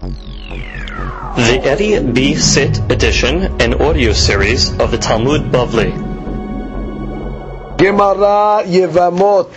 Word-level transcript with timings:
The 0.00 1.60
Eddie 1.62 2.00
B. 2.00 2.34
Sit 2.34 2.78
edition 2.90 3.60
and 3.60 3.74
audio 3.74 4.14
series 4.14 4.70
of 4.78 4.90
the 4.90 4.96
Talmud 4.96 5.52
Bavli. 5.52 5.90
Gemara 7.76 8.62
Yevamot. 8.64 9.52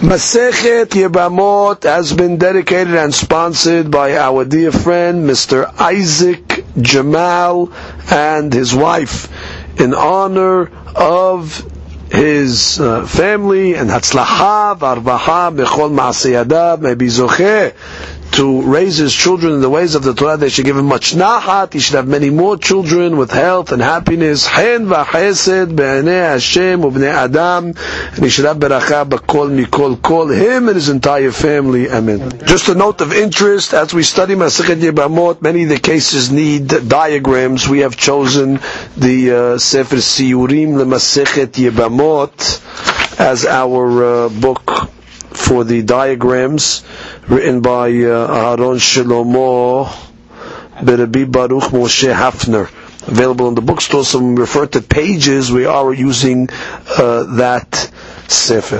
Masechet 0.00 0.86
Yevamot 0.90 1.82
has 1.82 2.12
been 2.12 2.36
dedicated 2.38 2.94
and 2.94 3.12
sponsored 3.12 3.90
by 3.90 4.16
our 4.16 4.44
dear 4.44 4.70
friend 4.70 5.28
Mr. 5.28 5.64
Isaac 5.80 6.64
Jamal 6.80 7.72
and 8.12 8.52
his 8.52 8.72
wife 8.72 9.28
in 9.80 9.92
honor 9.92 10.70
of 10.94 11.68
his 12.12 12.78
uh, 12.78 13.04
family 13.06 13.74
and 13.74 13.90
Hatzlacha 13.90 14.78
Varvaha 14.78 15.52
Bechol 15.56 15.90
Maasiyadav 15.90 16.80
may 16.80 16.94
to 18.34 18.62
raise 18.62 18.96
his 18.96 19.14
children 19.14 19.52
in 19.54 19.60
the 19.60 19.70
ways 19.70 19.94
of 19.94 20.02
the 20.02 20.12
Torah. 20.12 20.36
They 20.36 20.48
should 20.48 20.64
give 20.64 20.76
him 20.76 20.86
much 20.86 21.14
nahat. 21.14 21.72
He 21.72 21.78
should 21.78 21.94
have 21.94 22.08
many 22.08 22.30
more 22.30 22.56
children 22.56 23.16
with 23.16 23.30
health 23.30 23.70
and 23.70 23.80
happiness. 23.80 24.46
Hen 24.46 24.86
v'chesed 24.86 25.78
Hashem 25.78 26.80
u'bnei 26.82 27.12
Adam. 27.12 27.66
And 27.66 28.18
he 28.24 28.28
should 28.28 28.44
have 28.46 28.56
beracha 28.56 29.08
b'kol 29.08 29.50
mikol 29.64 30.00
kol. 30.02 30.28
Him 30.28 30.66
and 30.68 30.74
his 30.74 30.88
entire 30.88 31.30
family. 31.30 31.88
Amen. 31.88 32.40
Just 32.44 32.68
a 32.68 32.74
note 32.74 33.00
of 33.00 33.12
interest, 33.12 33.72
as 33.72 33.94
we 33.94 34.02
study 34.02 34.34
Masechet 34.34 34.80
Yebamot, 34.80 35.40
many 35.40 35.62
of 35.62 35.68
the 35.68 35.78
cases 35.78 36.32
need 36.32 36.66
diagrams. 36.88 37.68
We 37.68 37.80
have 37.80 37.96
chosen 37.96 38.58
the 38.96 39.54
uh, 39.54 39.58
Sefer 39.58 39.96
Siyurim 39.96 40.74
Masechet 40.84 41.52
Yebamot 41.52 43.20
as 43.20 43.46
our 43.46 44.04
uh, 44.04 44.28
book 44.28 44.90
for 45.34 45.64
the 45.64 45.82
diagrams 45.82 46.84
written 47.28 47.60
by 47.60 47.88
uh, 47.88 48.54
Aaron 48.56 48.78
Shlomo 48.78 49.86
Berabi 50.76 51.30
Baruch 51.30 51.64
Moshe 51.72 52.12
Hafner. 52.12 52.70
Available 53.06 53.48
in 53.48 53.54
the 53.54 53.60
bookstore. 53.60 54.04
So 54.04 54.18
when 54.18 54.34
we 54.36 54.40
refer 54.40 54.66
to 54.66 54.80
pages, 54.80 55.52
we 55.52 55.66
are 55.66 55.92
using 55.92 56.48
uh, 56.96 57.24
that 57.36 57.74
sefer. 58.28 58.78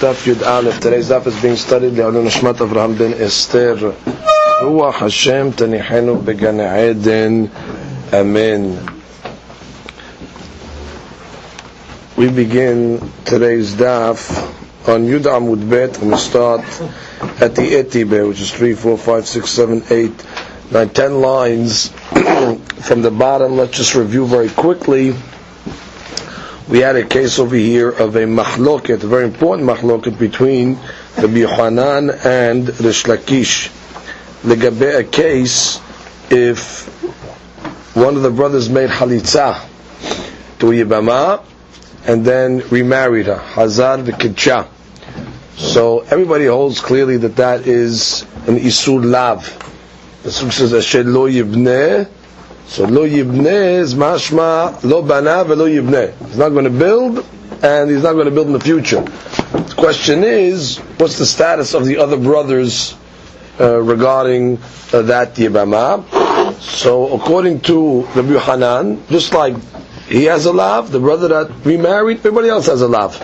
Daf 0.00 0.26
Yud 0.26 0.44
Aleph. 0.46 0.80
Today's 0.80 1.08
daf 1.08 1.26
is 1.26 1.40
being 1.40 1.56
studied. 1.56 1.94
Le'alun 1.94 2.26
Nishmat 2.26 2.54
Avraham 2.56 2.98
ben 2.98 3.14
Esther. 3.14 3.76
Ruach 4.60 4.94
Hashem 4.94 5.52
Tanihenu 5.52 6.22
Began 6.24 6.60
Eden. 6.60 7.50
Amen. 8.12 8.90
We 12.16 12.28
begin 12.30 13.00
today's 13.24 13.74
daf 13.74 14.63
on 14.86 15.06
Yud 15.06 15.22
Amud 15.22 15.68
Bet, 15.70 15.98
and 16.02 16.10
we 16.10 16.16
start 16.18 16.60
at 17.40 17.54
the 17.54 17.62
Etibe, 17.62 18.28
which 18.28 18.40
is 18.40 18.52
3, 18.52 18.74
4, 18.74 18.98
5, 18.98 19.26
6, 19.26 19.50
7, 19.50 19.82
8, 19.88 20.24
9, 20.72 20.88
10 20.90 21.20
lines 21.20 21.88
from 22.82 23.00
the 23.02 23.10
bottom. 23.10 23.56
Let's 23.56 23.78
just 23.78 23.94
review 23.94 24.26
very 24.26 24.50
quickly. 24.50 25.14
We 26.68 26.80
had 26.80 26.96
a 26.96 27.04
case 27.04 27.38
over 27.38 27.56
here 27.56 27.88
of 27.90 28.14
a 28.16 28.20
mahloket, 28.24 29.02
a 29.02 29.06
very 29.06 29.24
important 29.24 29.68
mahloket 29.68 30.18
between 30.18 30.78
the 31.16 31.28
Yohanan 31.28 32.10
and 32.24 32.68
Rish 32.80 33.04
Lakish. 33.04 33.68
Legabe 34.42 34.98
a 34.98 35.04
case 35.04 35.80
if 36.30 36.84
one 37.96 38.16
of 38.16 38.22
the 38.22 38.30
brothers 38.30 38.68
made 38.68 38.90
halitza 38.90 39.66
to 40.58 40.66
Yibama 40.66 41.42
and 42.06 42.24
then 42.24 42.58
remarried 42.68 43.26
her, 43.26 43.38
Hazar 43.38 43.98
v'Kidcha. 43.98 44.68
So 45.56 46.00
everybody 46.00 46.46
holds 46.46 46.80
clearly 46.80 47.16
that 47.18 47.36
that 47.36 47.66
is 47.66 48.22
an 48.46 48.56
isur 48.56 49.04
lav. 49.04 49.46
The 50.24 50.32
Suk 50.32 50.52
says 50.52 50.74
Asher 50.74 51.04
lo 51.04 51.28
yibneh. 51.28 52.08
So 52.66 52.84
lo 52.84 53.06
yibneh 53.06 53.78
is 53.78 53.94
mashma 53.94 54.82
lo 54.82 55.02
bana 55.02 55.44
lo 55.44 55.68
yibneh. 55.68 56.26
He's 56.26 56.38
not 56.38 56.48
going 56.48 56.64
to 56.64 56.70
build, 56.70 57.24
and 57.62 57.90
he's 57.90 58.02
not 58.02 58.14
going 58.14 58.24
to 58.24 58.32
build 58.32 58.48
in 58.48 58.52
the 58.52 58.60
future. 58.60 59.02
The 59.02 59.74
question 59.76 60.24
is, 60.24 60.78
what's 60.98 61.18
the 61.18 61.26
status 61.26 61.74
of 61.74 61.84
the 61.84 61.98
other 61.98 62.16
brothers 62.16 62.96
uh, 63.60 63.80
regarding 63.80 64.58
uh, 64.92 65.02
that 65.02 65.34
yibama? 65.34 66.04
So 66.60 67.14
according 67.14 67.60
to 67.62 68.02
Rabbi 68.16 68.38
Hanan, 68.38 69.06
just 69.08 69.32
like 69.32 69.56
he 70.06 70.24
has 70.24 70.46
a 70.46 70.52
lav, 70.52 70.90
the 70.90 71.00
brother 71.00 71.28
that 71.28 71.64
remarried, 71.64 72.18
everybody 72.18 72.48
else 72.48 72.66
has 72.66 72.82
a 72.82 72.88
lav. 72.88 73.20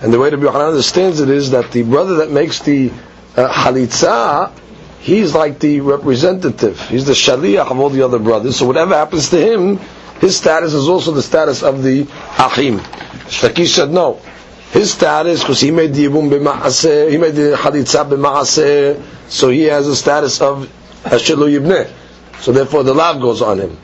And 0.00 0.12
the 0.12 0.18
way 0.18 0.30
Rabbi 0.30 0.44
Yochanan 0.44 0.68
understands 0.68 1.20
it 1.20 1.28
is 1.28 1.50
that 1.50 1.72
the 1.72 1.82
brother 1.82 2.16
that 2.16 2.30
makes 2.30 2.60
the 2.60 2.90
uh, 3.36 3.48
halitza, 3.48 4.52
he's 5.00 5.34
like 5.34 5.58
the 5.58 5.80
representative. 5.80 6.80
He's 6.88 7.04
the 7.04 7.14
shaliach 7.14 7.70
of 7.70 7.78
all 7.80 7.90
the 7.90 8.02
other 8.02 8.18
brothers. 8.18 8.56
So 8.56 8.66
whatever 8.66 8.94
happens 8.94 9.30
to 9.30 9.40
him, 9.40 9.78
his 10.20 10.36
status 10.36 10.72
is 10.72 10.88
also 10.88 11.12
the 11.12 11.22
status 11.22 11.62
of 11.62 11.82
the 11.82 12.02
achim. 12.38 12.78
Shtakish 12.78 13.74
said 13.74 13.90
no. 13.90 14.20
His 14.70 14.92
status, 14.92 15.40
because 15.40 15.60
he 15.60 15.70
made 15.70 15.94
the 15.94 16.06
yibum 16.06 16.30
he 17.10 17.16
made 17.16 17.34
the 17.34 17.56
halitza 17.56 18.08
b'ma'aseh, 18.08 19.02
so 19.28 19.48
he 19.48 19.62
has 19.62 19.88
a 19.88 19.96
status 19.96 20.40
of 20.40 20.70
hashilu 21.02 21.58
yibneh. 21.58 21.90
So 22.40 22.52
therefore 22.52 22.84
the 22.84 22.94
lav 22.94 23.20
goes 23.20 23.42
on 23.42 23.58
him. 23.58 23.78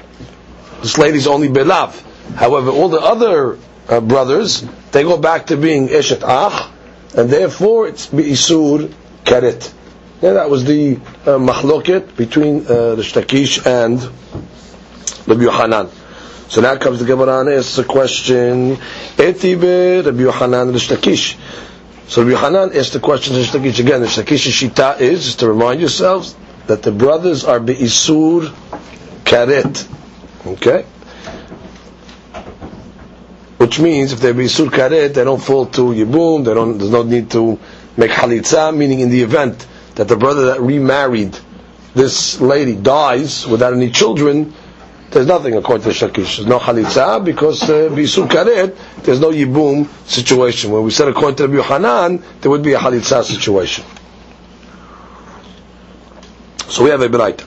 This 0.83 0.97
lady's 0.99 1.27
only 1.27 1.49
belav. 1.49 2.01
However, 2.35 2.71
all 2.71 2.89
the 2.89 3.01
other 3.01 3.59
uh, 3.89 4.01
brothers, 4.01 4.63
they 4.93 5.03
go 5.03 5.17
back 5.17 5.47
to 5.47 5.57
being 5.57 5.89
Eshet 5.89 6.23
Ach, 6.23 6.71
and 7.17 7.31
therefore 7.31 7.89
it's 7.89 8.09
Isur 8.09 8.93
Karet. 9.25 9.73
Yeah, 10.23 10.35
that 10.35 10.49
was 10.49 10.65
the 10.65 10.97
uh, 10.97 11.39
mahloket 11.39 12.17
between 12.17 12.63
uh, 12.63 12.95
the 12.95 13.03
Shtakish 13.03 13.67
and 13.67 14.01
Rabbi 15.27 15.43
Yohanan. 15.43 15.91
So 16.49 16.61
now 16.61 16.77
comes 16.77 17.01
the 17.01 17.05
Gemara 17.05 17.41
and 17.41 17.49
asks 17.51 17.77
a 17.79 17.85
question, 17.85 18.77
Etibe 19.17 20.05
Rabbi 20.07 20.21
Yohanan 20.23 20.69
the 20.73 20.79
Shtakish. 20.79 21.37
So 22.09 22.23
Rabbi 22.23 22.33
Yohanan 22.33 22.77
asks 22.77 22.93
the 22.93 23.01
question 23.01 23.35
to 23.35 23.41
Shtakish 23.41 23.81
again. 23.81 24.01
The 24.01 24.07
Shtakish's 24.07 24.53
shita 24.53 25.01
is, 25.01 25.25
just 25.25 25.41
to 25.41 25.49
remind 25.49 25.81
yourselves, 25.81 26.35
that 26.67 26.83
the 26.83 26.93
brothers 26.93 27.45
are 27.45 27.61
Be'isur 27.61 28.49
Karet. 29.25 29.89
Okay? 30.47 30.85
Which 33.59 33.79
means 33.81 34.13
if 34.13 34.21
they 34.21 34.33
be 34.33 34.49
sur 34.49 34.67
karet, 34.67 35.15
they 35.15 35.25
don't 35.25 35.43
fall 35.43 35.67
to 35.67 35.83
yibum. 35.83 36.45
They 36.45 36.55
don't. 36.55 36.79
There's 36.79 36.91
no 36.91 37.03
need 37.03 37.31
to 37.33 37.59
make 37.97 38.11
halitza. 38.11 38.77
Meaning, 38.77 39.01
in 39.01 39.11
the 39.11 39.23
event 39.23 39.67
that 39.95 40.09
the 40.09 40.17
brother 40.17 40.47
that 40.47 40.61
remarried 40.61 41.39
this 41.95 42.41
lady 42.41 42.75
dies 42.75 43.47
without 43.47 43.73
any 43.73 43.91
children, 43.91 44.53
there's 45.11 45.27
nothing 45.27 45.55
according 45.57 45.85
to 45.85 45.91
Shakish. 45.91 46.37
There's 46.39 46.47
no 46.47 46.59
halitza 46.59 47.25
because 47.25 47.63
uh, 47.65 47.89
karet. 48.29 48.77
There's 49.05 49.21
no 49.21 49.31
yibum 49.31 49.87
situation. 50.09 50.73
When 50.73 50.83
we 50.83 50.91
said 50.91 51.09
according 51.09 51.37
to 51.37 51.45
Rabbi 51.47 51.57
Yohanan, 51.57 52.23
there 52.41 52.51
would 52.51 52.63
be 52.63 52.73
a 52.73 52.79
halitza 52.79 53.23
situation. 53.23 53.85
So 56.69 56.83
we 56.83 56.91
have 56.91 57.03
a 57.03 57.09
bright. 57.09 57.45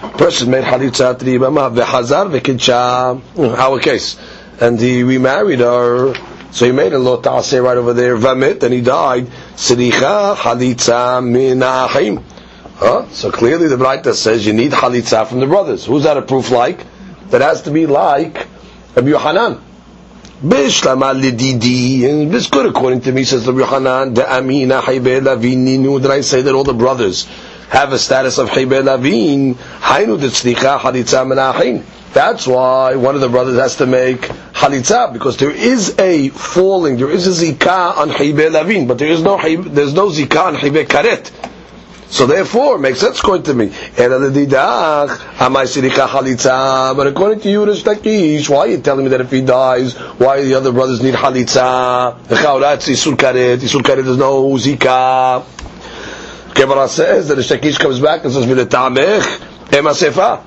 Person 0.00 0.50
made 0.50 0.64
halitzat 0.64 1.18
ribama 1.18 1.74
v'hazar 1.74 2.30
v'kidsha. 2.30 3.20
Mm, 3.34 3.56
our 3.56 3.78
case, 3.80 4.18
and 4.60 4.80
he 4.80 5.02
remarried 5.02 5.60
her. 5.60 6.14
So 6.50 6.64
he 6.64 6.72
made 6.72 6.92
a 6.92 6.98
lot 6.98 7.24
ta'aseh 7.24 7.62
right 7.62 7.76
over 7.76 7.92
there. 7.92 8.16
Vamit, 8.16 8.62
and 8.62 8.72
he 8.72 8.80
died. 8.80 9.26
Siricha 9.54 10.34
halitza 10.34 11.20
minachim. 11.22 12.22
Huh? 12.76 13.08
So 13.10 13.30
clearly 13.30 13.68
the 13.68 13.76
Braita 13.76 14.14
says 14.14 14.46
you 14.46 14.52
need 14.52 14.72
halitza 14.72 15.26
from 15.26 15.40
the 15.40 15.46
brothers. 15.46 15.84
Who's 15.84 16.04
that 16.04 16.16
a 16.16 16.22
proof 16.22 16.50
like? 16.50 16.86
That 17.30 17.40
has 17.42 17.62
to 17.62 17.70
be 17.70 17.86
like 17.86 18.46
Rabbi 18.94 19.08
Yohanan. 19.08 19.60
Bishlama 20.42 21.20
lididi, 21.20 22.08
and 22.08 22.30
this 22.30 22.46
good 22.46 22.66
according 22.66 23.00
to 23.00 23.12
me, 23.12 23.24
says 23.24 23.46
Rabbi 23.46 23.58
Yohanan, 23.58 24.14
the 24.14 24.24
amina 24.24 24.80
lavini, 24.80 26.00
did 26.00 26.10
I 26.10 26.20
say 26.20 26.42
that 26.42 26.54
all 26.54 26.62
the 26.62 26.72
brothers 26.74 27.26
have 27.70 27.92
a 27.92 27.98
status 27.98 28.38
of 28.38 28.48
Chibel 28.50 28.84
Lavin, 28.84 29.54
Hainu 29.54 30.18
Tzlicha 30.18 30.78
Halitza 30.78 31.24
Menachin. 31.26 31.84
That's 32.12 32.46
why 32.46 32.96
one 32.96 33.14
of 33.14 33.20
the 33.20 33.28
brothers 33.28 33.58
has 33.58 33.76
to 33.76 33.86
make 33.86 34.22
halitza 34.22 35.12
because 35.12 35.36
there 35.36 35.50
is 35.50 35.98
a 35.98 36.30
falling, 36.30 36.96
there 36.96 37.10
is 37.10 37.26
a 37.26 37.46
zikah 37.46 37.98
on 37.98 38.10
Chibel 38.10 38.50
Lavin, 38.50 38.86
but 38.86 38.98
there 38.98 39.08
is 39.08 39.22
no 39.22 39.36
there's 39.62 39.92
no 39.92 40.08
zikah 40.08 40.46
on 40.46 40.54
Chibel 40.56 40.84
Karet. 40.84 41.30
So 42.10 42.26
therefore, 42.26 42.78
makes 42.78 43.00
sense 43.00 43.20
according 43.20 43.42
to 43.44 43.52
me. 43.54 43.66
But 43.96 44.12
according 47.06 47.40
to 47.40 47.50
you, 47.50 47.66
Rish 47.66 47.84
why 48.48 48.58
are 48.60 48.66
you 48.68 48.78
telling 48.80 49.04
me 49.04 49.10
that 49.10 49.20
if 49.20 49.30
he 49.30 49.42
dies, 49.42 49.94
why 49.94 50.40
the 50.42 50.54
other 50.54 50.72
brothers 50.72 51.02
need 51.02 51.12
halitza? 51.14 52.26
The 52.26 52.36
Chaurat 52.36 52.80
Isul 52.80 53.14
Karet, 53.14 53.58
Isul 53.58 53.82
Karet, 53.82 54.04
there's 54.04 54.16
no 54.16 54.42
zikah. 54.54 55.44
Gemara 56.58 56.88
says 56.88 57.28
that 57.28 57.36
the 57.36 57.42
Shakish 57.42 57.78
comes 57.78 58.00
back 58.00 58.24
and 58.24 58.32
says, 58.32 58.44
"V'letamech 58.44 59.76
ema 59.78 59.90
sefa." 59.90 60.42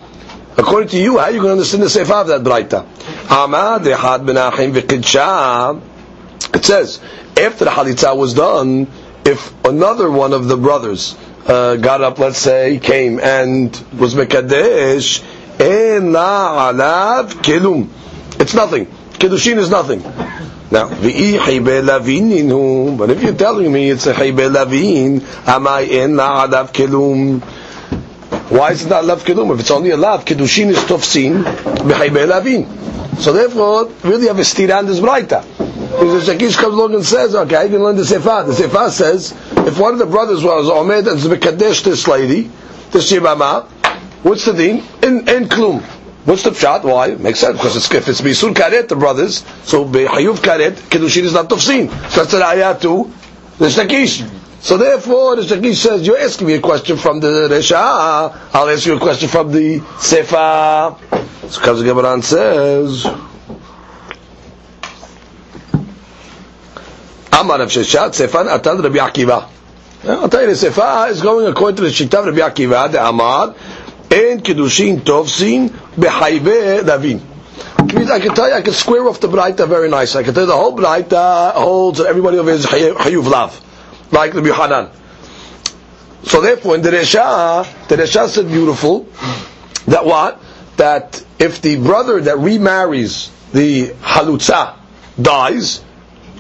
According 0.58 0.90
to 0.90 1.02
you, 1.02 1.18
how 1.18 1.26
are 1.26 1.32
you 1.32 1.38
going 1.38 1.48
to 1.48 1.52
understand 1.54 1.84
the 1.84 1.88
sefa 1.88 2.22
of 2.22 2.28
that 2.28 2.42
brayta? 2.42 2.86
Amad 3.28 3.86
dehad 3.86 4.26
benachim 4.26 4.74
v'kidsha. 4.74 5.82
It 6.54 6.66
says 6.66 7.00
after 7.40 7.64
the 7.64 7.72
halitza 7.72 8.16
was 8.18 8.34
done, 8.34 8.88
if 9.24 9.54
another 9.64 10.12
one 10.12 10.34
of 10.34 10.50
the 10.50 10.58
brothers 10.58 11.16
uh, 11.48 11.78
got 11.78 12.02
up, 12.02 12.20
let's 12.20 12.40
say, 12.40 12.80
came 12.80 13.18
and 13.22 13.70
was 13.98 14.14
mekadesh, 14.14 15.24
ena 15.62 16.18
alav 16.18 17.32
kelum. 17.42 17.88
It's 18.38 18.54
nothing. 18.54 18.86
Kedushin 18.86 19.58
is 19.60 19.70
nothing. 19.70 20.02
Now, 20.72 20.88
but 20.88 21.00
if 21.04 21.48
you're 23.24 23.36
telling 23.36 23.74
me 23.74 23.90
it's 23.90 24.08
a 24.08 24.14
heibe 24.14 24.54
lavin, 24.54 25.20
amai 25.20 25.90
ena 25.90 26.48
alav 26.48 26.72
kelum. 26.72 27.42
Why 28.52 28.72
is 28.72 28.86
it 28.86 28.90
not 28.90 29.04
lav 29.04 29.26
kedum? 29.26 29.54
If 29.54 29.60
it's 29.60 29.72
only 29.72 29.90
a 29.90 29.98
lav, 29.98 30.24
kedushin 30.24 30.70
is 30.70 30.80
tofsin 30.80 31.44
b'chaybe 31.44 32.26
lavin. 32.26 32.66
So 33.20 33.34
therefore, 33.34 33.90
really 34.04 34.28
have 34.28 34.40
a 34.40 34.44
stira 34.44 34.78
on 34.78 34.86
this 34.86 35.02
braita. 35.02 35.44
Because 35.92 36.26
the 36.26 36.34
Shakish 36.34 36.56
comes 36.56 36.74
along 36.74 36.96
and 36.96 37.06
says, 37.06 37.36
okay, 37.36 37.58
I 37.58 37.68
can 37.68 37.84
learn 37.84 37.98
the 37.98 38.06
Sefer. 38.06 38.44
The 38.48 38.54
Sefer 38.54 38.90
says, 38.92 39.34
if 39.68 39.78
one 39.78 39.92
of 39.92 40.00
the 40.00 40.06
brothers 40.06 40.42
was 40.42 40.68
Omed 40.68 41.06
and 41.06 41.20
Zbekadesh 41.20 41.84
this 41.84 42.08
lady, 42.08 42.50
this 42.92 43.12
Shibama, 43.12 43.66
what's 44.24 44.46
the 44.46 44.54
deen? 44.54 44.86
In, 45.04 45.28
in 45.28 45.50
Klum. 45.50 45.84
What's 46.26 46.44
the 46.44 46.52
pshat? 46.52 46.84
Why? 46.84 47.16
Makes 47.16 47.40
sense, 47.40 47.58
because 47.58 47.76
it's, 47.76 47.92
if 47.92 48.08
it's 48.08 48.22
Bisur 48.22 48.54
Karet, 48.54 48.88
the 48.88 48.96
brothers, 48.96 49.44
so 49.64 49.86
Behayuv 49.86 50.36
Karet, 50.38 50.74
Kedushin 50.74 51.24
is 51.24 51.34
not 51.34 51.50
Tofsin. 51.50 51.90
So 52.12 52.22
that's 52.22 52.34
an 52.34 52.44
ayah 52.44 52.80
to 52.80 53.12
the 53.58 53.66
Shakish. 53.66 54.30
So 54.62 54.78
therefore, 54.78 55.38
the 55.38 55.42
Shakish 55.42 55.78
says, 55.78 56.06
you're 56.06 56.20
asking 56.20 56.46
me 56.46 56.54
a 56.54 56.62
question 56.62 56.98
from 56.98 57.20
the 57.22 57.48
Resha, 57.50 57.76
I'll 58.54 58.70
ask 58.70 58.86
you 58.86 58.96
a 58.98 59.00
question 59.00 59.30
from 59.30 59.52
the 59.52 59.80
Sefer. 60.00 60.96
So 61.50 61.62
Kaz 61.62 61.82
Gebran 61.84 62.24
says, 62.24 63.06
Amar 67.34 67.58
Rav 67.58 67.70
Sefan 67.70 68.48
Atan 68.48 68.84
Rabbi 68.84 68.98
Akiva. 68.98 69.50
I'll 70.04 70.30
tell 70.30 70.42
you, 70.42 70.48
the 70.50 70.56
Sefer 70.56 71.08
is 71.10 71.22
going 71.22 71.48
according 71.48 71.78
to 71.78 71.82
the 71.82 71.90
Shita 71.90 72.20
of 72.20 72.26
Rabbi 72.26 72.48
Akiva, 72.48 72.92
the 72.92 73.04
Amar, 73.04 73.56
Kedushin 74.12 75.00
Tovsin 75.02 75.70
Behayve 75.96 76.84
Davin. 76.84 77.22
Means 77.94 78.10
I 78.10 78.20
can 78.20 78.34
tell 78.36 78.48
you, 78.48 78.54
I 78.54 78.62
can 78.62 78.74
square 78.74 79.08
off 79.08 79.20
the 79.20 79.28
Braita 79.28 79.68
very 79.68 79.90
nice. 79.90 80.16
I 80.16 80.24
can 80.24 80.34
tell 80.34 80.44
you 80.44 80.48
the 80.48 80.56
whole 80.56 80.76
Braita 80.78 81.54
holds 81.54 81.98
that 82.00 82.08
everybody 82.08 82.38
over 82.38 82.52
is 82.52 82.66
Hayuv 82.66 83.26
Lav, 83.30 83.60
like 84.12 84.34
the 84.34 84.42
Hanan. 84.54 84.90
So 86.24 86.42
therefore, 86.42 86.76
in 86.76 86.82
the 86.82 86.92
Resha, 86.92 87.88
the 87.88 87.96
Resha 87.98 88.28
said 88.30 88.48
beautiful, 88.48 89.08
that 89.88 90.06
what? 90.06 90.40
That 90.78 91.24
if 91.40 91.62
the 91.62 91.78
brother 91.78 92.22
that 92.22 92.38
remarries 92.38 93.32
the 93.52 93.90
Halutza 94.02 94.76
dies, 95.22 95.84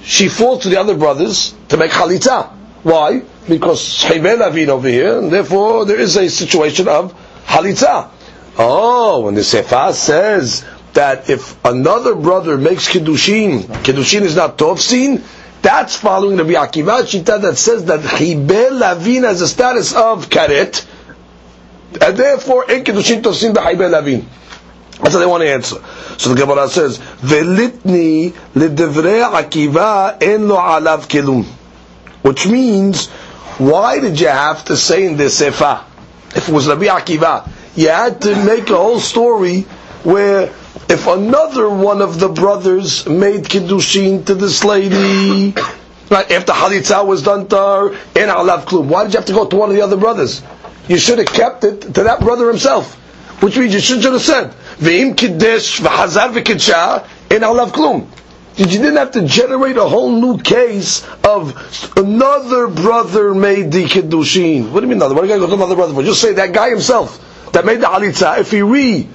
she 0.03 0.29
falls 0.29 0.63
to 0.63 0.69
the 0.69 0.79
other 0.79 0.95
brothers 0.95 1.53
to 1.69 1.77
make 1.77 1.91
chalitza. 1.91 2.49
Why? 2.83 3.23
Because 3.47 3.81
Shebel 3.81 4.41
Avin 4.43 4.69
over 4.69 4.87
here, 4.87 5.19
and 5.19 5.31
therefore 5.31 5.85
there 5.85 5.99
is 5.99 6.15
a 6.17 6.29
situation 6.29 6.87
of 6.87 7.13
chalitza. 7.45 8.09
Oh, 8.57 9.21
when 9.21 9.35
the 9.35 9.43
Sefer 9.43 9.93
says 9.93 10.65
that 10.93 11.29
if 11.29 11.63
another 11.63 12.15
brother 12.15 12.57
makes 12.57 12.89
kiddushin, 12.89 13.61
kiddushin 13.83 14.21
is 14.21 14.35
not 14.35 14.57
tovsin, 14.57 15.23
that's 15.61 15.95
following 15.95 16.37
Rabbi 16.37 16.53
Akiva 16.53 17.03
Shita 17.03 17.41
that 17.41 17.57
says 17.57 17.85
that 17.85 17.99
Chibel 18.01 18.79
Lavin 18.79 19.23
has 19.23 19.41
a 19.41 19.47
status 19.47 19.93
of 19.93 20.29
karet, 20.29 20.85
and 22.01 22.17
therefore 22.17 22.69
in 22.69 22.83
kiddushin 22.83 23.21
tovsin 23.21 23.53
b'Chibel 23.53 23.91
Lavin. 23.91 24.25
That's 25.01 25.15
what 25.15 25.19
they 25.19 25.25
want 25.25 25.41
to 25.41 25.49
answer. 25.49 25.77
So 26.17 26.33
the 26.33 26.35
Gemara 26.35 26.67
says, 26.69 26.99
"Velitni 26.99 28.31
ledevrei 28.53 29.23
Akiva 29.31 30.21
en 30.21 30.47
lo 30.47 30.57
alav 30.57 31.07
kelum," 31.07 31.45
which 32.21 32.45
means, 32.47 33.07
why 33.57 33.99
did 33.99 34.19
you 34.19 34.27
have 34.27 34.65
to 34.65 34.77
say 34.77 35.05
in 35.05 35.17
the 35.17 35.29
Sefer, 35.29 35.81
if 36.35 36.47
it 36.49 36.51
was 36.51 36.67
Rabbi 36.67 36.85
Akiva, 36.85 37.49
you 37.75 37.89
had 37.89 38.21
to 38.21 38.35
make 38.45 38.69
a 38.69 38.75
whole 38.77 38.99
story 38.99 39.61
where 40.03 40.43
if 40.89 41.07
another 41.07 41.69
one 41.69 42.01
of 42.01 42.19
the 42.19 42.29
brothers 42.29 43.07
made 43.07 43.43
kiddushin 43.45 44.25
to 44.25 44.35
this 44.35 44.63
lady, 44.63 45.53
right 46.09 46.29
after 46.31 46.51
halitza 46.51 47.05
was 47.05 47.23
done 47.23 47.47
to 47.47 47.55
her, 47.55 47.89
in 47.91 48.29
alav 48.29 48.63
klum, 48.65 48.85
why 48.87 49.03
did 49.03 49.13
you 49.13 49.19
have 49.19 49.25
to 49.27 49.33
go 49.33 49.45
to 49.45 49.55
one 49.55 49.69
of 49.69 49.75
the 49.75 49.81
other 49.81 49.97
brothers? 49.97 50.41
You 50.87 50.97
should 50.97 51.19
have 51.19 51.27
kept 51.27 51.63
it 51.63 51.81
to 51.81 52.03
that 52.03 52.19
brother 52.19 52.47
himself, 52.49 52.95
which 53.41 53.57
means 53.57 53.73
you 53.73 53.79
should 53.79 54.03
have 54.03 54.21
said. 54.21 54.51
Ve'im 54.79 55.15
kiddush 55.15 55.79
v'hazar 55.79 56.33
v'kidsha 56.33 57.07
in 57.31 57.41
alav 57.41 57.69
klum. 57.71 58.07
You 58.57 58.65
didn't 58.65 58.97
have 58.97 59.11
to 59.11 59.21
generate 59.25 59.77
a 59.77 59.85
whole 59.87 60.11
new 60.11 60.37
case 60.37 61.07
of 61.23 61.55
another 61.97 62.67
brother 62.67 63.33
made 63.33 63.71
the 63.71 63.85
kiddushin. 63.85 64.71
What 64.71 64.81
do 64.81 64.85
you 64.85 64.89
mean 64.89 64.97
another? 64.97 65.15
What 65.15 65.23
are 65.23 65.27
you 65.27 65.33
going 65.35 65.41
to 65.41 65.47
go 65.47 65.51
to 65.51 65.55
another 65.55 65.75
brother 65.75 65.93
for? 65.93 66.03
Just 66.03 66.21
say 66.21 66.33
that 66.33 66.51
guy 66.53 66.69
himself 66.69 67.51
that 67.53 67.65
made 67.65 67.79
the 67.79 67.85
halitza. 67.87 68.39
If 68.39 68.51
he 68.51 68.61
re 68.61 69.07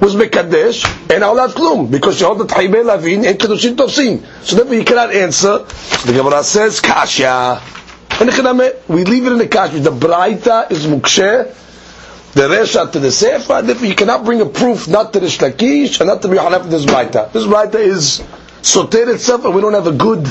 was 0.00 0.16
mekadesh 0.16 0.84
and 1.14 1.22
alav 1.22 1.50
klum 1.54 1.90
because 1.90 2.20
you 2.20 2.26
hold 2.26 2.38
the 2.38 2.44
taibei 2.44 2.84
lavin 2.84 3.24
and 3.24 3.38
kiddushin 3.38 3.76
tofsin. 3.76 4.24
So 4.44 4.56
therefore 4.56 4.74
you 4.74 4.84
cannot 4.84 5.12
answer. 5.14 5.58
The 6.04 6.12
Gemara 6.14 6.42
says 6.42 6.80
kasha. 6.80 7.62
And 8.20 8.28
we 8.88 9.04
leave 9.04 9.26
it 9.26 9.32
in 9.32 9.38
the 9.38 9.48
kasha. 9.48 9.78
The 9.78 9.90
braita 9.90 10.70
is 10.72 10.86
mukshe 10.86 11.54
the 12.34 12.48
Resha 12.48 12.90
to 12.90 12.98
the 12.98 13.12
Sefer, 13.12 13.60
therefore 13.62 13.86
you 13.86 13.94
cannot 13.94 14.24
bring 14.24 14.40
a 14.40 14.46
proof 14.46 14.88
not 14.88 15.12
to 15.12 15.20
the 15.20 15.26
Shlakish 15.26 16.00
and 16.00 16.08
not 16.08 16.22
to 16.22 16.28
the 16.28 16.36
Yohanaf 16.36 16.70
this 16.70 16.86
Baita. 16.86 17.30
This 17.30 17.44
Baita 17.44 17.74
is 17.74 18.22
soter 18.62 19.10
itself 19.10 19.44
and 19.44 19.54
we 19.54 19.60
don't 19.60 19.74
have 19.74 19.86
a 19.86 19.92
good 19.92 20.26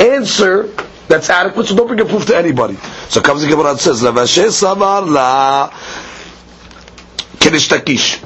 answer 0.00 0.68
that's 1.08 1.28
adequate, 1.30 1.66
so 1.66 1.76
don't 1.76 1.86
bring 1.88 2.00
a 2.00 2.04
proof 2.04 2.26
to 2.26 2.36
anybody. 2.36 2.76
So 3.08 3.20
comes 3.20 3.42
the 3.42 3.48
Gemara 3.48 3.70
and 3.72 3.80
says, 3.80 4.02
Lavashe 4.02 4.50
Samar 4.50 5.02
La 5.02 5.68
Kiddush 7.38 7.68
Takish. 7.68 8.22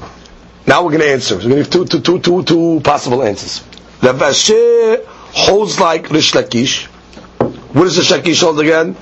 Now 0.67 0.85
we're 0.85 0.91
going 0.91 1.01
to 1.03 1.11
answer. 1.11 1.37
We're 1.37 1.43
going 1.43 1.57
to 1.57 1.63
give 1.63 1.71
two, 1.71 1.85
two, 1.87 2.01
two, 2.01 2.21
two, 2.21 2.43
two 2.45 2.81
possible 2.85 3.23
answers. 3.23 3.65
Lavashe 4.01 5.05
holds 5.07 5.81
like 5.81 6.11
Rish 6.11 6.33
Lakish. 6.33 6.87
What 6.87 7.85
does 7.85 7.97
the 7.97 8.03
Shakish 8.03 8.41
hold 8.41 8.61
again? 8.61 8.97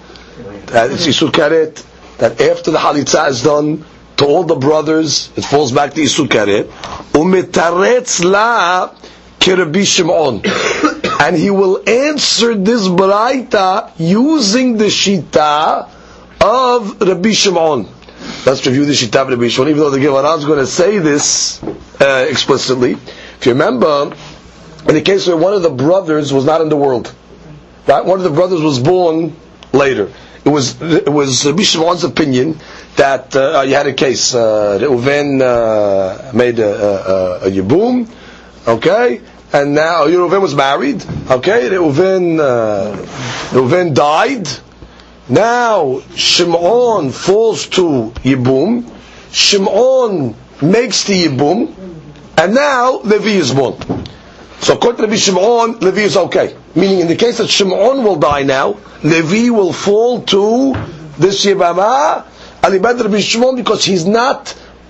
That 0.66 0.90
it's 0.90 1.06
Yisur 1.06 1.30
Karet. 1.30 1.84
That 2.18 2.40
after 2.40 2.70
the 2.70 2.78
Halitza 2.78 3.28
is 3.28 3.42
done, 3.42 3.84
to 4.16 4.24
all 4.26 4.44
the 4.44 4.54
brothers, 4.56 5.30
it 5.36 5.44
falls 5.44 5.72
back 5.72 5.94
to 5.94 6.00
Yisur 6.00 6.26
Karet. 6.26 6.64
Umetaretz 7.12 8.24
la 8.24 8.90
Kirabi 9.44 9.84
Shimon. 9.86 10.42
And 11.20 11.36
he 11.36 11.50
will 11.50 11.88
answer 11.88 12.54
this 12.54 12.86
Baraita 12.88 13.92
using 13.98 14.76
the 14.76 14.86
Shita 14.86 15.88
of 16.40 17.00
Rabbi 17.00 17.30
Shimon. 17.32 17.86
Let's 18.44 18.66
review 18.66 18.84
the 18.84 18.92
Shita 18.92 19.22
of 19.22 19.28
Rabbi 19.28 19.48
Shimon, 19.48 19.68
even 19.70 19.80
though 19.80 19.90
the 19.90 20.00
Gemara 20.00 20.34
is 20.36 20.44
going 20.44 20.58
to 20.58 20.66
say 20.66 20.98
this 20.98 21.62
uh, 22.00 22.26
explicitly. 22.28 22.92
If 22.92 23.46
you 23.46 23.52
remember, 23.52 24.12
in 24.88 24.94
the 24.94 25.00
case 25.02 25.26
where 25.26 25.36
one 25.36 25.54
of 25.54 25.62
the 25.62 25.70
brothers 25.70 26.32
was 26.32 26.44
not 26.44 26.60
in 26.60 26.68
the 26.68 26.76
world, 26.76 27.14
right? 27.86 28.04
One 28.04 28.18
of 28.18 28.24
the 28.24 28.30
brothers 28.30 28.60
was 28.60 28.78
born 28.78 29.34
later. 29.72 30.10
It 30.44 30.50
was 30.50 30.80
it 30.82 31.08
was 31.08 31.46
Rabbi 31.46 31.62
Shimon's 31.62 32.04
opinion 32.04 32.58
that 32.96 33.34
uh, 33.34 33.62
you 33.66 33.74
had 33.74 33.86
a 33.86 33.94
case. 33.94 34.34
Uh, 34.34 34.78
Reuven 34.80 35.40
uh, 35.40 36.32
made 36.34 36.58
a, 36.58 37.40
a, 37.42 37.46
a, 37.46 37.50
yibum, 37.50 38.06
okay, 38.68 39.22
and 39.54 39.72
now 39.72 40.04
Reuven 40.06 40.40
was 40.42 40.52
married, 40.56 41.00
okay. 41.30 41.68
Reuven 41.70 42.40
uh, 42.40 42.96
Reuven 43.54 43.94
died. 43.94 44.48
Now 45.28 46.00
Shimon 46.16 47.12
falls 47.12 47.68
to 47.68 48.10
yibum. 48.24 48.90
Shimon 49.30 50.34
makes 50.60 51.04
the 51.04 51.26
yibum, 51.26 51.72
and 52.36 52.54
now 52.54 52.98
Levi 53.04 53.28
is 53.38 53.54
born. 53.54 53.76
So 54.58 54.74
according 54.74 54.96
to 54.96 55.02
Rabbi 55.04 55.16
Shimon, 55.16 55.78
Levi 55.78 56.00
is 56.00 56.16
okay. 56.16 56.56
Meaning 56.74 57.00
in 57.00 57.06
the 57.06 57.16
case 57.16 57.38
that 57.38 57.48
Shimon 57.48 58.02
will 58.02 58.16
die 58.16 58.42
now, 58.42 58.76
Levi 59.04 59.50
will 59.50 59.72
fall 59.72 60.22
to 60.22 60.72
this 61.16 61.46
Yibama, 61.46 62.24
Alibad 62.60 63.00
Rabbi 63.00 63.20
Shimon, 63.20 63.54
because 63.54 63.84
he's 63.84 64.04
not 64.04 64.46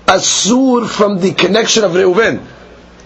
asur 0.07 0.89
from 0.89 1.19
the 1.19 1.33
connection 1.33 1.83
of 1.83 1.91
Reuven. 1.91 2.43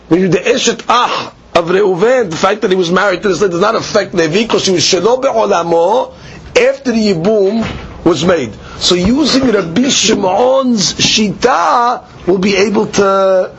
Meaning 0.09 0.31
the 0.31 0.37
Eshet 0.37 0.85
Ah 0.87 1.35
of 1.59 1.65
Reuven, 1.67 2.29
the 2.29 2.35
fact 2.37 2.61
that 2.61 2.71
he 2.71 2.77
was 2.77 2.91
married 2.91 3.21
to 3.23 3.27
this 3.29 3.41
lady 3.41 3.51
does 3.51 3.61
not 3.61 3.75
affect 3.75 4.13
Levi, 4.13 4.43
because 4.43 4.65
he 4.65 4.71
was 4.73 4.81
Shelo 4.83 5.21
Be'olamo 5.21 6.13
after 6.57 6.91
the 6.91 7.13
Yibum 7.13 8.05
was 8.05 8.25
made. 8.25 8.53
So 8.79 8.95
using 8.95 9.43
Rabbi 9.51 9.89
Shimon's 9.89 10.93
Shita, 10.93 12.27
will 12.27 12.37
be 12.37 12.55
able 12.55 12.87
to 12.87 13.55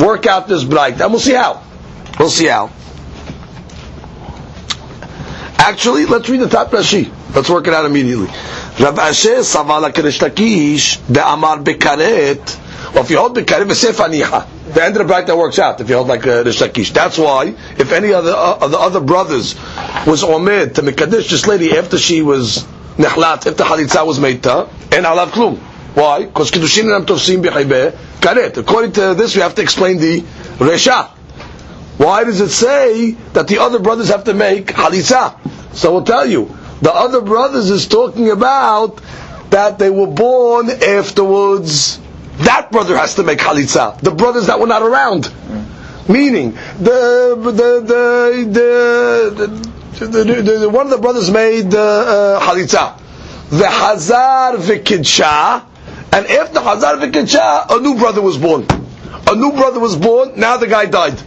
work 0.00 0.26
out 0.26 0.48
this 0.48 0.64
bright. 0.64 1.00
And 1.00 1.10
we'll 1.12 1.20
see 1.20 1.34
how. 1.34 1.62
We'll 2.18 2.30
see 2.30 2.46
how. 2.46 2.70
Actually, 5.58 6.06
let's 6.06 6.28
read 6.28 6.40
the 6.40 6.48
top 6.48 6.70
Rashi. 6.70 7.12
Let's 7.34 7.50
work 7.50 7.66
it 7.66 7.74
out 7.74 7.84
immediately. 7.84 8.28
Rav 8.78 8.98
Asher 8.98 9.38
Savala 9.40 9.90
Kereshtakish 9.90 11.12
de 11.12 11.26
Amar 11.26 11.58
Bekaret. 11.58 12.94
Well, 12.94 13.04
if 13.04 13.08
Bekaret. 13.34 14.55
The 14.68 14.82
end 14.82 14.96
of 14.96 15.06
the 15.06 15.14
Braita 15.14 15.36
works 15.38 15.58
out 15.60 15.80
if 15.80 15.88
you 15.88 15.94
hold 15.94 16.08
like 16.08 16.26
uh, 16.26 16.42
the 16.42 16.50
Shakish. 16.50 16.92
That's 16.92 17.18
why, 17.18 17.54
if 17.78 17.92
any 17.92 18.12
other 18.12 18.32
uh, 18.32 18.58
of 18.60 18.70
the 18.72 18.78
other 18.78 19.00
brothers 19.00 19.54
was 20.06 20.22
omed 20.24 20.74
to 20.74 20.82
Mekadesh 20.82 21.30
this 21.30 21.46
lady 21.46 21.76
after 21.78 21.98
she 21.98 22.20
was 22.22 22.64
nehlat, 22.96 23.42
the 23.42 23.64
halitza 23.64 24.04
was 24.04 24.18
meita, 24.18 24.68
and 24.92 25.06
alav 25.06 25.28
klum. 25.28 25.58
Why? 25.94 26.24
Because 26.24 26.50
kiddushin 26.50 26.94
and 26.94 27.06
tofsim 27.06 27.42
b'chaybeh 27.44 27.96
karet. 28.20 28.56
According 28.56 28.92
to 28.92 29.14
this, 29.14 29.36
we 29.36 29.42
have 29.42 29.54
to 29.54 29.62
explain 29.62 29.98
the 29.98 30.22
resha. 30.58 31.10
Why 31.98 32.24
does 32.24 32.40
it 32.40 32.50
say 32.50 33.12
that 33.34 33.46
the 33.48 33.58
other 33.58 33.78
brothers 33.78 34.08
have 34.08 34.24
to 34.24 34.34
make 34.34 34.66
halitza? 34.66 35.36
So 35.74 35.92
we'll 35.92 36.04
tell 36.04 36.26
you. 36.26 36.54
The 36.82 36.92
other 36.92 37.20
brothers 37.22 37.70
is 37.70 37.86
talking 37.86 38.30
about 38.30 39.00
that 39.50 39.78
they 39.78 39.90
were 39.90 40.06
born 40.06 40.68
afterwards. 40.70 41.98
That 42.38 42.70
brother 42.70 42.96
has 42.96 43.14
to 43.16 43.22
make 43.22 43.38
halitza. 43.38 43.98
The 44.00 44.10
brothers 44.10 44.46
that 44.46 44.60
were 44.60 44.66
not 44.66 44.82
around. 44.82 45.32
Meaning, 46.08 46.52
the, 46.78 47.36
the, 47.40 47.50
the, 47.50 47.80
the, 48.46 50.06
the, 50.06 50.06
the, 50.06 50.58
the 50.60 50.68
one 50.68 50.86
of 50.86 50.90
the 50.90 50.98
brothers 50.98 51.30
made 51.30 51.74
uh, 51.74 51.78
uh, 51.78 52.40
halitza. 52.40 53.00
The 53.50 53.66
Hazar 53.68 54.56
v'kidsha, 54.58 55.64
and 56.12 56.26
after 56.26 56.60
Hazar 56.60 56.96
v'kidsha, 56.96 57.66
a 57.76 57.80
new 57.80 57.96
brother 57.96 58.20
was 58.20 58.36
born. 58.36 58.66
A 59.28 59.34
new 59.34 59.52
brother 59.52 59.80
was 59.80 59.96
born, 59.96 60.32
now 60.38 60.56
the 60.56 60.66
guy 60.66 60.86
died. 60.86 61.20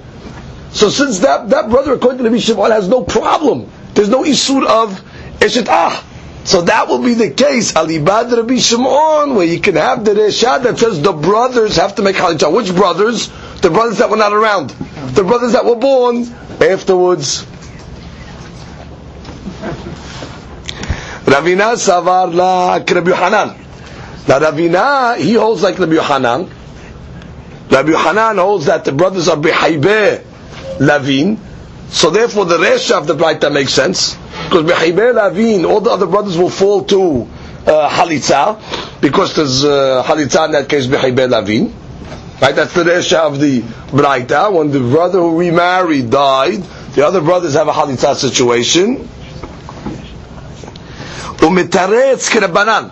So 0.71 0.89
since 0.89 1.19
that, 1.19 1.49
that 1.49 1.69
brother, 1.69 1.93
according 1.93 2.19
to 2.19 2.23
Rabbi 2.25 2.37
Shimon, 2.37 2.71
has 2.71 2.87
no 2.87 3.03
problem, 3.03 3.69
there's 3.95 4.09
no 4.09 4.23
isur 4.23 4.65
of 4.65 4.91
eshet 5.39 5.67
ah. 5.69 6.05
So 6.45 6.61
that 6.61 6.87
will 6.87 7.03
be 7.03 7.13
the 7.13 7.29
case, 7.31 7.73
Alibad 7.73 8.31
Rabbi 8.35 8.57
Shimon, 8.57 9.35
where 9.35 9.45
you 9.45 9.59
can 9.59 9.75
have 9.75 10.05
the 10.05 10.11
Resha 10.11 10.63
that 10.63 10.79
says 10.79 11.01
the 11.01 11.13
brothers 11.13 11.75
have 11.75 11.95
to 11.95 12.01
make 12.01 12.15
halitza. 12.15 12.51
Which 12.51 12.73
brothers? 12.73 13.27
The 13.61 13.69
brothers 13.69 13.97
that 13.97 14.09
were 14.09 14.17
not 14.17 14.33
around. 14.33 14.69
The 14.69 15.23
brothers 15.23 15.51
that 15.53 15.65
were 15.65 15.75
born 15.75 16.23
afterwards. 16.61 17.45
Ravina 21.25 21.75
Savar 21.75 22.33
la 22.33 22.75
Rabbi 22.77 23.11
Hanan. 23.11 23.49
Now 24.27 24.39
Ravina, 24.39 25.17
he 25.17 25.33
holds 25.33 25.61
like 25.61 25.77
Rabbi 25.77 26.01
Hanan. 26.01 26.49
Rabbi 27.69 27.91
Hanan 27.91 28.37
holds 28.37 28.65
that 28.65 28.85
the 28.85 28.91
brothers 28.91 29.27
are 29.27 29.37
Behaibe 29.37 30.23
Lavin. 30.79 31.37
So 31.91 32.09
therefore 32.11 32.45
the 32.45 32.57
Resha 32.57 32.97
of 32.97 33.07
the 33.07 33.15
Braita 33.15 33.51
makes 33.51 33.73
sense. 33.73 34.15
Because 34.45 34.63
Behaibe 34.71 35.13
Lavin, 35.15 35.65
all 35.65 35.81
the 35.81 35.89
other 35.89 36.05
brothers 36.05 36.37
will 36.37 36.49
fall 36.49 36.83
to 36.85 37.27
uh, 37.65 37.89
Halitza. 37.89 39.01
Because 39.01 39.35
there's 39.35 39.63
uh, 39.63 40.03
Halitza 40.05 40.45
in 40.45 40.51
that 40.53 40.69
case 40.69 40.87
Behaibe 40.87 41.29
Lavin. 41.29 41.73
Right, 42.41 42.55
that's 42.55 42.73
the 42.73 42.83
Resha 42.83 43.17
of 43.19 43.39
the 43.39 43.61
Braita. 43.61 44.53
When 44.53 44.71
the 44.71 44.79
brother 44.79 45.19
who 45.19 45.37
remarried 45.37 46.09
died, 46.09 46.61
the 46.93 47.05
other 47.05 47.21
brothers 47.21 47.55
have 47.55 47.67
a 47.67 47.73
Halitza 47.73 48.15
situation. 48.15 49.07
Umitaretz 51.39 52.29
kirabanan. 52.29 52.91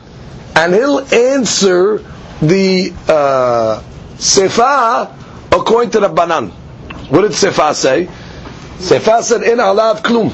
And 0.55 0.73
he'll 0.73 0.99
answer 1.13 1.99
the 2.41 2.93
uh, 3.07 3.83
Sefa 4.17 5.13
according 5.51 5.91
to 5.91 5.99
the 5.99 6.09
Banan. 6.09 6.49
What 7.09 7.21
did 7.21 7.31
Sefa 7.31 7.73
say? 7.75 8.09
Sefa 8.79 9.24
said, 9.24 9.43
In 9.43 9.57
alav 9.57 10.01
klum. 10.01 10.31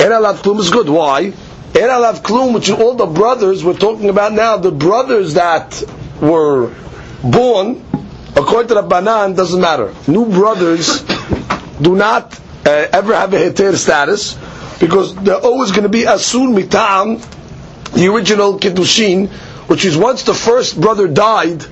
In 0.00 0.10
alav 0.10 0.36
klum 0.42 0.58
is 0.58 0.70
good. 0.70 0.88
Why? 0.88 1.20
In 1.20 1.32
alav 1.32 2.22
klum, 2.22 2.52
which 2.54 2.70
all 2.70 2.94
the 2.94 3.06
brothers 3.06 3.64
we're 3.64 3.74
talking 3.78 4.08
about 4.08 4.32
now, 4.32 4.56
the 4.56 4.72
brothers 4.72 5.34
that 5.34 5.82
were 6.20 6.74
born, 7.22 7.84
according 8.36 8.68
to 8.68 8.74
the 8.74 8.82
Banan, 8.82 9.34
doesn't 9.34 9.60
matter. 9.60 9.94
New 10.08 10.26
brothers 10.26 11.02
do 11.80 11.94
not 11.94 12.38
uh, 12.66 12.86
ever 12.92 13.14
have 13.14 13.32
a 13.34 13.38
heter 13.38 13.74
status 13.76 14.38
because 14.80 15.14
they're 15.16 15.36
always 15.36 15.70
going 15.70 15.84
to 15.84 15.88
be 15.88 16.02
asun 16.02 16.58
mitam, 16.58 17.20
the 17.92 18.08
original 18.08 18.58
kiddushin, 18.58 19.28
which 19.68 19.84
is 19.84 19.96
once 19.96 20.24
the 20.24 20.34
first 20.34 20.80
brother 20.80 21.06
died, 21.08 21.64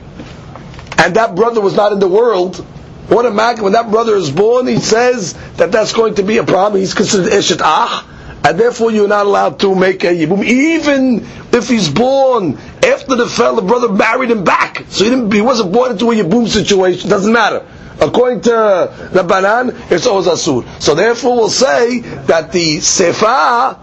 and 0.98 1.16
that 1.16 1.34
brother 1.34 1.60
was 1.60 1.74
not 1.74 1.92
in 1.92 1.98
the 1.98 2.08
world, 2.08 2.64
automatically 3.10 3.64
when 3.64 3.72
that 3.72 3.90
brother 3.90 4.14
is 4.16 4.30
born, 4.30 4.66
he 4.66 4.78
says 4.78 5.34
that 5.56 5.72
that's 5.72 5.92
going 5.92 6.14
to 6.16 6.22
be 6.22 6.38
a 6.38 6.44
problem. 6.44 6.80
He's 6.80 6.94
considered 6.94 7.32
eshet 7.32 7.60
ach, 7.62 8.04
and 8.44 8.58
therefore 8.58 8.90
you're 8.90 9.08
not 9.08 9.26
allowed 9.26 9.60
to 9.60 9.74
make 9.74 10.04
a 10.04 10.08
yibum, 10.08 10.44
even 10.44 11.26
if 11.52 11.68
he's 11.68 11.88
born 11.88 12.58
after 12.82 13.14
the 13.16 13.26
fellow 13.26 13.62
brother 13.62 13.92
married 13.92 14.30
him 14.30 14.44
back. 14.44 14.84
So 14.88 15.04
he, 15.04 15.10
didn't, 15.10 15.32
he 15.32 15.40
wasn't 15.40 15.72
born 15.72 15.92
into 15.92 16.10
a 16.10 16.14
yibum 16.14 16.48
situation. 16.48 17.08
Doesn't 17.10 17.32
matter. 17.32 17.66
According 18.00 18.40
to 18.42 19.10
the 19.12 19.22
Banan, 19.22 19.70
it's 19.90 20.06
always 20.06 20.26
asur. 20.26 20.66
So 20.80 20.94
therefore, 20.94 21.36
we'll 21.36 21.48
say 21.50 22.00
that 22.00 22.50
the 22.50 22.78
sefa, 22.78 23.78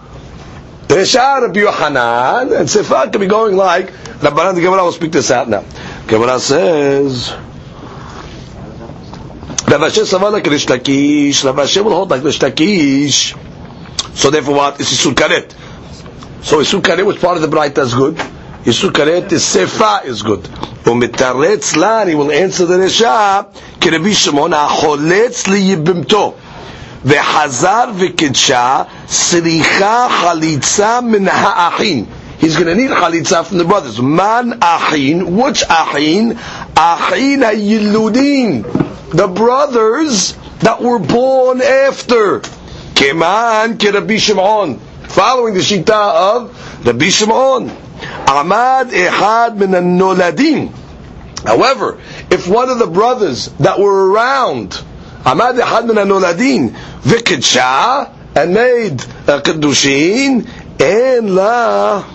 Resha 0.87 1.41
Rabbi 1.41 1.59
Yohanan, 1.59 2.53
and 2.53 2.67
sefa 2.67 3.11
can 3.11 3.21
be 3.21 3.27
going 3.27 3.55
like 3.55 3.91
Rabbanan. 4.19 4.55
The 4.55 4.61
Gemara 4.61 4.83
will 4.83 4.91
speak 4.91 5.11
this 5.11 5.31
out 5.31 5.47
now. 5.47 5.63
Gemara 6.07 6.39
says. 6.39 7.33
Rav 9.68 9.82
Asher 9.82 10.02
Savar 10.02 10.30
like 10.32 10.46
Rish 10.46 10.66
Lakish. 10.66 11.44
Rav 11.44 11.58
Asher 11.58 11.82
will 11.82 11.92
hold 11.92 12.10
like 12.10 12.22
Rish 12.22 12.38
Lakish. 12.38 13.36
So 14.14 14.30
therefore, 14.30 14.54
what 14.54 14.80
is 14.80 14.88
Isur 14.88 15.12
Karet? 15.14 15.52
So 16.44 16.58
Isur 16.58 16.80
Karet, 16.80 17.04
which 17.06 17.20
part 17.20 17.36
of 17.36 17.42
the 17.42 17.48
Braita 17.48 17.78
is 17.78 17.94
good? 17.94 18.16
Isur 18.16 18.90
Karet 18.90 19.32
is 19.32 19.42
Sefa 19.42 20.04
is 20.04 20.22
good. 20.22 20.48
ומתרץ 20.84 21.76
לה, 21.76 22.04
he 22.06 22.14
will 22.14 22.30
answer 22.30 22.66
the 22.66 22.74
רשע, 22.84 23.40
כרבי 23.80 24.14
שמעון 24.14 24.52
החולץ 24.52 25.46
ליבמתו. 25.46 26.34
וחזר 27.04 27.84
וקידשה, 27.98 28.82
צריכה 29.06 30.06
חליצה 30.10 31.00
מן 31.00 31.28
האחים. 31.28 32.04
He's 32.40 32.56
going 32.56 32.66
to 32.66 32.74
need 32.74 32.90
chalitza 32.90 33.44
from 33.46 33.58
the 33.58 33.64
brothers. 33.64 34.00
Man 34.02 34.58
achin, 34.60 35.34
which 35.36 35.62
achin? 35.62 36.38
Achin 36.76 37.40
hayiludin. 37.40 38.64
The 39.11 39.27
brothers 39.27 40.33
that 40.59 40.81
were 40.81 40.99
born 40.99 41.61
after. 41.61 42.41
Keman 42.93 43.77
ke 43.79 43.93
Rabbi 43.93 44.17
Shimon. 44.17 44.79
Following 45.07 45.53
the 45.53 45.61
shita 45.61 46.35
of 46.35 46.85
Rabbi 46.85 47.09
Shimon. 47.09 47.69
Ahmad 48.27 48.89
ehad 48.89 49.57
noladim. 49.57 50.71
However, 51.45 51.99
if 52.29 52.47
one 52.47 52.69
of 52.69 52.79
the 52.79 52.87
brothers 52.87 53.47
that 53.59 53.79
were 53.79 54.11
around, 54.11 54.81
Ahmad 55.25 55.55
ehad 55.55 55.89
noladim, 55.89 56.69
v'kedsha, 57.01 58.13
and 58.35 58.53
made 58.53 59.01
a 59.27 59.41
kedushin, 59.41 60.47
en 60.79 61.35
la, 61.35 62.05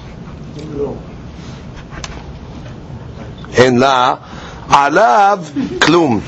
en 3.59 3.79
la, 3.81 4.19
alav 4.69 5.45
klum. 5.81 6.23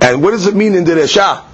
And 0.00 0.22
what 0.22 0.30
does 0.30 0.46
it 0.46 0.54
mean 0.54 0.74
in 0.74 0.84
the 0.84 0.92
Resha? 0.92 1.44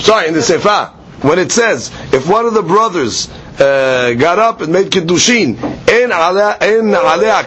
Sorry, 0.00 0.28
in 0.28 0.34
the 0.34 0.40
Sefa. 0.40 0.92
When 1.22 1.40
it 1.40 1.50
says, 1.50 1.90
if 2.12 2.28
one 2.28 2.46
of 2.46 2.54
the 2.54 2.62
brothers 2.62 3.28
uh, 3.58 4.14
got 4.16 4.38
up 4.38 4.60
and 4.60 4.72
made 4.72 4.92
kiddushin, 4.92 5.56
in 5.88 6.12
alea, 6.12 6.56
in 6.62 6.90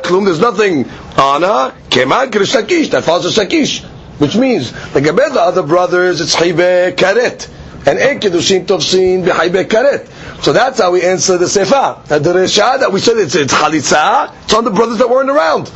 klum, 0.04 0.26
there's 0.26 0.42
nothing 0.42 0.90
on 1.18 1.44
her, 1.44 1.74
keman 1.90 2.30
shakish, 2.30 2.92
that 2.92 3.06
follows 3.06 3.34
the 3.34 3.42
shakish. 3.46 3.86
Which 4.20 4.36
means, 4.36 4.74
like 4.94 5.06
the 5.06 5.42
other 5.42 5.64
brothers, 5.64 6.20
it's 6.20 6.36
chaybe 6.36 6.96
karet. 6.96 7.50
And 7.88 7.98
en 7.98 8.20
kiddushin 8.20 8.66
tovsin 8.66 9.24
b'chaybe 9.26 9.64
karet. 9.64 10.44
So 10.44 10.52
that's 10.52 10.80
how 10.80 10.92
we 10.92 11.04
answer 11.04 11.38
the 11.38 11.46
sefa. 11.46 12.12
And 12.12 12.26
the 12.26 12.34
resha 12.34 12.80
that 12.80 12.92
we 12.92 13.00
said 13.00 13.16
it's, 13.18 13.36
it's 13.36 13.54
chalitza, 13.54 14.34
it's 14.44 14.54
on 14.54 14.66
the 14.66 14.72
brothers 14.72 14.98
that 14.98 15.10
weren't 15.10 15.30
around. 15.30 15.72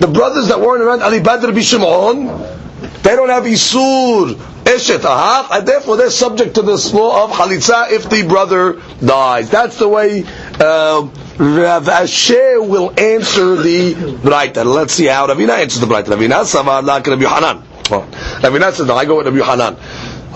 The 0.00 0.06
brothers 0.06 0.48
that 0.48 0.60
weren't 0.60 0.82
around, 0.82 1.02
Ali 1.02 1.20
Badr 1.20 1.46
Bishimon, 1.48 2.57
they 3.02 3.16
don't 3.16 3.30
have 3.30 3.44
isur 3.44 4.34
eshet 4.64 5.00
ahach, 5.00 5.48
and 5.50 5.66
therefore 5.66 5.96
they're 5.96 6.10
subject 6.10 6.54
to 6.56 6.62
this 6.62 6.92
law 6.92 7.24
of 7.24 7.30
chalitza 7.30 7.90
if 7.90 8.08
the 8.10 8.22
brother 8.26 8.80
dies. 9.04 9.50
That's 9.50 9.78
the 9.78 9.88
way 9.88 10.24
uh, 10.60 11.08
Rav 11.38 11.88
Asher 11.88 12.60
will 12.60 12.92
answer 12.98 13.56
the 13.56 13.94
Braita. 13.94 14.64
Let's 14.64 14.94
see 14.94 15.06
how 15.06 15.26
Ravina 15.26 15.58
answers 15.58 15.80
the 15.80 15.86
Braita. 15.86 16.06
Ravina 16.06 16.44
savar 16.44 16.82
like 16.84 17.06
Rabbi 17.06 17.24
Hanan. 17.24 17.62
Ravina 17.84 18.72
says, 18.72 18.90
I 18.90 19.04
go 19.04 19.16
with 19.18 19.26
Rabbi 19.26 19.44
Hanan. 19.44 19.76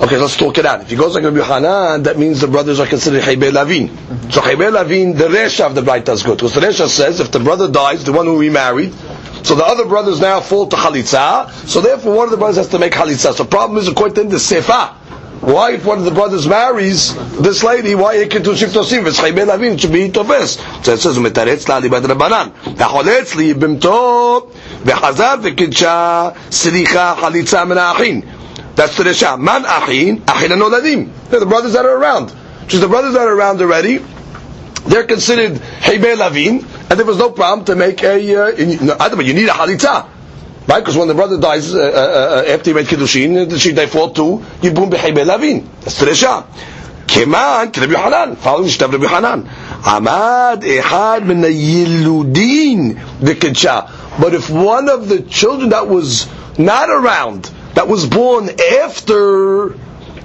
Okay, 0.00 0.16
let's 0.16 0.36
talk 0.36 0.56
it 0.58 0.64
out. 0.64 0.80
If 0.80 0.90
he 0.90 0.96
goes 0.96 1.14
like 1.14 1.24
Rabbi 1.24 1.42
Hanan, 1.42 2.04
that 2.04 2.18
means 2.18 2.40
the 2.40 2.48
brothers 2.48 2.80
are 2.80 2.86
considered 2.86 3.22
Haybei 3.22 3.52
Lavin. 3.52 3.88
So 4.30 4.40
Haybei 4.40 4.72
Lavin, 4.72 5.14
the 5.16 5.28
Resha 5.28 5.66
of 5.66 5.74
the 5.74 5.82
Braita 5.82 6.10
is 6.10 6.22
good. 6.22 6.38
Because 6.38 6.54
the 6.54 6.60
Resha 6.60 6.88
says, 6.88 7.20
if 7.20 7.30
the 7.30 7.40
brother 7.40 7.70
dies, 7.70 8.04
the 8.04 8.12
one 8.12 8.26
who 8.26 8.38
remarried, 8.38 8.94
so 9.42 9.54
the 9.54 9.64
other 9.64 9.84
brothers 9.86 10.20
now 10.20 10.40
fall 10.40 10.66
to 10.68 10.76
chalitza. 10.76 11.50
So 11.68 11.80
therefore, 11.80 12.14
one 12.14 12.24
of 12.26 12.30
the 12.30 12.36
brothers 12.36 12.56
has 12.56 12.68
to 12.68 12.78
make 12.78 12.92
chalitza. 12.92 13.34
So 13.34 13.44
the 13.44 13.48
problem 13.50 13.78
is 13.78 13.88
according 13.88 14.14
to 14.16 14.24
the 14.24 14.36
sefa. 14.36 14.96
Why, 15.42 15.72
if 15.72 15.84
one 15.84 15.98
of 15.98 16.04
the 16.04 16.12
brothers 16.12 16.46
marries 16.46 17.16
this 17.40 17.64
lady, 17.64 17.96
why 17.96 18.16
he 18.22 18.28
can 18.28 18.44
do 18.44 18.52
shiftosim? 18.52 19.04
It's 19.08 19.18
chayben 19.20 19.48
avim 19.48 19.80
to 19.80 19.88
be 19.88 20.08
tofes. 20.08 20.84
So 20.84 20.92
it 20.92 20.98
says 20.98 21.18
umetaretz 21.18 21.68
la 21.68 21.80
libad 21.80 22.02
rabbanan. 22.04 22.52
Hacholetz 22.76 23.34
li 23.34 23.52
bimto 23.52 24.52
v'chazar 24.84 25.42
v'kidsha 25.42 26.36
siricha 26.48 27.16
chalitza 27.16 27.66
min 27.66 27.76
achin. 27.76 28.24
That's 28.76 28.96
the 28.96 29.02
resha. 29.02 29.36
Man 29.36 29.64
achin 29.64 30.20
achin 30.20 30.50
anoladim. 30.50 31.10
They're 31.28 31.40
the 31.40 31.46
brothers 31.46 31.72
that 31.72 31.86
are 31.86 31.96
around. 31.96 32.30
Which 32.30 32.74
is 32.74 32.80
the 32.80 32.86
brothers 32.86 33.14
that 33.14 33.26
are 33.26 33.34
around 33.34 33.60
already. 33.60 33.98
They're 34.86 35.08
considered 35.08 35.54
chayben 35.80 36.18
lavin 36.18 36.60
and 36.92 36.98
there 36.98 37.06
was 37.06 37.16
no 37.16 37.30
problem 37.30 37.64
to 37.64 37.74
make 37.74 38.02
a. 38.02 38.36
Uh, 38.36 38.48
in, 38.50 38.68
you 38.68 39.32
need 39.32 39.48
a 39.48 39.52
halitza. 39.52 40.06
Right? 40.68 40.80
Because 40.80 40.94
when 40.94 41.08
the 41.08 41.14
brother 41.14 41.40
dies 41.40 41.74
uh, 41.74 41.78
uh, 41.78 41.80
uh 41.80 42.52
after 42.52 42.68
he 42.68 42.74
made 42.74 42.84
kiddushin, 42.84 43.50
uh, 43.50 43.56
she 43.56 43.70
they 43.72 43.86
fall 43.86 44.10
to 44.10 44.44
yibum 44.60 44.90
b'chei 44.90 45.24
lavin. 45.24 45.66
That's 45.80 45.98
teresha. 45.98 46.44
Keman 47.06 47.74
Rabbi 47.74 47.94
Hanan, 47.98 48.36
following 48.36 48.68
the 48.68 48.88
Rabbi 48.88 49.06
Hanan. 49.06 49.44
Amad 49.44 50.60
ehad 50.64 51.24
min 51.26 51.38
yiludin 51.40 52.96
b'kidsha. 53.20 54.20
But 54.20 54.34
if 54.34 54.50
one 54.50 54.90
of 54.90 55.08
the 55.08 55.22
children 55.22 55.70
that 55.70 55.88
was 55.88 56.28
not 56.58 56.90
around, 56.90 57.44
that 57.72 57.88
was 57.88 58.06
born 58.06 58.50
after, 58.82 59.68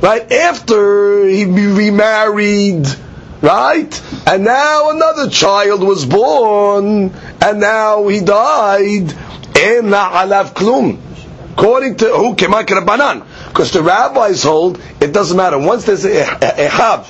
right 0.01 0.29
after 0.33 1.25
he 1.29 1.45
remarried 1.45 2.87
right, 3.41 4.01
and 4.27 4.43
now 4.43 4.89
another 4.89 5.29
child 5.29 5.81
was 5.83 6.05
born, 6.05 7.11
and 7.41 7.59
now 7.59 8.07
he 8.07 8.21
died. 8.21 9.13
According 11.57 11.95
to 11.95 12.05
who. 12.09 12.35
Because 12.35 13.71
the 13.71 13.81
rabbis 13.81 14.43
hold 14.43 14.79
it 15.01 15.11
doesn't 15.11 15.35
matter. 15.35 15.57
Once 15.57 15.85
there's 15.85 16.05
a 16.05 16.09
ehab, 16.25 17.05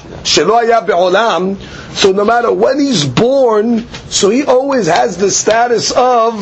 so 1.96 2.12
no 2.14 2.24
matter 2.24 2.54
when 2.54 2.80
he's 2.80 3.04
born, 3.06 3.86
so 4.10 4.30
he 4.30 4.46
always 4.46 4.88
has 4.88 5.18
the 5.18 5.30
status 5.30 5.92
of 5.92 6.34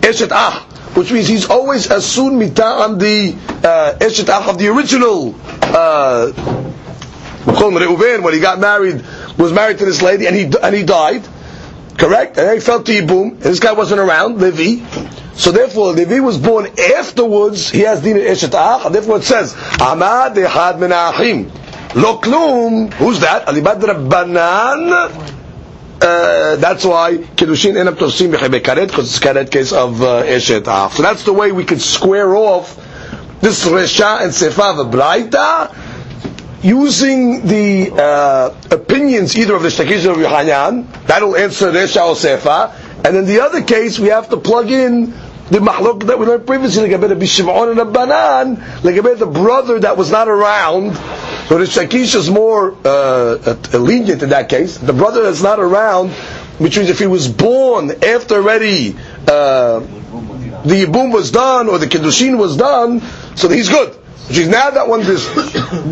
eshet 0.00 0.32
ah, 0.32 0.66
which 0.94 1.12
means 1.12 1.28
he's 1.28 1.48
always 1.48 1.86
asun 1.86 2.38
mita 2.38 2.64
on 2.64 2.98
the 2.98 3.36
uh, 3.62 3.98
eshet 4.00 4.28
ah 4.28 4.50
of 4.50 4.58
the 4.58 4.66
original. 4.68 5.36
Uh, 5.62 6.32
when 7.46 8.34
he 8.34 8.40
got 8.40 8.58
married, 8.58 9.04
was 9.38 9.52
married 9.52 9.78
to 9.78 9.84
this 9.84 10.02
lady, 10.02 10.26
and 10.26 10.36
he 10.36 10.50
and 10.62 10.74
he 10.74 10.82
died. 10.82 11.26
Correct? 11.98 12.36
And 12.38 12.52
he 12.52 12.60
fell 12.60 12.82
to 12.82 12.92
Yibum. 12.92 13.32
And 13.32 13.40
this 13.40 13.60
guy 13.60 13.72
wasn't 13.72 14.00
around, 14.00 14.40
Levi. 14.40 14.84
So 15.34 15.52
therefore, 15.52 15.92
Levi 15.92 16.20
was 16.20 16.38
born 16.38 16.66
afterwards, 16.78 17.70
he 17.70 17.80
has 17.80 18.02
din 18.02 18.16
eshet 18.16 18.54
ach, 18.54 18.86
and 18.86 18.94
therefore 18.94 19.18
it 19.18 19.24
says, 19.24 19.54
Ahmad 19.80 20.34
ehad 20.34 20.78
min 20.78 20.92
achim. 20.92 21.50
Lo 22.00 22.18
klum, 22.20 22.92
who's 22.94 23.20
that? 23.20 23.46
Alibad 23.46 23.80
Rabbanan. 23.80 25.40
Uh, 26.00 26.56
that's 26.56 26.84
why 26.84 27.16
Kiddushin 27.16 27.76
end 27.76 27.88
up 27.88 27.94
tosim 27.94 28.32
karet, 28.34 28.88
because 28.88 29.16
it's 29.16 29.24
karet 29.24 29.50
case 29.50 29.72
of 29.72 30.02
uh, 30.02 30.22
eshet 30.24 30.66
ach. 30.68 30.92
So 30.92 31.02
that's 31.02 31.24
the 31.24 31.32
way 31.32 31.52
we 31.52 31.64
could 31.64 31.80
square 31.80 32.34
off 32.34 32.76
this 33.40 33.66
Resha 33.66 34.22
and 34.22 34.32
Sefa 34.32 34.80
of 34.80 34.86
Braita, 34.92 35.74
using 36.64 37.46
the 37.46 37.90
uh, 37.92 38.54
opinions 38.70 39.36
either 39.36 39.54
of 39.54 39.62
the 39.62 39.68
Shakish 39.68 40.06
or 40.12 40.18
Yohanan, 40.18 40.88
that'll 41.06 41.36
answer 41.36 41.70
Resha 41.70 42.06
or 42.06 42.14
Sefa, 42.14 42.72
and 43.04 43.16
in 43.18 43.26
the 43.26 43.40
other 43.40 43.62
case, 43.62 43.98
we 43.98 44.08
have 44.08 44.30
to 44.30 44.38
plug 44.38 44.70
in 44.70 45.12
the 45.50 45.58
mahlok 45.58 46.04
that 46.06 46.18
we 46.18 46.24
learned 46.24 46.46
previously, 46.46 46.88
like 46.90 46.98
the 47.02 47.14
Bishimon 47.14 47.72
and 47.72 47.80
a 47.80 47.84
Banan, 47.84 48.56
like 48.82 48.96
a 48.96 49.14
the 49.14 49.26
brother 49.26 49.78
that 49.80 49.98
was 49.98 50.10
not 50.10 50.26
around. 50.26 50.94
So 51.48 51.58
the 51.58 51.64
Shakish 51.66 52.14
is 52.14 52.30
more 52.30 52.74
uh, 52.82 53.56
lenient 53.78 54.22
in 54.22 54.30
that 54.30 54.48
case. 54.48 54.78
The 54.78 54.94
brother 54.94 55.22
that's 55.24 55.42
not 55.42 55.60
around, 55.60 56.12
which 56.58 56.78
means 56.78 56.88
if 56.88 56.98
he 56.98 57.06
was 57.06 57.28
born 57.28 57.90
after 58.02 58.36
already 58.36 58.96
uh, 59.28 59.80
the 59.80 60.86
Yibum 60.86 61.12
was 61.12 61.30
done 61.30 61.68
or 61.68 61.76
the 61.76 61.86
Kiddushin 61.86 62.38
was 62.38 62.56
done, 62.56 63.02
so 63.36 63.50
he's 63.50 63.68
good. 63.68 63.94
Is 64.30 64.48
now 64.48 64.70
that 64.70 64.88
when 64.88 65.00
this 65.02 65.28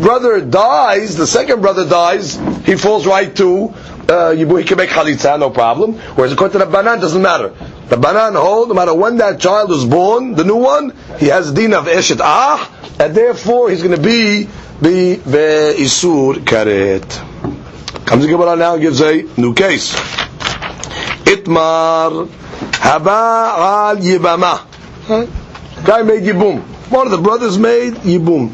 brother 0.01 0.41
dies, 0.41 1.15
the 1.15 1.27
second 1.27 1.61
brother 1.61 1.87
dies, 1.87 2.35
he 2.65 2.75
falls 2.75 3.05
right 3.05 3.33
to 3.35 3.73
uh, 4.09 4.31
he 4.31 4.43
can 4.63 4.77
make 4.77 4.89
chalitza, 4.89 5.39
no 5.39 5.49
problem. 5.49 5.93
Whereas 5.93 6.33
according 6.33 6.59
to 6.59 6.65
the 6.65 6.71
banan, 6.71 6.99
doesn't 6.99 7.21
matter. 7.21 7.49
The 7.89 7.97
banan 7.97 8.33
hold, 8.35 8.69
no 8.69 8.73
matter 8.75 8.93
when 8.93 9.17
that 9.17 9.39
child 9.39 9.71
is 9.71 9.85
born, 9.85 10.35
the 10.35 10.43
new 10.43 10.57
one, 10.57 10.93
he 11.19 11.27
has 11.27 11.51
din 11.51 11.73
of 11.73 11.85
eshet 11.85 12.19
ah, 12.21 12.69
and 12.99 13.15
therefore 13.15 13.69
he's 13.69 13.81
going 13.81 13.95
to 13.95 14.01
be 14.01 14.45
be 14.81 15.17
isur 15.23 16.35
karet. 16.43 17.07
Comes 18.05 18.23
the 18.23 18.29
Gemara 18.29 18.55
now 18.55 18.77
gives 18.77 18.99
a 19.01 19.21
new 19.37 19.53
case. 19.53 19.93
Itmar 21.25 22.27
haba 22.71 23.89
al 23.89 23.97
yibama. 23.97 25.85
Guy 25.85 26.01
made 26.01 26.23
yibum. 26.23 26.72
One 26.89 27.07
of 27.07 27.11
the 27.11 27.17
brothers 27.17 27.57
made 27.57 27.93
yibum. 27.93 28.51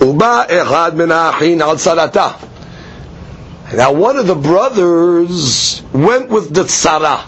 Uba 0.00 0.46
echad 0.48 0.94
min 0.94 1.10
al 1.12 1.76
salata. 1.76 2.48
Now, 3.74 3.92
one 3.92 4.16
of 4.16 4.26
the 4.26 4.34
brothers 4.34 5.82
went 5.92 6.28
with 6.28 6.52
the 6.52 6.64
tzara. 6.64 7.20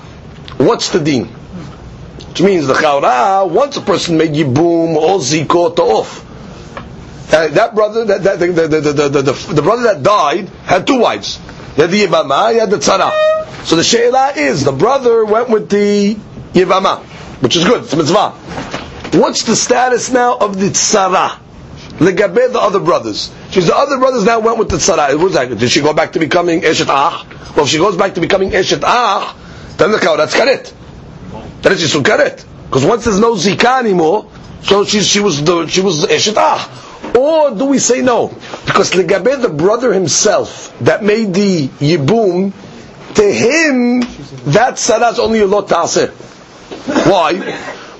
What's 0.58 0.90
the 0.90 0.98
deen? 0.98 1.26
Which 1.26 2.40
means 2.40 2.66
the 2.66 2.74
chaura, 2.74 3.48
once 3.48 3.76
a 3.76 3.80
person 3.80 4.16
made 4.18 4.32
yibum 4.32 4.96
or 4.96 5.18
zikot 5.18 5.78
off. 5.78 6.28
Uh, 7.32 7.48
that 7.48 7.74
brother, 7.74 8.04
that, 8.04 8.22
that, 8.24 8.38
the, 8.40 8.46
the, 8.52 8.68
the, 8.68 8.80
the, 8.92 9.22
the, 9.22 9.54
the, 9.54 9.62
brother 9.62 9.84
that 9.84 10.02
died 10.02 10.48
had 10.64 10.86
two 10.86 10.98
wives. 10.98 11.38
He 11.76 11.82
had 11.82 11.90
the 11.90 12.02
yibama, 12.04 12.52
he 12.52 12.58
had 12.58 12.70
the 12.70 12.76
tzara. 12.76 13.10
So 13.64 13.76
the 13.76 13.84
she'ela 13.84 14.32
is, 14.36 14.64
the 14.64 14.72
brother 14.72 15.24
went 15.24 15.48
with 15.48 15.70
the 15.70 16.16
yibama, 16.52 16.98
which 17.40 17.56
is 17.56 17.64
good, 17.64 17.84
it's 17.84 17.94
mitzvah. 17.94 18.81
What's 19.12 19.42
the 19.42 19.54
status 19.54 20.10
now 20.10 20.38
of 20.38 20.58
the 20.58 20.68
tzara? 20.68 21.38
Legabe 21.98 22.50
the 22.50 22.58
other 22.58 22.80
brothers. 22.80 23.30
She's 23.50 23.66
the 23.66 23.76
other 23.76 23.98
brothers 23.98 24.24
now 24.24 24.40
went 24.40 24.56
with 24.58 24.70
the 24.70 24.78
tzara. 24.78 25.14
What's 25.20 25.34
that? 25.34 25.58
Did 25.58 25.70
she 25.70 25.82
go 25.82 25.92
back 25.92 26.12
to 26.12 26.18
becoming 26.18 26.62
eshet 26.62 26.86
ach? 26.88 27.26
Well, 27.54 27.66
if 27.66 27.70
she 27.70 27.76
goes 27.76 27.94
back 27.96 28.14
to 28.14 28.22
becoming 28.22 28.52
eshet 28.52 28.82
ach, 28.82 29.36
then 29.76 29.90
the 29.92 29.98
cow 29.98 30.16
that's 30.16 30.34
karet. 30.34 30.72
Then 31.60 31.72
it's 31.72 31.82
yisur 31.82 32.02
karet. 32.02 32.42
Because 32.64 32.86
once 32.86 33.04
there's 33.04 33.20
no 33.20 33.34
zika 33.34 33.80
anymore, 33.80 34.30
so 34.62 34.86
she, 34.86 35.02
she 35.02 35.20
was 35.20 35.44
the, 35.44 35.66
she 35.66 35.82
was 35.82 36.06
eshet 36.06 36.36
ach. 36.38 37.14
Or 37.14 37.50
do 37.54 37.66
we 37.66 37.78
say 37.80 38.00
no? 38.00 38.28
Because 38.64 38.92
the 38.92 39.02
legabe 39.02 39.42
the 39.42 39.50
brother 39.50 39.92
himself 39.92 40.74
that 40.80 41.04
made 41.04 41.34
the 41.34 41.68
yibum, 41.68 42.54
to 43.16 43.22
him 43.30 44.00
that 44.52 44.76
tzara 44.76 45.12
is 45.12 45.18
only 45.18 45.40
a 45.40 45.46
lot. 45.46 45.70
Why? 45.70 46.08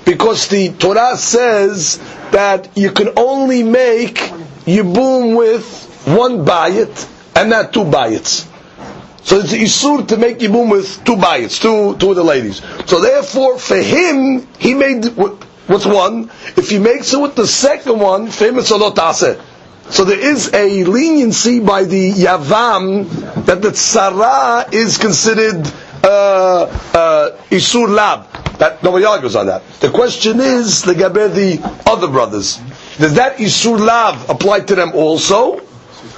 Because 0.05 0.49
the 0.49 0.71
Torah 0.73 1.17
says 1.17 1.99
that 2.33 2.77
you 2.77 2.91
can 2.91 3.11
only 3.17 3.63
make 3.63 4.17
yibum 4.67 5.37
with 5.37 6.03
one 6.07 6.45
bayit 6.45 7.09
and 7.37 7.51
not 7.51 7.73
two 7.73 7.85
bayits. 7.85 8.49
So 9.25 9.39
it's 9.39 9.53
isur 9.53 10.07
to 10.09 10.17
make 10.17 10.39
yibum 10.39 10.71
with 10.71 11.05
two 11.05 11.15
bayits, 11.17 11.61
two 11.61 11.97
two 11.99 12.11
of 12.11 12.17
the 12.17 12.25
ladies. 12.25 12.61
So 12.87 13.01
therefore, 13.01 13.59
for 13.59 13.77
him, 13.77 14.47
he 14.59 14.75
made 14.75 15.05
what's 15.67 15.87
one. 15.87 16.31
If 16.57 16.71
he 16.71 16.79
makes 16.79 17.15
it 17.15 17.21
with 17.21 17.37
the 17.37 17.47
second 17.47 18.01
one, 18.01 18.29
for 18.31 18.47
him 18.47 18.59
it's 18.59 18.71
a 18.71 18.75
lotase. 18.79 19.41
So 19.91 20.05
there 20.05 20.19
is 20.19 20.53
a 20.55 20.85
leniency 20.85 21.61
by 21.61 21.85
the 21.85 22.13
Yavam 22.13 23.45
that 23.47 23.63
the 23.63 23.71
tzara 23.71 24.73
is 24.73 24.97
considered 24.99 25.67
uh, 26.05 26.65
uh, 26.95 27.31
isur 27.51 27.89
lab. 27.89 28.27
That 28.59 28.83
nobody 28.83 29.05
argues 29.05 29.35
on 29.37 29.47
that. 29.47 29.63
The 29.81 29.91
question 29.91 30.41
is 30.41 30.83
the 30.83 30.95
gabe 30.95 31.15
the 31.33 31.83
other 31.87 32.09
brothers. 32.09 32.57
Does 32.99 33.15
that 33.15 33.39
isur 33.39 33.79
lav 33.79 34.29
apply 34.31 34.61
to 34.61 34.75
them 34.75 34.93
also, 34.95 35.61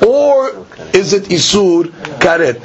or 0.06 0.66
is 0.92 1.12
it 1.12 1.24
isur 1.24 1.84
karet? 2.18 2.60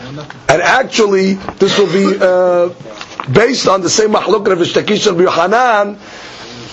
And 0.50 0.62
actually, 0.62 1.34
this 1.60 1.78
will 1.78 1.92
be 1.92 2.18
uh, 2.20 2.70
based 3.32 3.68
on 3.68 3.82
the 3.82 3.90
same 3.90 4.10
mahluk 4.12 4.52
of 4.52 4.60
Ishtakish 4.60 5.08
and 5.08 5.20
Yohanan. 5.20 5.96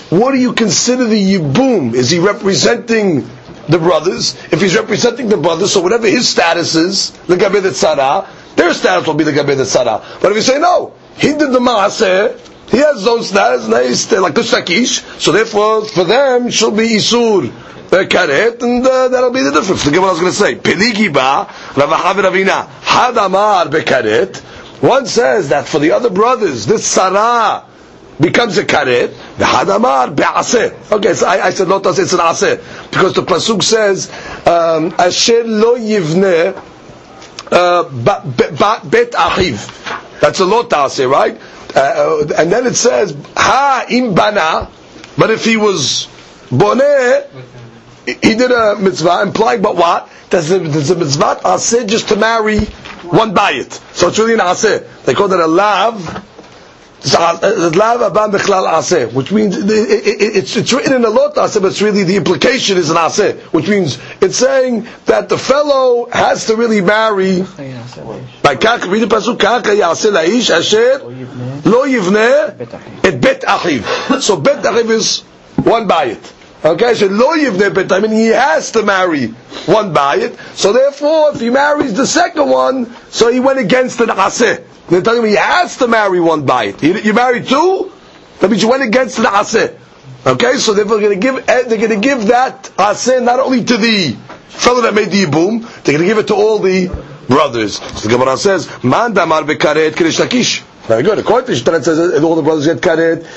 What 0.09 0.31
do 0.31 0.37
you 0.39 0.53
consider 0.53 1.05
the 1.05 1.33
yibum? 1.35 1.93
Is 1.93 2.09
he 2.09 2.19
representing 2.19 3.27
the 3.67 3.77
brothers? 3.77 4.35
If 4.51 4.61
he's 4.61 4.75
representing 4.75 5.27
the 5.29 5.37
brothers, 5.37 5.73
so 5.73 5.81
whatever 5.81 6.07
his 6.07 6.27
status 6.29 6.75
is, 6.75 7.11
the 7.27 7.35
gabe 7.35 7.61
the 7.61 7.69
tzara, 7.69 8.25
their 8.57 8.73
status 8.73 9.07
will 9.07 9.13
be 9.13 9.23
the 9.23 9.31
gabe 9.31 9.47
the 9.47 9.63
tzara. 9.63 10.03
But 10.21 10.31
if 10.31 10.35
you 10.37 10.41
say 10.41 10.59
no, 10.59 10.93
he 11.15 11.29
did 11.29 11.51
the 11.51 11.59
maaseh, 11.59 12.37
he 12.69 12.77
has 12.79 13.03
those 13.05 13.29
status, 13.29 13.67
like 13.69 14.33
the 14.33 14.41
shakish, 14.41 15.21
so 15.21 15.31
therefore 15.31 15.85
for 15.85 16.03
them 16.03 16.49
she'll 16.49 16.71
be 16.71 16.97
isur 16.97 17.49
karet, 17.89 18.61
and 18.61 18.85
uh, 18.85 19.07
that'll 19.07 19.31
be 19.31 19.41
the 19.43 19.51
difference. 19.51 19.85
Look 19.85 19.95
at 19.95 20.01
what 20.01 20.09
I 20.09 20.11
was 20.11 20.19
going 20.19 20.31
to 20.31 20.37
say, 20.37 20.55
Peligi 20.55 21.11
ba, 21.13 21.47
Ravacha 21.79 22.13
Ravina, 22.21 22.67
had 22.81 23.15
amar 23.17 23.65
bekaret. 23.67 24.37
One 24.81 25.05
says 25.05 25.49
that 25.49 25.67
for 25.67 25.79
the 25.79 25.91
other 25.91 26.09
brothers, 26.09 26.65
this 26.65 26.85
sarah 26.85 27.63
becomes 28.19 28.57
a 28.57 28.65
karet, 28.65 29.09
the 29.37 29.45
hadamar 29.45 30.15
be'aseh. 30.15 30.91
Okay, 30.91 31.13
so 31.13 31.27
I, 31.27 31.47
I 31.47 31.49
said 31.51 31.67
not 31.67 31.85
it's 31.85 32.13
an 32.13 32.19
aseh, 32.19 32.89
because 32.91 33.13
the 33.13 33.21
pasuk 33.23 33.63
says, 33.63 34.09
um, 34.47 34.93
asher 34.99 35.43
lo 35.45 35.77
yivne 35.77 36.55
uh, 36.55 36.61
bet 37.49 39.11
achiv. 39.11 40.19
That's 40.19 40.39
a 40.39 40.45
lot 40.45 40.69
ta'aseh, 40.69 41.09
right? 41.09 41.39
Uh, 41.75 42.25
and 42.37 42.51
then 42.51 42.65
it 42.65 42.75
says, 42.75 43.15
ha 43.35 43.85
im 43.89 44.13
bana, 44.15 44.69
but 45.17 45.29
if 45.29 45.45
he 45.45 45.57
was 45.57 46.07
boneh, 46.49 47.27
he 48.05 48.35
did 48.35 48.51
a 48.51 48.75
mitzvah, 48.77 49.21
implying, 49.21 49.61
but 49.61 49.75
what? 49.75 50.09
Does 50.29 50.49
the, 50.49 50.59
does 50.59 50.89
the 50.89 50.95
mitzvah 50.95 51.39
aseh 51.43 51.87
just 51.87 52.09
to 52.09 52.15
marry 52.15 52.59
one 53.05 53.33
bayit? 53.33 53.71
So 53.95 54.07
it's 54.09 54.19
really 54.19 54.33
an 54.33 54.39
aseh. 54.39 55.03
They 55.03 55.13
call 55.13 55.31
it 55.31 55.39
a 55.39 55.47
lav, 55.47 56.23
Uh, 57.05 57.69
which 59.13 59.31
means 59.31 59.55
it's, 59.59 60.73
written 60.73 60.93
in 60.93 61.05
a 61.05 61.09
lot 61.09 61.35
aseh, 61.35 61.61
but 61.61 61.67
it's 61.67 61.81
really 61.81 62.03
the 62.03 62.15
implication 62.15 62.77
is 62.77 62.89
an 62.89 62.97
aseh, 62.97 63.37
which 63.53 63.67
means 63.69 63.99
it's 64.19 64.37
saying 64.37 64.87
that 65.05 65.29
the 65.29 65.37
fellow 65.37 66.09
has 66.11 66.47
to 66.47 66.55
really 66.55 66.81
marry. 66.81 67.41
By 68.41 68.55
read 68.87 69.03
the 69.03 69.07
pasuk 69.09 69.37
lo 71.65 71.83
et 73.03 73.21
bet 73.21 73.41
achiv. 73.41 74.21
So 74.21 74.37
bet 74.37 74.63
achiv 74.63 74.89
is 74.89 75.21
one 75.63 75.87
bayit. 75.87 76.33
Okay, 76.67 76.95
so 76.95 77.07
lo 77.07 77.33
yivne 77.37 77.73
bet 77.73 77.89
I 77.93 77.99
mean 78.01 78.11
he 78.11 78.27
has 78.27 78.71
to 78.71 78.83
marry 78.83 79.27
one 79.67 79.93
bayit. 79.93 80.35
So 80.57 80.73
therefore, 80.73 81.31
if 81.33 81.39
he 81.39 81.49
marries 81.49 81.93
the 81.93 82.05
second 82.05 82.49
one, 82.49 82.93
so 83.09 83.31
he 83.31 83.39
went 83.39 83.59
against 83.59 83.99
the 83.99 84.05
aseh. 84.07 84.63
They're 84.89 85.01
telling 85.01 85.23
me 85.23 85.29
he 85.29 85.35
has 85.37 85.77
to 85.77 85.87
marry 85.87 86.19
one 86.19 86.45
bayit. 86.45 86.83
You, 86.83 86.95
you 86.99 87.13
married 87.13 87.47
two, 87.47 87.89
that 88.39 88.49
means 88.51 88.61
you 88.63 88.69
went 88.69 88.83
against 88.83 89.15
the 89.15 89.23
aseh. 89.29 89.77
Okay, 90.25 90.57
so 90.57 90.73
they're 90.73 90.83
going 90.83 91.09
to 91.09 91.15
give 91.15 91.37
eh, 91.47 91.63
they're 91.63 91.77
going 91.77 92.01
to 92.01 92.05
give 92.05 92.27
that 92.27 92.63
aseh 92.75 93.23
not 93.23 93.39
only 93.39 93.63
to 93.63 93.77
the 93.77 94.17
fellow 94.49 94.81
that 94.81 94.93
made 94.93 95.07
the 95.09 95.23
yibum, 95.23 95.61
they're 95.83 95.93
going 95.95 95.99
to 96.05 96.05
give 96.05 96.17
it 96.17 96.27
to 96.27 96.35
all 96.35 96.59
the 96.59 96.87
brothers. 97.29 97.75
So 97.79 98.09
the 98.09 98.17
Gemara 98.17 98.35
says, 98.35 98.67
"Man 98.83 99.13
damar 99.13 99.43
bekaret 99.43 99.91
krish 99.91 100.19
Very 100.87 101.03
good. 101.03 101.19
According 101.19 101.53
to 101.53 101.61
Shtaret 101.61 101.83
says 101.83 102.23
all 102.23 102.35
the 102.35 102.41
brothers 102.41 102.65
get 102.65 102.77
karet. 102.77 103.27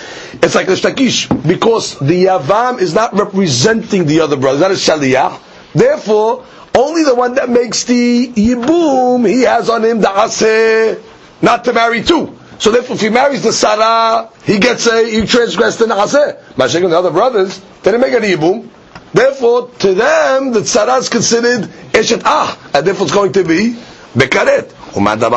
It's 0.43 0.55
like 0.55 0.67
the 0.67 0.75
shtakish 0.75 1.47
because 1.47 1.99
the 1.99 2.27
yavam 2.27 2.81
is 2.81 2.95
not 2.95 3.13
representing 3.15 4.07
the 4.07 4.21
other 4.21 4.37
brothers. 4.37 4.61
That 4.61 4.71
is 4.71 4.81
shaliyah. 4.81 5.39
Therefore, 5.75 6.47
only 6.75 7.03
the 7.05 7.15
one 7.15 7.35
that 7.35 7.49
makes 7.49 7.85
the 7.85 8.29
yibum, 8.29 9.29
he 9.29 9.43
has 9.43 9.69
on 9.69 9.85
him 9.85 10.01
the 10.01 10.09
aseh 10.09 11.03
not 11.43 11.65
to 11.65 11.73
marry 11.73 12.03
two. 12.03 12.37
So 12.61 12.71
therefore, 12.71 12.97
if 12.97 13.01
he 13.01 13.09
marries 13.09 13.43
the 13.43 13.53
Sarah, 13.55 14.29
he 14.45 14.59
gets 14.59 14.87
a, 14.87 15.11
he 15.11 15.25
transgressed 15.27 15.79
the 15.79 15.87
Naaseh. 15.87 16.43
Mashik 16.55 16.89
the 16.89 16.99
other 16.99 17.11
brothers, 17.11 17.59
they 17.83 17.91
didn't 17.91 18.03
make 18.03 18.13
any 18.13 18.37
Yibum. 18.37 18.69
Therefore, 19.15 19.71
to 19.79 19.95
them, 19.95 20.53
the 20.53 20.65
Sarah 20.67 20.97
is 20.97 21.09
considered 21.09 21.71
Eshet 21.93 22.21
Ah, 22.25 22.57
and 22.75 22.87
therefore 22.87 23.07
it's 23.07 23.15
going 23.15 23.33
to 23.33 23.45
be 23.45 23.77
Bekaret. 24.15 24.71
And 24.97 25.21
the 25.21 25.31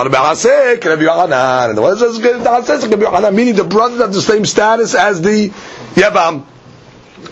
meaning 3.33 3.55
the 3.55 3.63
brothers 3.63 3.99
have 4.01 4.13
the 4.13 4.21
same 4.21 4.45
status 4.45 4.95
as 4.95 5.21
the 5.21 5.49
Yavam. 5.95 6.45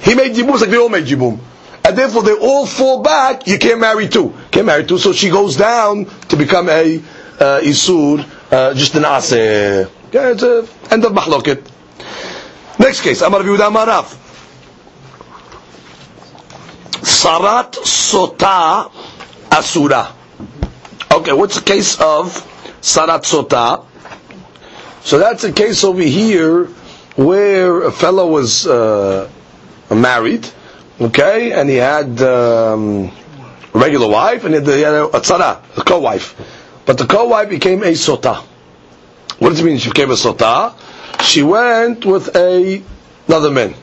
He 0.01 0.13
made 0.15 0.34
Yibum, 0.36 0.60
like 0.60 0.69
they 0.69 0.77
all 0.77 0.89
made 0.89 1.05
Yibum. 1.05 1.39
And 1.84 1.97
therefore 1.97 2.21
they 2.23 2.34
all 2.34 2.65
fall 2.67 3.01
back, 3.01 3.47
you 3.47 3.57
can't 3.57 3.79
marry 3.79 4.07
two. 4.07 4.34
Can't 4.51 4.67
marry 4.67 4.86
two, 4.86 4.99
so 4.99 5.13
she 5.13 5.29
goes 5.29 5.57
down 5.57 6.05
to 6.29 6.36
become 6.38 6.69
a 6.69 6.97
uh, 7.39 7.60
Isur 7.63 8.23
uh, 8.51 8.73
just 8.73 8.95
an 8.95 9.03
aseh. 9.03 9.89
Yeah, 10.12 10.31
it's 10.31 10.43
a 10.43 10.67
end 10.91 11.05
of 11.05 11.13
mahloket. 11.13 11.65
Next 12.79 13.01
case, 13.01 13.21
Amar 13.21 13.41
Yehuda 13.41 13.71
Marav. 13.73 14.17
Sarat 17.01 17.73
Sota 17.81 18.91
Asura. 19.49 20.20
Okay, 21.12 21.34
what's 21.34 21.56
the 21.60 21.62
case 21.65 22.00
of 22.00 22.32
Sarat 22.82 23.24
Sota? 23.24 23.86
So 25.04 25.17
that's 25.17 25.43
a 25.43 25.52
case 25.52 25.84
over 25.84 26.02
here 26.02 26.65
where 27.17 27.84
a 27.84 27.91
fellow 27.91 28.28
was 28.28 28.65
uh, 28.65 29.30
married, 29.93 30.47
okay, 31.02 31.52
and 31.52 31.69
he 31.69 31.76
had 31.76 32.21
um, 32.21 33.12
a 33.74 33.78
regular 33.78 34.08
wife 34.08 34.45
and 34.45 34.54
he 34.54 34.60
had, 34.82 34.93
a, 34.93 35.04
a 35.08 35.19
tzara, 35.19 35.60
a 35.78 35.84
co-wife. 35.84 36.36
But 36.86 36.97
the 36.97 37.06
co-wife 37.08 37.50
became 37.50 37.84
a 37.84 37.91
sota. 37.91 38.38
What 39.39 39.50
does 39.50 39.60
it 39.60 39.65
mean 39.65 39.80
she 39.80 39.89
became 39.89 40.12
a 40.12 40.15
sota? 40.15 40.74
She 41.21 41.43
went 41.43 42.06
with 42.06 42.34
a, 42.38 42.82
another 43.28 43.52
man. 43.52 43.74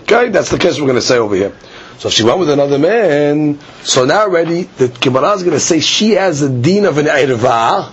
Okay, 0.00 0.28
that's 0.28 0.50
the 0.50 0.58
case 0.58 0.78
we're 0.78 0.86
going 0.86 0.96
to 0.96 1.00
say 1.00 1.16
over 1.16 1.34
here. 1.34 1.54
So 1.98 2.08
if 2.08 2.14
she 2.14 2.24
went 2.24 2.38
with 2.38 2.50
another 2.50 2.78
man. 2.78 3.58
So 3.82 4.04
now 4.04 4.22
already 4.22 4.62
the 4.64 4.88
Gemara 4.88 5.32
is 5.32 5.42
going 5.42 5.54
to 5.54 5.60
say 5.60 5.80
she 5.80 6.12
has 6.12 6.40
the 6.40 6.48
deen 6.48 6.84
of 6.84 6.98
an 6.98 7.06
irva. 7.06 7.92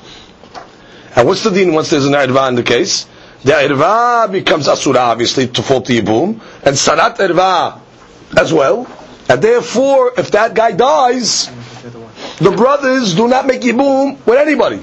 And 1.15 1.27
what's 1.27 1.43
the 1.43 1.49
deen 1.51 1.73
once 1.73 1.89
there's 1.89 2.05
an 2.05 2.13
irva 2.13 2.49
in 2.49 2.55
the 2.55 2.63
case? 2.63 3.05
The 3.43 3.53
irva 3.53 4.31
becomes 4.31 4.67
asura, 4.67 4.99
obviously, 4.99 5.47
to 5.47 5.63
fall 5.63 5.81
to 5.81 5.93
yibum, 5.93 6.39
and 6.63 6.75
sarat 6.75 7.17
irva 7.17 7.79
as 8.37 8.53
well. 8.53 8.87
And 9.29 9.41
therefore, 9.41 10.13
if 10.17 10.31
that 10.31 10.53
guy 10.53 10.71
dies, 10.73 11.47
the 12.37 12.51
brothers 12.51 13.15
do 13.15 13.27
not 13.27 13.47
make 13.47 13.61
yibum 13.61 14.23
with 14.25 14.37
anybody. 14.37 14.81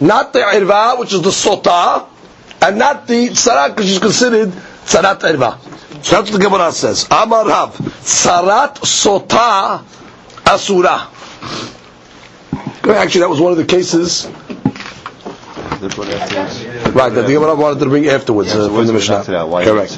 Not 0.00 0.32
the 0.32 0.40
irva, 0.40 0.98
which 0.98 1.12
is 1.12 1.22
the 1.22 1.30
sota, 1.30 2.06
and 2.62 2.78
not 2.78 3.06
the 3.06 3.28
sarat, 3.30 3.76
which 3.76 3.86
is 3.86 3.98
considered 3.98 4.50
sarat 4.86 5.20
irva. 5.20 5.73
So 6.02 6.16
that's 6.16 6.30
what 6.30 6.32
the 6.32 6.38
Gemara 6.38 6.72
says. 6.72 7.06
Amar 7.10 7.46
Rav, 7.46 7.76
sarat 7.76 8.76
sota 8.78 9.82
asura. 10.46 11.08
Actually, 12.86 13.20
that 13.20 13.30
was 13.30 13.40
one 13.40 13.52
of 13.52 13.58
the 13.58 13.64
cases. 13.64 14.26
Right, 15.84 17.12
that 17.12 17.26
the 17.26 17.32
Gemara 17.32 17.54
wanted 17.54 17.80
to 17.80 17.86
bring 17.86 18.06
afterwards 18.06 18.48
yeah, 18.48 18.54
so 18.54 18.72
uh, 18.72 18.76
from 18.76 18.86
the 18.86 18.92
Mishnah. 18.94 19.24
Correct. 19.24 19.90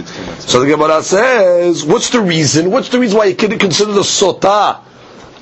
So 0.43 0.61
the 0.61 0.67
Gemara 0.67 1.03
says, 1.03 1.85
what's 1.85 2.11
the 2.11 2.21
reason? 2.21 2.71
What's 2.71 2.89
the 2.89 2.99
reason 2.99 3.19
why 3.19 3.27
you 3.27 3.37
couldn't 3.37 3.59
consider 3.59 3.93
the 3.93 4.01
sota 4.01 4.81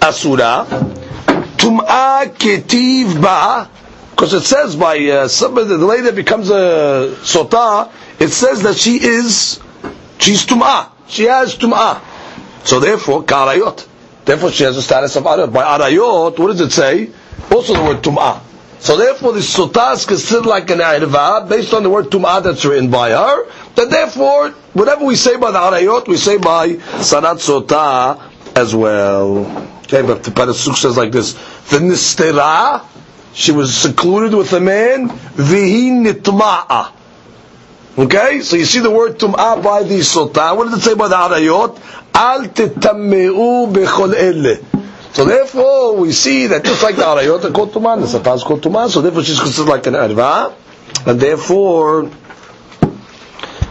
asura? 0.02 0.66
Tum'a 1.56 2.26
ketiv 2.36 3.22
ba, 3.22 3.70
because 4.10 4.34
it 4.34 4.42
says 4.42 4.76
by 4.76 4.98
uh, 4.98 5.28
somebody, 5.28 5.68
the 5.68 5.78
lady 5.78 6.02
that 6.02 6.14
becomes 6.14 6.50
a 6.50 7.16
sota, 7.22 7.90
it 8.20 8.28
says 8.28 8.62
that 8.62 8.76
she 8.76 9.02
is, 9.02 9.60
she's 10.24 10.46
tum'a. 10.46 10.90
She 11.06 11.24
has 11.24 11.56
tum'ah. 11.56 12.00
So 12.66 12.80
therefore, 12.80 13.22
karayot. 13.24 13.86
Therefore, 14.24 14.50
she 14.50 14.64
has 14.64 14.74
the 14.74 14.82
status 14.82 15.16
of 15.16 15.24
arayot. 15.24 15.52
By 15.52 15.78
arayot, 15.78 16.38
what 16.38 16.46
does 16.48 16.60
it 16.60 16.72
say? 16.72 17.10
Also 17.52 17.74
the 17.74 17.82
word 17.82 18.02
tum'ah. 18.02 18.40
So 18.80 18.96
therefore, 18.96 19.32
the 19.32 19.40
sotah 19.40 19.94
is 19.94 20.04
considered 20.04 20.46
like 20.46 20.68
an 20.70 20.78
irva 20.78 21.48
based 21.48 21.72
on 21.74 21.82
the 21.82 21.90
word 21.90 22.06
tum'a 22.06 22.42
that's 22.42 22.64
written 22.64 22.90
by 22.90 23.10
her. 23.10 23.46
That 23.76 23.90
therefore, 23.90 24.50
whatever 24.72 25.04
we 25.04 25.16
say 25.16 25.36
by 25.36 25.50
the 25.50 25.58
arayot, 25.58 26.08
we 26.08 26.16
say 26.16 26.38
by 26.38 26.74
sanat 27.04 27.40
sotah 27.40 28.30
as 28.56 28.74
well. 28.74 29.46
Okay, 29.84 30.02
but 30.02 30.24
the 30.24 30.30
Parasuk 30.30 30.76
says 30.76 30.96
like 30.96 31.12
this: 31.12 31.34
V'nistera, 31.68 32.84
she 33.34 33.52
was 33.52 33.76
secluded 33.76 34.34
with 34.34 34.52
a 34.52 34.60
man. 34.60 35.08
V'hi 35.10 35.90
nitma'a. 36.04 36.92
Okay, 37.96 38.40
so 38.40 38.56
you 38.56 38.64
see 38.64 38.80
the 38.80 38.90
word 38.90 39.18
tum'a 39.18 39.62
by 39.62 39.84
the 39.84 40.02
sultan. 40.02 40.56
What 40.56 40.64
does 40.70 40.78
it 40.78 40.82
say 40.82 40.94
by 40.94 41.08
the 41.08 41.14
arayot? 41.14 41.80
Al 42.12 42.48
titammeu 42.48 43.72
bechol 43.72 44.14
elle. 44.14 44.56
So 45.12 45.24
therefore, 45.24 45.96
we 45.96 46.10
see 46.10 46.48
that 46.48 46.64
just 46.64 46.82
like 46.82 46.96
the 46.96 47.02
arayot 47.02 47.44
are 47.44 47.52
called 47.52 47.72
tum'ah, 47.72 48.00
the 48.00 48.08
sultan 48.08 48.34
is 48.34 48.42
called 48.42 48.62
tum'ah. 48.62 48.90
So 48.90 49.00
therefore, 49.00 49.22
she's 49.22 49.38
considered 49.38 49.70
like 49.70 49.86
an 49.86 49.94
arva, 49.94 50.54
and 51.06 51.20
therefore. 51.20 52.10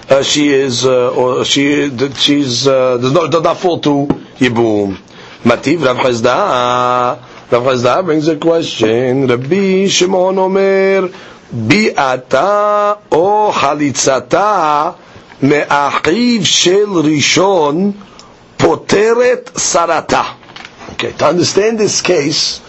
Uh, 0.09 0.21
she 0.21 0.49
is, 0.49 0.85
uh, 0.85 1.11
or 1.15 1.45
she, 1.45 1.89
she's, 2.15 2.67
uh, 2.67 2.97
does 2.97 3.13
not, 3.13 3.31
does 3.31 3.41
not 3.41 3.57
fall 3.57 3.79
to 3.79 4.05
Yibum. 4.37 4.97
Mativ 5.43 5.85
Rav 5.85 5.97
Chazda. 5.97 7.51
Rav 7.51 7.63
Chazda 7.63 8.05
brings 8.05 8.27
a 8.27 8.37
question. 8.37 9.27
Rabbi 9.27 9.87
Shimon 9.87 10.37
Omer, 10.37 11.09
ביעתה 11.53 12.93
או 13.11 13.51
חליצתה 13.55 14.89
מאחיו 15.43 16.45
של 16.45 16.85
ראשון 16.93 17.91
פותרת 18.57 19.49
שרתה. 19.71 20.21
Okay, 20.91 21.11
to 21.17 21.25
understand 21.25 21.77
this 21.79 22.01
case 22.01 22.59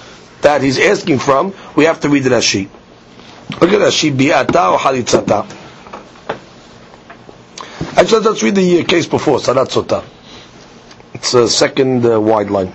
that 0.42 0.60
he's 0.62 0.78
asking 0.78 1.18
from, 1.18 1.52
we 1.76 1.84
have 1.84 2.00
to 2.00 2.08
read 2.08 2.24
Rashi. 2.24 2.68
Look 3.60 3.72
at 3.72 3.80
Rashi, 3.80 4.10
ביעתה 4.16 4.68
או 4.68 4.78
חליצתה. 4.78 5.40
Actually, 7.96 8.24
let's 8.26 8.42
read 8.42 8.54
the 8.56 8.82
case 8.84 9.06
before, 9.06 9.38
sarat 9.38 9.68
sota. 9.70 10.02
It's 11.14 11.32
a 11.34 11.48
second 11.48 12.04
uh, 12.04 12.20
wide 12.20 12.50
line. 12.50 12.72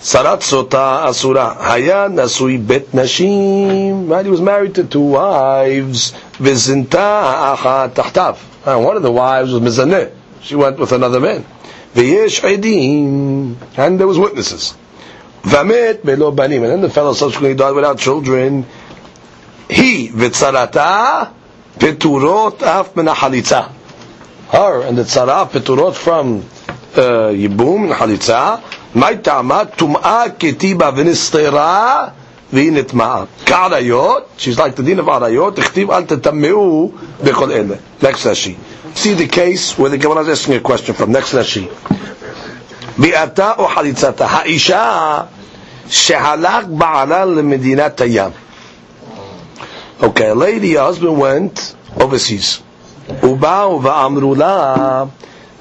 Sarat 0.00 0.40
Sota 0.40 1.04
Asura. 1.06 1.54
Haya 1.54 2.08
Nasui 2.08 2.56
Bet 2.66 2.86
Nashim. 2.92 4.08
Right, 4.10 4.24
he 4.24 4.30
was 4.30 4.40
married 4.40 4.74
to 4.76 4.84
two 4.84 5.02
wives. 5.02 6.12
Vizinta 6.38 7.54
Acha 7.56 7.92
Tahtav. 7.92 8.38
And 8.66 8.82
one 8.84 8.96
of 8.96 9.02
the 9.02 9.12
wives 9.12 9.52
was 9.52 9.60
Mizaneh. 9.60 10.10
She 10.40 10.54
went 10.54 10.78
with 10.78 10.92
another 10.92 11.20
man. 11.20 11.44
V'yesh 11.94 12.40
Edim. 12.40 13.56
And 13.76 14.00
there 14.00 14.06
was 14.06 14.18
witnesses. 14.18 14.74
Vamet 15.42 15.98
Belo 16.00 16.34
Banim. 16.34 16.62
And 16.62 16.72
then 16.72 16.80
the 16.80 16.90
fellow 16.90 17.12
subsequently 17.12 17.54
died 17.54 17.72
without 17.74 17.98
children. 17.98 18.64
he 19.70 20.08
v'tzarata 20.08 21.30
peturot 21.78 22.62
af 22.62 22.96
min 22.96 23.06
halitza. 23.06 23.70
Her 24.48 24.82
and 24.82 24.98
the 24.98 25.02
tzara 25.02 25.48
peturot 25.48 25.94
from 25.94 26.38
uh, 26.96 27.30
yibum 27.32 27.84
and 27.84 27.92
halitza. 27.92 28.79
My 28.93 29.15
tama 29.15 29.65
tum'a 29.65 30.29
ketiba 30.37 30.91
v'nistera 30.91 32.11
v'initma'a. 32.53 33.27
Ka'arayot, 33.45 34.25
she's 34.37 34.57
like 34.57 34.75
the 34.75 34.83
din 34.83 34.99
of 34.99 35.05
arayot, 35.05 35.55
ichtiv 35.55 35.89
al 35.89 36.03
tetameu 36.03 36.91
b'kol 37.21 37.51
ele. 37.51 37.79
Next 38.01 38.25
Rashi. 38.25 38.55
See 38.95 39.13
the 39.13 39.27
case 39.27 39.77
where 39.77 39.89
the 39.89 39.97
Gemara 39.97 40.21
is 40.21 40.39
asking 40.39 40.55
a 40.55 40.59
question 40.61 40.95
from. 40.95 41.11
Next 41.11 41.33
Rashi. 41.33 41.67
ביאתה 42.97 43.51
או 43.57 43.67
חליצתה. 43.67 44.25
האישה 44.25 45.21
שהלך 45.89 46.65
בעלה 46.69 47.25
למדינת 47.25 48.01
הים. 48.01 48.31
Okay, 50.01 50.29
a 50.29 50.35
lady, 50.35 50.75
a 50.75 50.83
husband 50.83 51.17
went 51.17 51.75
overseas. 51.99 52.59
ובאו 53.23 53.83
ואמרו 53.83 54.35
לה, 54.35 55.03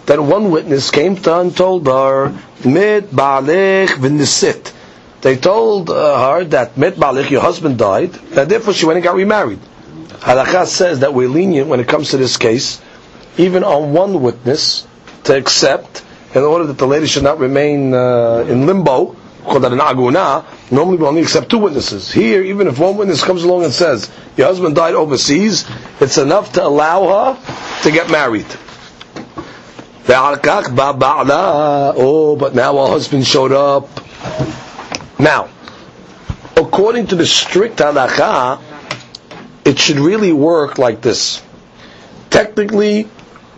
then 0.09 0.25
one 0.25 0.49
witness 0.49 0.89
came 0.89 1.15
to 1.17 1.29
her 1.35 1.41
and 1.41 1.55
told 1.55 1.85
her, 1.85 2.31
mit 2.65 3.11
baalech 3.11 3.89
v'nisit. 3.89 4.73
They 5.21 5.35
told 5.37 5.91
uh, 5.91 6.33
her 6.33 6.45
that 6.45 6.77
mit 6.77 6.95
baalech, 6.95 7.29
your 7.29 7.41
husband 7.41 7.77
died, 7.77 8.17
and 8.35 8.49
therefore 8.49 8.73
she 8.73 8.87
went 8.87 8.97
and 8.97 9.03
got 9.03 9.13
remarried. 9.13 9.59
Halakha 10.25 10.65
says 10.65 11.01
that 11.01 11.13
we're 11.13 11.29
lenient 11.29 11.67
when 11.67 11.79
it 11.79 11.87
comes 11.87 12.09
to 12.09 12.17
this 12.17 12.37
case, 12.37 12.81
even 13.37 13.63
on 13.63 13.93
one 13.93 14.23
witness, 14.23 14.87
to 15.25 15.37
accept, 15.37 16.03
in 16.33 16.41
order 16.41 16.65
that 16.65 16.79
the 16.79 16.87
lady 16.87 17.05
should 17.05 17.21
not 17.23 17.37
remain 17.37 17.93
uh, 17.93 18.47
in 18.49 18.65
limbo, 18.65 19.15
called 19.43 19.61
that 19.63 19.71
an 19.73 19.77
aguna, 19.77 20.43
normally 20.71 20.97
we 20.97 21.05
only 21.05 21.21
accept 21.21 21.49
two 21.51 21.59
witnesses. 21.59 22.11
Here, 22.11 22.41
even 22.41 22.65
if 22.65 22.79
one 22.79 22.97
witness 22.97 23.23
comes 23.23 23.43
along 23.43 23.63
and 23.63 23.71
says, 23.71 24.09
your 24.37 24.47
husband 24.47 24.75
died 24.75 24.95
overseas, 24.95 25.69
it's 25.99 26.17
enough 26.17 26.53
to 26.53 26.63
allow 26.63 27.35
her 27.35 27.81
to 27.83 27.91
get 27.91 28.09
married. 28.09 28.47
Oh, 32.01 32.35
but 32.39 32.55
now 32.55 32.73
her 32.77 32.87
husband 32.87 33.27
showed 33.27 33.51
up. 33.51 33.87
Now, 35.19 35.49
according 36.57 37.07
to 37.07 37.15
the 37.15 37.25
strict 37.27 37.77
halakha, 37.77 38.59
it 39.65 39.77
should 39.77 39.97
really 39.99 40.33
work 40.33 40.77
like 40.79 41.01
this. 41.01 41.43
Technically, 42.29 43.07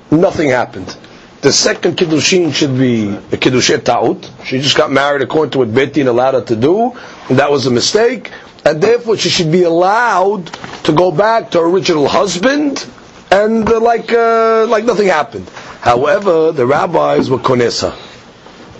nothing 0.09 0.49
happened. 0.49 0.95
The 1.41 1.51
second 1.53 1.97
kiddushin 1.97 2.53
should 2.53 2.77
be 2.77 3.07
a 3.09 3.37
kiddushet 3.37 3.85
ta'ut. 3.85 4.29
She 4.45 4.59
just 4.59 4.75
got 4.77 4.91
married 4.91 5.21
according 5.21 5.51
to 5.51 5.57
what 5.59 5.69
Betin 5.73 6.07
allowed 6.07 6.33
her 6.35 6.41
to 6.41 6.55
do, 6.55 6.91
and 7.29 7.39
that 7.39 7.49
was 7.49 7.65
a 7.65 7.71
mistake, 7.71 8.29
and 8.65 8.81
therefore 8.81 9.17
she 9.17 9.29
should 9.29 9.51
be 9.51 9.63
allowed 9.63 10.47
to 10.83 10.91
go 10.91 11.11
back 11.11 11.51
to 11.51 11.59
her 11.59 11.65
original 11.65 12.07
husband, 12.07 12.85
and 13.31 13.67
uh, 13.67 13.79
like 13.79 14.11
uh, 14.11 14.65
like 14.67 14.83
nothing 14.85 15.07
happened. 15.07 15.49
However, 15.81 16.51
the 16.51 16.65
rabbis 16.65 17.29
were 17.29 17.37
konesa. 17.39 17.95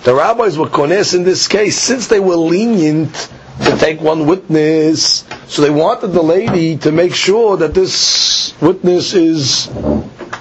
The 0.03 0.13
rabbis 0.13 0.57
were 0.57 0.67
kones 0.67 1.13
in 1.13 1.23
this 1.23 1.47
case, 1.47 1.77
since 1.79 2.07
they 2.07 2.19
were 2.19 2.35
lenient 2.35 3.13
to 3.63 3.77
take 3.77 4.01
one 4.01 4.25
witness, 4.25 5.23
so 5.47 5.61
they 5.61 5.69
wanted 5.69 6.07
the 6.07 6.21
lady 6.23 6.77
to 6.77 6.91
make 6.91 7.13
sure 7.13 7.57
that 7.57 7.73
this 7.73 8.59
witness 8.61 9.13
is 9.13 9.67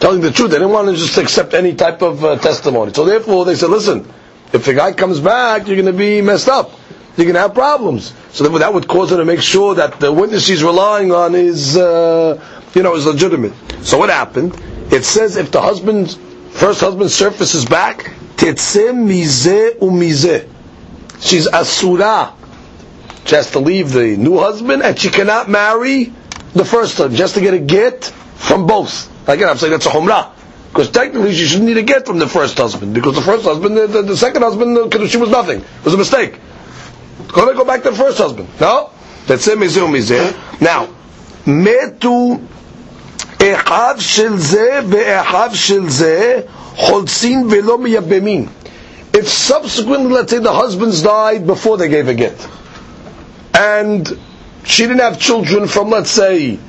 telling 0.00 0.20
the 0.22 0.30
truth. 0.30 0.50
They 0.50 0.56
didn't 0.58 0.72
want 0.72 0.88
to 0.88 0.94
just 0.96 1.18
accept 1.18 1.52
any 1.52 1.74
type 1.74 2.00
of 2.02 2.24
uh, 2.24 2.36
testimony. 2.38 2.92
So 2.94 3.04
therefore, 3.04 3.44
they 3.44 3.54
said, 3.54 3.68
listen, 3.70 4.10
if 4.52 4.64
the 4.64 4.72
guy 4.74 4.92
comes 4.92 5.20
back, 5.20 5.66
you're 5.66 5.76
going 5.76 5.92
to 5.92 5.92
be 5.92 6.22
messed 6.22 6.48
up. 6.48 6.70
You're 7.16 7.26
going 7.26 7.34
to 7.34 7.40
have 7.40 7.54
problems. 7.54 8.14
So 8.30 8.48
that 8.48 8.72
would 8.72 8.88
cause 8.88 9.10
her 9.10 9.16
to 9.18 9.24
make 9.24 9.42
sure 9.42 9.74
that 9.74 10.00
the 10.00 10.10
witness 10.12 10.46
she's 10.46 10.62
relying 10.64 11.12
on 11.12 11.34
is, 11.34 11.76
uh, 11.76 12.42
you 12.74 12.82
know, 12.82 12.94
is 12.94 13.06
legitimate. 13.06 13.52
So 13.82 13.98
what 13.98 14.10
happened? 14.10 14.54
It 14.92 15.04
says 15.04 15.36
if 15.36 15.50
the 15.50 15.60
husband, 15.60 16.12
first 16.50 16.80
husband 16.80 17.10
surfaces 17.10 17.64
back, 17.64 18.12
tetzeh 18.36 18.92
mizeh 18.92 19.78
umizeh. 19.78 20.48
She's 21.20 21.46
asura. 21.46 22.34
She 23.26 23.34
has 23.34 23.50
to 23.52 23.60
leave 23.60 23.92
the 23.92 24.16
new 24.16 24.38
husband 24.38 24.82
and 24.82 24.98
she 24.98 25.10
cannot 25.10 25.48
marry 25.48 26.12
the 26.54 26.64
first 26.64 26.96
husband. 26.96 27.16
Just 27.16 27.34
to 27.34 27.40
get 27.40 27.54
a 27.54 27.58
get 27.58 28.04
from 28.04 28.66
both. 28.66 29.08
Again, 29.28 29.48
I'm 29.48 29.58
saying 29.58 29.72
that's 29.72 29.86
a 29.86 29.90
humrah. 29.90 30.32
Because 30.68 30.90
technically 30.90 31.34
she 31.34 31.46
shouldn't 31.46 31.68
need 31.68 31.76
a 31.76 31.82
get 31.82 32.06
from 32.06 32.18
the 32.18 32.28
first 32.28 32.56
husband. 32.56 32.94
Because 32.94 33.14
the 33.14 33.22
first 33.22 33.44
husband, 33.44 33.76
the, 33.76 33.86
the, 33.86 34.02
the 34.02 34.16
second 34.16 34.42
husband, 34.42 34.76
uh, 34.78 34.86
the 34.86 35.08
she 35.08 35.18
was 35.18 35.30
nothing. 35.30 35.60
It 35.60 35.84
was 35.84 35.94
a 35.94 35.98
mistake. 35.98 36.38
Go 37.28 37.52
go 37.54 37.64
back 37.64 37.82
to 37.82 37.90
the 37.90 37.96
first 37.96 38.18
husband. 38.18 38.48
No? 38.60 38.90
That's 39.26 39.46
it, 39.46 39.58
mizeh. 39.58 40.60
Now, 40.60 40.86
metu 41.44 42.44
אחיו 43.53 43.95
של 43.99 44.37
זה 44.37 44.79
ואחיו 44.89 45.49
של 45.53 45.89
זה 45.89 46.39
חולצין 46.75 47.47
ולא 47.49 47.77
מייבמים. 47.77 48.47
If 49.13 49.29
subsequently, 49.29 50.11
let's 50.11 50.31
say 50.31 50.39
the 50.39 50.51
husbands 50.51 51.01
died 51.01 51.47
before 51.47 51.77
they 51.77 51.87
gave 51.87 52.09
a 52.09 52.13
get, 52.13 52.35
and 53.53 54.19
she 54.65 54.83
didn't 54.83 54.99
have 54.99 55.17
children 55.19 55.67
from, 55.69 55.89
let's 55.89 56.09
say, 56.11 56.59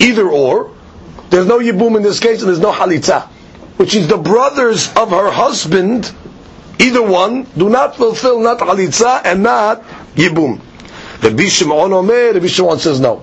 either 0.00 0.26
or, 0.28 0.72
there's 1.30 1.46
no 1.46 1.60
yibum 1.60 1.96
in 1.96 2.02
this 2.02 2.18
case, 2.18 2.40
and 2.40 2.48
there's 2.48 2.58
no 2.58 2.72
halitza, 2.72 3.28
which 3.76 3.94
is 3.94 4.08
the 4.08 4.16
brothers 4.16 4.88
of 4.96 5.10
her 5.10 5.30
husband, 5.30 6.10
either 6.80 7.02
one, 7.02 7.44
do 7.56 7.68
not 7.68 7.94
fulfill 7.96 8.40
not 8.40 8.58
halitza 8.58 9.20
and 9.24 9.44
not 9.44 9.82
yibum. 10.16 10.60
Rabbi 11.22 11.44
Shimon 11.44 11.92
Omer, 11.92 12.32
Rabbi 12.32 12.46
Shimon 12.48 12.78
says 12.80 12.98
no. 12.98 13.22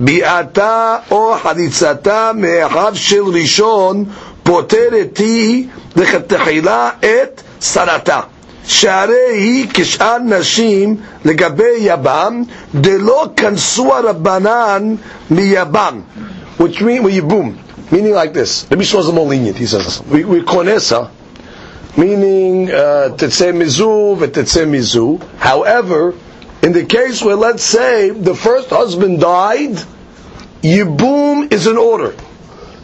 ביאתה 0.00 0.96
או 1.10 1.34
חליצתה 1.42 2.30
מאחיו 2.34 2.92
של 2.94 3.22
ראשון 3.22 4.04
פותרת 4.42 5.18
היא 5.18 5.66
לכתחילה 5.96 6.90
את 7.00 7.40
שרתה. 7.60 8.20
שהרי 8.66 9.14
היא 9.32 9.66
כשאר 9.74 10.18
נשים 10.18 10.96
לגבי 11.24 11.64
יבם, 11.78 12.42
דלא 12.74 13.26
כנסו 13.36 13.94
הרבנן 13.94 14.94
מיבם 15.30 16.00
which 16.58 16.80
mean 16.80 17.08
you 17.10 17.22
boom, 17.22 17.58
meaning 17.90 18.12
like 18.12 18.32
this. 18.32 18.64
The 18.64 18.76
Mishnah 18.76 19.00
is 19.00 19.12
more 19.12 19.26
lenient. 19.26 19.56
He 19.56 19.66
says 19.66 20.02
we 20.02 20.24
we 20.24 20.40
konesa, 20.42 21.10
meaning 21.96 22.70
uh, 22.70 23.10
tetzeh 23.16 23.52
mizu 23.52 24.16
v'tetzeh 24.16 24.66
mizu. 24.66 25.20
However, 25.38 26.14
in 26.64 26.72
the 26.72 26.86
case 26.86 27.22
where 27.22 27.36
let's 27.36 27.62
say 27.62 28.08
the 28.08 28.34
first 28.34 28.70
husband 28.70 29.20
died, 29.20 29.76
yibum 30.62 31.52
is 31.52 31.66
an 31.66 31.76
order, 31.76 32.16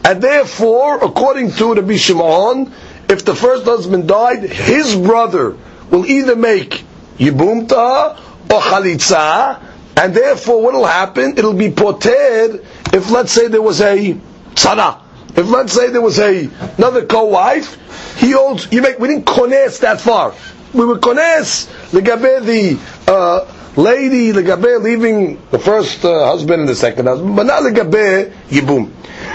and 0.05 0.21
therefore, 0.21 1.03
according 1.03 1.51
to 1.53 1.73
the 1.73 1.97
Shimon, 1.97 2.71
if 3.09 3.25
the 3.25 3.33
first 3.33 3.65
husband 3.65 4.07
died, 4.07 4.43
his 4.43 4.95
brother 4.95 5.57
will 5.89 6.05
either 6.05 6.35
make 6.35 6.83
yibum 7.17 7.67
ta 7.67 8.21
or 8.51 8.61
chalitza, 8.61 9.59
and 9.97 10.13
therefore, 10.13 10.61
what 10.61 10.75
will 10.75 10.85
happen? 10.85 11.33
It'll 11.39 11.53
be 11.55 11.71
poter 11.71 12.61
if 12.93 13.09
let's 13.09 13.31
say 13.31 13.47
there 13.47 13.63
was 13.63 13.81
a 13.81 14.13
tzara, 14.53 15.01
if 15.35 15.49
let's 15.49 15.73
say 15.73 15.89
there 15.89 16.01
was 16.03 16.19
a 16.19 16.47
another 16.77 17.07
co-wife, 17.07 17.79
he 18.19 18.35
owns. 18.35 18.71
You 18.71 18.83
make 18.83 18.99
we 18.99 19.07
didn't 19.07 19.25
kones 19.25 19.79
that 19.79 19.99
far. 19.99 20.35
We 20.71 20.85
were 20.85 20.99
kones 20.99 21.67
legabe 21.91 22.45
the 22.45 23.11
uh, 23.11 23.57
lady 23.75 24.31
legabe 24.33 24.81
leaving 24.81 25.41
the 25.51 25.59
first 25.59 26.03
uh, 26.03 26.25
husband 26.27 26.61
and 26.61 26.69
the 26.69 26.75
second 26.75 27.07
husband, 27.07 27.35
but 27.35 27.45
not 27.45 27.63
legabe 27.63 28.31
yibum. 28.49 28.91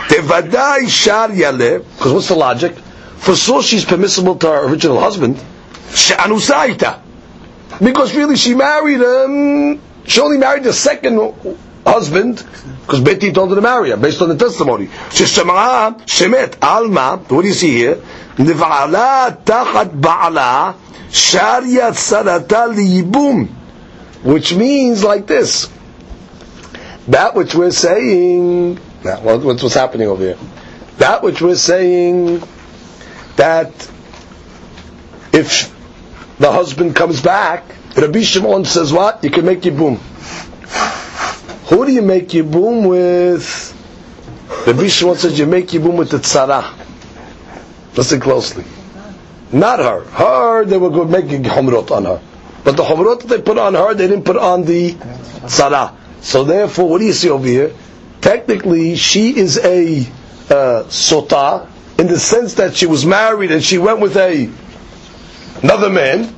Tevadai 0.09 0.89
shar 0.89 1.33
yale, 1.33 1.81
because 1.81 2.13
what's 2.13 2.29
the 2.29 2.35
logic? 2.37 2.75
For 3.17 3.35
so 3.35 3.63
she's 3.63 3.85
permissible 3.85 4.37
to 4.37 4.47
her 4.49 4.69
original 4.69 5.01
husband, 5.01 5.43
she'anusaita, 5.95 7.01
because 7.83 8.15
really 8.15 8.37
she 8.37 8.55
married 8.55 9.01
him. 9.01 9.81
She 10.07 10.21
only 10.21 10.39
married 10.39 10.63
the 10.65 10.73
second 10.73 11.19
husband 11.85 12.45
because 12.83 13.01
Betty 13.01 13.33
told 13.33 13.51
her 13.51 13.57
to 13.57 13.61
marry 13.61 13.91
her 13.91 13.97
based 13.97 14.21
on 14.23 14.29
the 14.29 14.37
testimony. 14.37 14.87
Sheshemah 14.87 16.03
shemet 16.07 16.63
alma. 16.63 17.17
What 17.29 17.43
do 17.43 17.49
you 17.49 17.55
see 17.55 17.73
here? 17.73 17.97
Nivala 18.37 19.43
tachat 19.45 20.01
baala 20.01 20.77
sharia 21.11 21.91
sarata 21.93 22.69
liyibum. 22.73 23.49
Which 24.27 24.53
means 24.53 25.05
like 25.05 25.29
this. 25.29 25.71
That 27.07 27.37
which 27.37 27.55
we're 27.55 27.71
saying, 27.71 28.75
now, 29.05 29.21
what's, 29.21 29.63
what's 29.63 29.75
happening 29.75 30.09
over 30.09 30.21
here? 30.21 30.39
That 30.99 31.23
which 31.23 31.41
we're 31.41 31.55
saying, 31.55 32.43
that 33.37 33.71
if 35.33 35.73
the 36.41 36.51
husband 36.51 36.97
comes 36.97 37.23
back, 37.23 37.63
Rabbi 37.97 38.23
Shimon 38.23 38.65
says 38.65 38.93
what? 38.93 39.23
You 39.23 39.31
can 39.31 39.45
make 39.45 39.61
yibum. 39.61 39.99
Who 41.69 41.87
do 41.87 41.93
you 41.93 42.03
make 42.03 42.31
yibum 42.31 42.89
with? 42.89 43.73
The 44.65 44.89
Shimon 44.89 45.19
says 45.19 45.39
you 45.39 45.47
make 45.47 45.69
yibum 45.69 45.97
with 45.97 46.11
the 46.11 46.19
tzara. 46.19 46.75
Listen 47.97 48.19
closely. 48.19 48.65
Not 49.53 49.79
her. 49.79 50.03
Her, 50.03 50.65
they 50.65 50.79
were 50.79 51.07
make 51.07 51.27
humrot 51.27 51.93
on 51.93 52.07
her. 52.07 52.21
But 52.67 52.77
the 52.77 52.83
humrot 52.83 53.21
that 53.21 53.29
they 53.29 53.41
put 53.41 53.59
on 53.59 53.75
her, 53.75 53.95
they 53.95 54.09
didn't 54.09 54.25
put 54.25 54.37
on 54.37 54.65
the 54.65 54.95
tzara. 54.95 55.95
So 56.21 56.43
therefore, 56.43 56.89
what 56.89 56.99
do 56.99 57.05
you 57.05 57.13
see 57.13 57.31
over 57.31 57.47
here? 57.47 57.73
Technically, 58.21 58.97
she 58.97 59.39
is 59.39 59.57
a 59.59 60.01
uh, 60.01 60.83
sota 60.91 61.69
in 61.97 62.09
the 62.09 62.19
sense 62.19 62.55
that 62.55 62.75
she 62.75 62.87
was 62.87 63.07
married 63.07 63.53
and 63.53 63.63
she 63.63 63.79
went 63.79 64.01
with 64.01 64.17
a 64.17 64.51
another 65.63 65.89
man, 65.91 66.35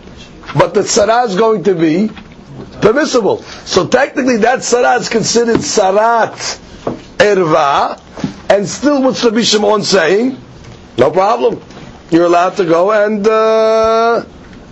but 0.54 0.74
the 0.74 0.80
tzara 0.80 1.26
is 1.26 1.34
going 1.34 1.64
to 1.64 1.74
be 1.74 2.10
permissible. 2.82 3.38
So 3.64 3.86
technically, 3.88 4.36
that 4.36 4.58
tzara 4.58 5.00
is 5.00 5.08
considered 5.08 5.60
sarat 5.60 6.60
erva, 7.16 7.98
and 8.50 8.68
still, 8.68 9.02
what's 9.02 9.24
Rabbi 9.24 9.40
Shimon 9.40 9.82
saying? 9.82 10.36
No 10.98 11.10
problem. 11.10 11.62
You're 12.10 12.26
allowed 12.26 12.58
to 12.58 12.66
go 12.66 12.92
and 12.92 13.26
uh, 13.26 14.26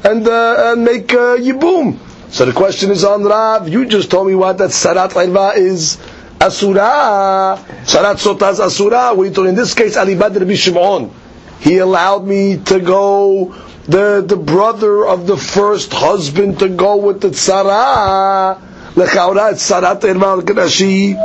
and 0.05 0.27
uh, 0.27 0.71
and 0.73 0.83
make 0.83 1.13
uh, 1.13 1.37
yibum. 1.37 1.97
So 2.29 2.45
the 2.45 2.53
question 2.53 2.91
is 2.91 3.03
on 3.03 3.23
Rav. 3.23 3.67
You 3.67 3.85
just 3.85 4.09
told 4.09 4.27
me 4.27 4.35
what 4.35 4.57
that 4.59 4.69
sarat 4.71 5.11
erva 5.11 5.55
is. 5.57 5.97
Asura, 6.41 7.59
Sarat 7.85 8.17
Sotaz 8.17 8.59
Asura. 8.59 9.13
We 9.15 9.29
told 9.29 9.47
in 9.47 9.53
this 9.55 9.75
case 9.75 9.95
Ali 9.95 10.15
Badr 10.15 10.39
Rabbi 10.39 10.55
Shimon. 10.55 11.11
He 11.59 11.77
allowed 11.77 12.25
me 12.25 12.57
to 12.57 12.79
go 12.79 13.53
the 13.83 14.23
the 14.25 14.37
brother 14.37 15.05
of 15.05 15.27
the 15.27 15.37
first 15.37 15.93
husband 15.93 16.57
to 16.59 16.69
go 16.69 16.95
with 16.97 17.21
the 17.21 17.29
tzara. 17.29 18.59
Lechaura 18.95 19.53
Sarat 19.53 20.03
Erma 20.03 20.41
Kadashi. 20.41 21.15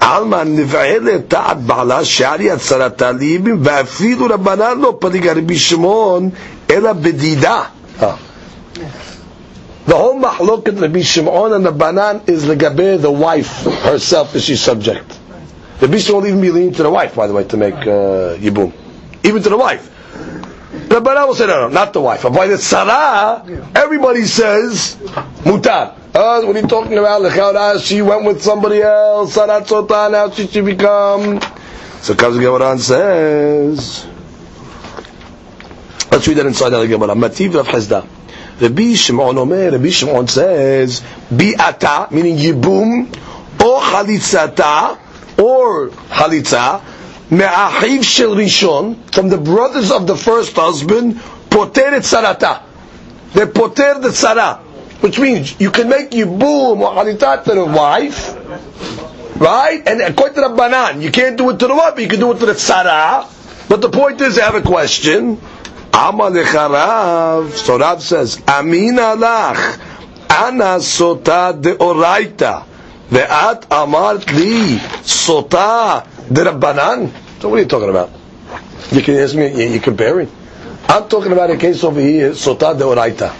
עלמא 0.00 0.42
נבעלת 0.44 1.20
תחת 1.28 1.56
בעלה 1.56 2.04
שערי 2.04 2.50
הצהרת 2.50 3.02
הליבים 3.02 3.58
ואפילו 3.62 4.26
רבנן 4.30 4.78
לא 4.80 4.96
פליג 5.00 5.28
רבי 5.28 5.58
שמעון 5.58 6.30
Ela 6.71 6.93
bedida. 6.93 7.69
The 9.85 9.95
whole 9.95 10.19
mahloket 10.21 10.79
Rabbi 10.79 11.01
Shimon 11.01 11.51
and 11.53 11.65
the 11.65 11.71
banan 11.71 12.21
is 12.27 12.45
legabe 12.45 13.01
the 13.01 13.11
wife 13.11 13.63
herself 13.83 14.33
is 14.35 14.45
she 14.45 14.55
subject. 14.55 15.19
The 15.79 15.99
Shimon 15.99 16.21
will 16.21 16.27
even 16.29 16.41
be 16.41 16.51
lean 16.51 16.73
to 16.73 16.83
the 16.83 16.89
wife, 16.89 17.15
by 17.15 17.27
the 17.27 17.33
way, 17.33 17.43
to 17.45 17.57
make 17.57 17.73
uh, 17.75 18.37
yibum, 18.37 18.71
even 19.23 19.43
to 19.43 19.49
the 19.49 19.57
wife. 19.57 19.89
The 20.87 21.01
banan 21.01 21.27
will 21.27 21.35
say 21.35 21.47
no, 21.47 21.67
no, 21.67 21.69
not 21.69 21.91
the 21.91 21.99
wife. 21.99 22.21
By 22.23 22.47
the 22.47 22.57
Sarah, 22.57 23.43
everybody 23.75 24.23
says 24.23 24.95
mutar. 25.43 25.97
Uh, 26.13 26.41
what 26.43 26.55
are 26.55 26.59
you 26.61 26.67
talking 26.67 26.97
about? 26.97 27.21
Lechara, 27.21 27.83
she 27.83 28.01
went 28.01 28.23
with 28.25 28.41
somebody 28.41 28.81
else. 28.81 29.33
Sarah 29.33 29.61
sota, 29.61 30.11
now 30.11 30.29
she 30.29 30.47
should 30.47 30.65
become. 30.65 31.41
So 32.01 32.15
comes 32.15 32.37
Gemara 32.37 32.71
and 32.71 32.81
says. 32.81 34.07
Let's 36.11 36.27
read 36.27 36.37
that 36.37 36.45
inside 36.45 36.71
the 36.71 36.85
Gemara. 36.87 37.15
Mativ 37.15 37.55
Rav 37.55 37.67
Hisda. 37.67 38.05
Rabbi 38.59 38.95
Shimon 38.95 39.37
Omer, 39.37 39.71
Rabbi 39.71 39.89
Shimon 39.89 40.27
says, 40.27 41.01
bi'ata, 41.33 42.11
meaning 42.11 42.35
yibum, 42.35 43.07
or 43.63 43.79
chalitzata, 43.79 44.99
or 45.39 45.87
chalitza, 45.87 46.81
me'achiv 47.31 48.03
shel 48.03 48.35
rishon, 48.35 48.97
from 49.13 49.29
the 49.29 49.37
brothers 49.37 49.89
of 49.89 50.05
the 50.05 50.17
first 50.17 50.53
husband, 50.57 51.17
poter 51.49 52.01
sarata. 52.01 52.63
They 53.33 53.45
poter 53.45 53.99
the 53.99 54.09
tzara, 54.09 54.59
which 54.99 55.17
means 55.17 55.61
you 55.61 55.71
can 55.71 55.87
make 55.87 56.11
yibum 56.11 56.81
or 56.81 56.91
chalitza 56.93 57.41
to 57.45 57.55
the 57.55 57.65
wife, 57.65 58.35
right? 59.39 59.81
And 59.87 60.01
according 60.01 60.35
to 60.35 60.41
the 60.41 60.55
banan, 60.55 61.01
you 61.01 61.09
can't 61.09 61.37
do 61.37 61.51
it 61.51 61.59
to 61.59 61.67
the 61.67 61.73
wife, 61.73 61.93
but 61.95 62.03
you 62.03 62.09
can 62.09 62.19
do 62.19 62.33
it 62.33 62.39
to 62.39 62.45
the 62.47 62.53
tzara. 62.53 63.25
But 63.69 63.79
the 63.79 63.89
point 63.89 64.19
is, 64.19 64.37
I 64.37 64.43
have 64.43 64.55
a 64.55 64.61
question. 64.61 65.39
Amalech 65.91 67.51
So 67.53 67.77
Rav 67.77 68.01
says, 68.01 68.41
Amin 68.47 68.95
alach, 68.95 69.79
ana 70.29 70.79
sota 70.79 71.53
de 71.61 71.75
oraita, 71.75 72.65
ve'at 73.09 73.67
amart 73.69 74.31
li 74.33 74.77
sota 75.03 76.05
de 76.31 76.43
rabbanan. 76.43 77.11
So 77.41 77.49
what 77.49 77.57
are 77.59 77.61
you 77.63 77.67
talking 77.67 77.89
about? 77.89 78.09
You 78.91 79.01
can 79.01 79.15
ask 79.15 79.35
me, 79.35 79.71
you're 79.71 79.81
comparing. 79.81 80.29
I'm 80.87 81.07
talking 81.07 81.31
about 81.31 81.49
a 81.51 81.57
case 81.57 81.83
over 81.83 81.99
here, 81.99 82.31
sota 82.31 82.77
de 82.77 82.83
oraita, 82.83 83.31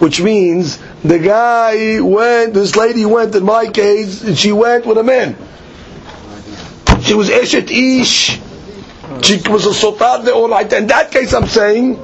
which 0.00 0.20
means 0.20 0.78
the 1.02 1.18
guy 1.18 2.00
went, 2.00 2.54
this 2.54 2.76
lady 2.76 3.04
went, 3.06 3.34
in 3.34 3.44
my 3.44 3.66
case, 3.66 4.22
and 4.24 4.36
she 4.38 4.52
went 4.52 4.86
with 4.86 4.98
a 4.98 5.02
man. 5.02 5.36
She 7.02 7.14
was 7.14 7.28
eshet 7.28 7.70
ish, 7.70 8.40
she 9.22 9.36
was 9.48 9.66
a 9.66 9.70
sotad 9.70 10.24
deoraita. 10.24 10.78
In 10.78 10.86
that 10.88 11.10
case, 11.10 11.32
I'm 11.34 11.46
saying 11.46 11.98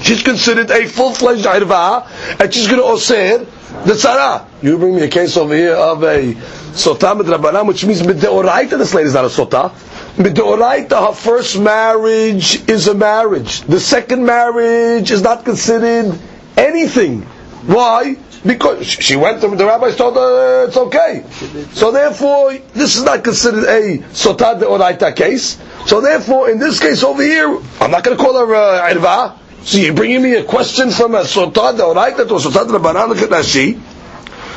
she's 0.00 0.22
considered 0.22 0.70
a 0.70 0.86
full-fledged 0.86 1.44
irva, 1.44 2.40
and 2.40 2.52
she's 2.52 2.66
going 2.66 2.80
to 2.80 2.86
osir 2.86 3.46
the 3.84 3.92
tzara. 3.94 4.46
You 4.62 4.78
bring 4.78 4.96
me 4.96 5.02
a 5.02 5.08
case 5.08 5.36
over 5.36 5.54
here 5.54 5.74
of 5.74 6.02
a 6.02 6.34
sotah 6.72 7.20
midrabanan, 7.20 7.66
which 7.66 7.84
means 7.84 8.02
mideoraita. 8.02 8.78
This 8.78 8.94
lady 8.94 9.08
is 9.08 9.14
not 9.14 9.24
a 9.24 9.28
sotah. 9.28 9.70
Mideoraita, 10.16 11.08
her 11.08 11.14
first 11.14 11.58
marriage 11.58 12.68
is 12.68 12.88
a 12.88 12.94
marriage. 12.94 13.60
The 13.62 13.78
second 13.80 14.24
marriage 14.24 15.10
is 15.10 15.22
not 15.22 15.44
considered 15.44 16.18
anything. 16.56 17.22
Why? 17.66 18.16
Because 18.44 18.86
she 18.86 19.16
went 19.16 19.40
to 19.42 19.48
the 19.48 19.66
rabbis 19.66 19.96
told 19.96 20.14
her 20.14 20.64
uh, 20.64 20.68
it's 20.68 20.76
okay. 20.76 21.24
So 21.72 21.90
therefore, 21.90 22.54
this 22.72 22.96
is 22.96 23.02
not 23.04 23.24
considered 23.24 23.64
a 23.64 23.98
sotah 24.14 24.58
deoraita 24.60 25.14
case. 25.14 25.58
So 25.87 26.01
therefore, 26.01 26.49
in 26.49 26.59
this 26.59 26.79
case 26.79 27.03
over 27.03 27.21
here, 27.21 27.47
I'm 27.81 27.91
not 27.91 28.03
going 28.03 28.17
to 28.17 28.23
call 28.23 28.33
her 28.45 28.55
uh, 28.55 28.93
irva. 28.93 29.37
So 29.63 29.77
you're 29.77 29.93
bringing 29.93 30.21
me 30.21 30.35
a 30.35 30.43
question 30.43 30.91
from 30.91 31.15
a 31.15 31.21
sotah 31.21 31.77
deoraita 31.77 32.27
to 32.27 32.35
a 32.35 32.39
sotah 32.39 32.65
rabbanan 32.67 33.13
Rashi. 33.13 33.79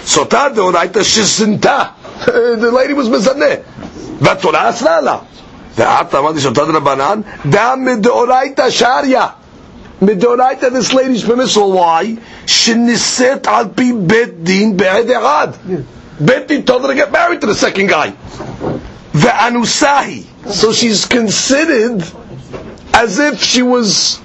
Sotah 0.04 0.54
deoraita 0.54 1.02
shizinta. 1.02 1.94
The 2.24 2.70
lady 2.72 2.92
was 2.94 3.08
mezaneh. 3.08 3.62
והתורה 4.20 4.70
אסרה 4.70 5.00
לה. 5.00 5.18
ואת 5.76 6.14
אמרתי 6.14 6.40
סוטת 6.40 6.58
רבנן, 6.74 7.20
דם 7.50 7.84
מדאורייתא 7.84 8.70
שריה. 8.70 9.26
מדאורייתא 10.02 10.66
this 10.68 10.92
lady's 10.92 11.22
permissible. 11.24 11.72
Why? 11.72 12.16
שנישאת 12.46 13.46
על 13.46 13.64
פי 13.74 13.92
בית 13.96 14.42
דין 14.42 14.76
בעד 14.76 15.10
אחד. 15.10 15.48
בית 16.20 16.46
דין 16.46 16.62
told 16.66 16.82
her 16.82 16.88
to 16.88 16.94
get 16.94 17.12
married 17.12 17.40
to 17.40 17.46
the 17.46 17.54
second 17.54 17.88
guy. 17.90 18.12
the 19.13 19.27
anusahi. 19.27 20.51
So 20.51 20.73
she's 20.73 21.05
considered 21.05 22.03
as 22.93 23.19
if 23.19 23.41
she 23.41 23.61
was 23.61 24.21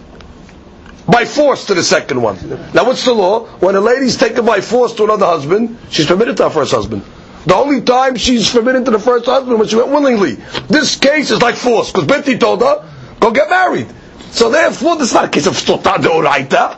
by 1.09 1.25
force 1.25 1.67
to 1.67 1.75
the 1.75 1.85
second 1.85 2.21
one. 2.21 2.37
Now, 2.75 2.85
what's 2.85 3.05
the 3.05 3.15
law? 3.15 3.47
When 3.59 3.77
a 3.77 3.81
lady's 3.81 4.17
taken 4.17 4.45
by 4.45 4.61
force 4.61 4.93
to 4.95 5.05
another 5.05 5.27
husband, 5.27 5.79
she's 5.91 6.07
permitted 6.07 6.37
to 6.39 6.45
her 6.45 6.51
first 6.51 6.73
husband. 6.73 7.03
The 7.47 7.55
only 7.55 7.81
time 7.83 8.17
she's 8.17 8.51
permitted 8.51 8.85
to 8.87 8.91
the 8.91 8.99
first 8.99 9.27
husband 9.27 9.59
when 9.59 9.69
she 9.69 9.77
went 9.77 9.89
willingly. 9.89 10.35
This 10.69 10.97
case 10.97 11.31
is 11.31 11.41
like 11.41 11.55
force 11.55 11.93
because 11.93 12.07
Betty 12.07 12.39
told 12.39 12.61
her, 12.61 12.83
"Go 13.21 13.31
get 13.31 13.49
married." 13.49 13.87
So 14.33 14.51
therefore, 14.51 14.97
this 14.97 15.09
is 15.09 15.15
not 15.15 15.27
a 15.27 15.29
case 15.29 15.47
of 15.47 15.55
sotah 15.55 15.97
deoraita, 15.97 16.77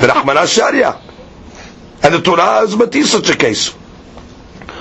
the 0.00 0.08
rahman 0.08 0.46
sharia, 0.46 0.96
and 2.02 2.14
the 2.14 2.22
Torah 2.22 2.62
is 2.62 2.74
matisa 2.74 3.06
such 3.06 3.28
a 3.28 3.36
case, 3.36 3.68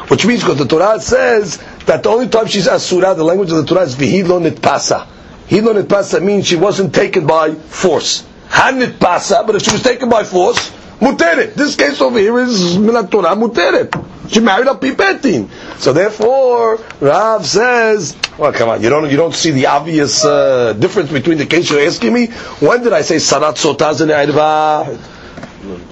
which 0.08 0.26
means 0.26 0.40
because 0.40 0.58
the 0.58 0.68
Torah 0.68 1.02
says 1.02 1.60
that 1.86 2.04
the 2.04 2.10
only 2.10 2.28
time 2.28 2.48
she's 2.48 2.68
asura, 2.68 3.14
the 3.16 3.24
language 3.24 3.52
of 3.52 3.58
the 3.58 3.66
Torah 3.66 3.84
is 3.84 3.96
vihilo 3.96 4.40
nitpasa. 4.40 5.08
Hilo 5.48 5.74
nitpasa 5.74 6.24
means 6.24 6.48
she 6.48 6.56
wasn't 6.56 6.94
taken 6.94 7.26
by 7.28 7.54
force. 7.54 8.26
Han 8.50 8.80
nitpasa, 8.80 9.46
but 9.46 9.56
if 9.56 9.64
she 9.64 9.72
was 9.72 9.84
taken 9.84 10.10
by 10.10 10.24
force, 10.24 10.72
muteret. 11.00 11.54
This 11.54 11.76
case 11.76 12.02
over 12.02 12.20
here 12.20 12.40
is 12.40 12.78
minat 12.78 13.12
Torah 13.12 13.36
muteret. 13.36 14.30
She 14.30 14.40
married 14.40 14.68
a 14.68 14.74
pipetin. 14.74 15.50
So 15.78 15.94
therefore, 15.94 16.78
Rav 17.00 17.46
says, 17.46 18.16
well, 18.40 18.52
come 18.54 18.70
on, 18.70 18.82
you 18.82 18.90
don't, 18.90 19.10
you 19.10 19.18
don't 19.18 19.36
see 19.36 19.52
the 19.52 19.68
obvious 19.68 20.26
uh, 20.26 20.74
difference 20.74 21.12
between 21.12 21.38
the 21.38 21.46
case 21.46 21.70
you're 21.70 21.86
asking 21.86 22.14
me? 22.14 22.28
When 22.60 22.82
did 22.84 22.94
I 22.94 23.02
say 23.02 23.18
sarat 23.18 23.56
sotaz 23.58 24.02
in 24.02 24.10
Irva? 24.10 24.96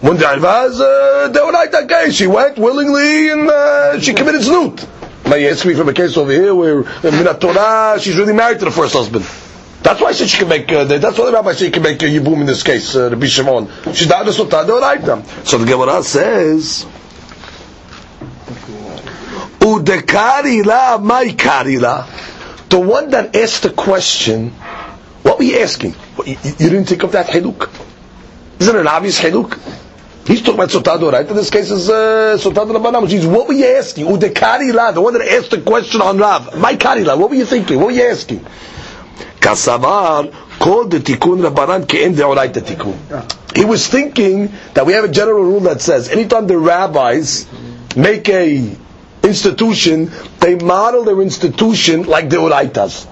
When 0.01 0.17
the 0.17 0.25
Irva 0.25 0.69
is 0.69 0.81
uh, 0.81 1.85
case, 1.87 2.15
she 2.15 2.27
went 2.27 2.57
willingly 2.57 3.29
and 3.29 3.49
uh, 3.49 3.99
she 3.99 4.13
committed 4.13 4.41
znut. 4.41 4.87
You 5.25 5.49
ask 5.49 5.65
me 5.65 5.73
from 5.73 5.89
a 5.89 5.93
case 5.93 6.15
over 6.17 6.31
here 6.31 6.53
where 6.53 6.79
in 6.79 6.85
Minat 6.85 7.39
Torah 7.39 7.99
she's 7.99 8.17
really 8.17 8.33
married 8.33 8.59
to 8.59 8.65
the 8.65 8.71
first 8.71 8.93
husband. 8.93 9.25
That's 9.81 9.99
why 9.99 10.09
I 10.09 10.11
said 10.13 10.29
she 10.29 10.37
can 10.37 10.47
make. 10.47 10.71
Uh, 10.71 10.85
that's 10.85 11.17
why 11.17 11.25
the 11.25 11.31
rabbi 11.33 11.51
said 11.53 11.65
she 11.65 11.71
can 11.71 11.83
make 11.83 12.01
a 12.01 12.05
yibum 12.05 12.39
in 12.39 12.45
this 12.45 12.63
case. 12.63 12.95
Uh, 12.95 13.09
Rabbi 13.09 13.25
Shimon. 13.25 13.67
She's 13.93 14.07
not 14.07 14.25
a 14.27 14.31
sotah 14.31 14.65
deoraita. 14.65 15.45
So 15.45 15.57
the 15.57 15.65
Gemara 15.65 16.01
says. 16.03 16.85
Udekarila, 19.59 21.01
my 21.03 21.25
karila. 21.27 22.69
The 22.69 22.79
one 22.79 23.09
that 23.11 23.35
asked 23.35 23.63
the 23.63 23.69
question, 23.71 24.49
what 25.23 25.37
were 25.37 25.43
you 25.43 25.59
asking? 25.59 25.95
You, 26.25 26.37
you 26.43 26.69
didn't 26.69 26.85
think 26.85 27.03
of 27.03 27.11
that 27.13 27.27
haluk? 27.27 27.69
Isn't 28.59 28.75
it 28.75 28.79
an 28.79 28.87
obvious 28.87 29.19
haluk? 29.19 29.59
He's 30.25 30.39
talking 30.41 30.55
about 30.55 30.69
Sotado, 30.69 31.11
right? 31.11 31.27
In 31.29 31.35
this 31.35 31.49
case 31.49 31.69
is 31.69 31.89
uh, 31.89 32.37
Sotado 32.39 32.71
Rabbanam, 32.77 33.03
which 33.03 33.25
what 33.25 33.47
were 33.47 33.53
you 33.53 33.65
asking? 33.65 34.05
Udekarila, 34.05 34.93
the 34.93 35.01
one 35.01 35.13
that 35.13 35.21
asked 35.27 35.51
the 35.51 35.61
question 35.61 36.01
on 36.01 36.17
Rav. 36.17 36.57
My 36.57 36.75
karila, 36.75 37.17
what 37.19 37.29
were 37.29 37.35
you 37.35 37.45
thinking? 37.45 37.77
What 37.77 37.87
were 37.87 37.91
you 37.91 38.03
asking? 38.09 38.39
Kasavar, 39.41 40.31
called 40.59 40.91
the 40.91 40.99
tikkun 40.99 41.41
Rabbanan 41.49 41.85
ke'en 41.87 42.13
deoraita 42.15 42.61
tikkun. 42.61 43.55
He 43.57 43.65
was 43.65 43.87
thinking 43.87 44.51
that 44.75 44.85
we 44.85 44.93
have 44.93 45.03
a 45.03 45.09
general 45.09 45.43
rule 45.43 45.59
that 45.61 45.81
says, 45.81 46.07
anytime 46.09 46.47
the 46.47 46.57
rabbis 46.57 47.45
make 47.97 48.29
a 48.29 48.75
institution, 49.23 50.09
they 50.39 50.55
model 50.55 51.03
their 51.03 51.21
institution 51.21 52.03
like 52.03 52.29
the 52.29 52.37
Uraitas. 52.37 53.07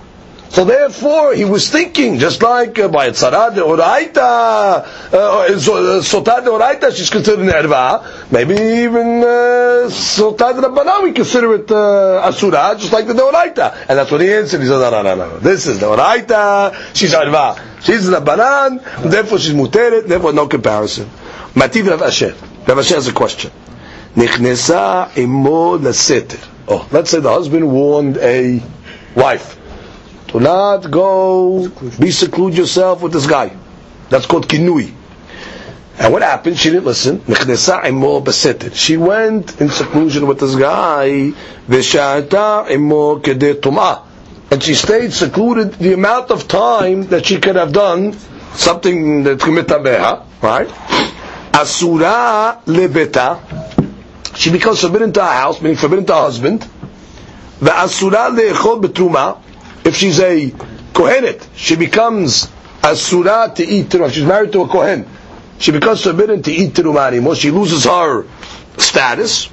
So 0.52 0.66
therefore, 0.66 1.34
he 1.34 1.46
was 1.46 1.70
thinking, 1.70 2.20
just 2.20 2.44
like 2.44 2.78
uh, 2.78 2.90
by 2.90 3.12
Tzara 3.12 3.56
de 3.56 3.62
Oraita, 3.62 4.18
uh, 4.18 5.16
uh, 5.16 5.48
Sotah 5.48 6.44
de 6.44 6.50
Oraita, 6.50 6.94
she's 6.94 7.10
considered 7.10 7.40
an 7.40 7.48
Erva. 7.48 8.30
Maybe 8.34 8.56
even 8.56 9.24
uh, 9.24 9.88
Sotah 9.88 10.54
de 10.54 10.68
Rabbanah, 10.68 11.04
we 11.04 11.14
consider 11.14 11.54
it 11.56 11.72
uh, 11.72 12.28
Asura, 12.28 12.76
just 12.78 12.92
like 12.92 13.08
the 13.08 13.14
Deoraita. 13.14 13.86
And 13.88 13.98
that's 13.98 14.12
what 14.12 14.20
he 14.20 14.34
answered. 14.34 14.60
He 14.60 14.68
said, 14.68 14.80
no, 14.80 14.90
no, 14.90 15.02
no, 15.02 15.16
no. 15.16 15.40
This 15.40 15.68
is 15.68 15.80
Deoraita, 15.80 16.98
she's 16.98 17.14
Erva. 17.14 17.58
She's 17.82 18.10
Rabbanan, 18.10 19.10
therefore 19.10 19.40
she's 19.40 19.54
Muteret, 19.54 20.08
therefore 20.08 20.34
no 20.34 20.50
comparison. 20.50 21.06
Mativ 21.54 21.88
Rav 21.88 22.02
Asher. 22.02 22.36
Rav 22.68 22.78
Asher 22.78 22.96
has 22.96 23.08
a 23.08 23.14
question. 23.14 23.52
Nichnesa 24.16 25.18
imo. 25.18 25.78
Oh, 26.68 26.90
let's 26.92 27.10
say 27.10 27.22
the 27.22 27.32
husband 27.32 27.72
warned 27.72 28.18
a 28.18 28.62
wife 29.16 29.61
to 30.32 30.40
not 30.40 30.90
go 30.90 31.68
be 32.00 32.12
seclude 32.12 32.56
yourself 32.58 33.02
with 33.02 33.12
this 33.14 33.28
guy. 33.28 33.56
That's 34.10 34.26
called 34.26 34.48
kinui. 34.48 34.94
And 36.00 36.14
what 36.14 36.22
happened? 36.22 36.58
She 36.58 36.70
didn't 36.70 36.86
listen. 36.86 37.22
She 38.74 38.98
went 38.98 39.62
in 39.62 39.70
seclusion 39.70 40.26
with 40.28 40.40
this 40.40 40.56
guy. 40.56 41.34
And 44.52 44.64
she 44.64 44.74
stayed 44.76 45.14
secluded 45.14 45.74
the 45.74 45.94
amount 45.94 46.32
of 46.32 46.48
time 46.48 47.04
that 47.08 47.26
she 47.26 47.40
could 47.40 47.56
have 47.56 47.72
done 47.74 48.14
something 48.56 49.24
that 49.24 49.40
commit 49.40 49.70
right? 50.42 50.70
Asura 51.54 52.62
lebeta. 52.66 53.40
She 54.36 54.50
becomes 54.52 54.82
forbidden 54.82 55.12
to 55.14 55.22
her 55.22 55.32
house, 55.32 55.62
meaning 55.62 55.78
forbidden 55.78 56.06
to 56.08 56.14
her 56.14 56.22
husband. 56.22 56.68
The 57.60 57.72
asura 57.78 58.30
leechol 58.32 58.82
betruma 58.82 59.41
if 59.84 59.96
she's 59.96 60.20
a 60.20 60.52
Kohenet, 60.94 61.48
she 61.56 61.76
becomes 61.76 62.50
a 62.84 62.96
surah 62.96 63.48
to 63.48 63.66
eat 63.66 63.88
terumah. 63.88 64.12
She's 64.12 64.26
married 64.26 64.52
to 64.54 64.62
a 64.62 64.68
Kohen. 64.68 65.08
She 65.60 65.72
becomes 65.72 66.04
forbidden 66.04 66.42
to 66.44 66.52
eat 66.52 66.74
terumah 66.74 67.08
anymore. 67.08 67.36
She 67.36 67.52
loses 67.52 67.86
her 67.86 68.26
status. 68.78 69.48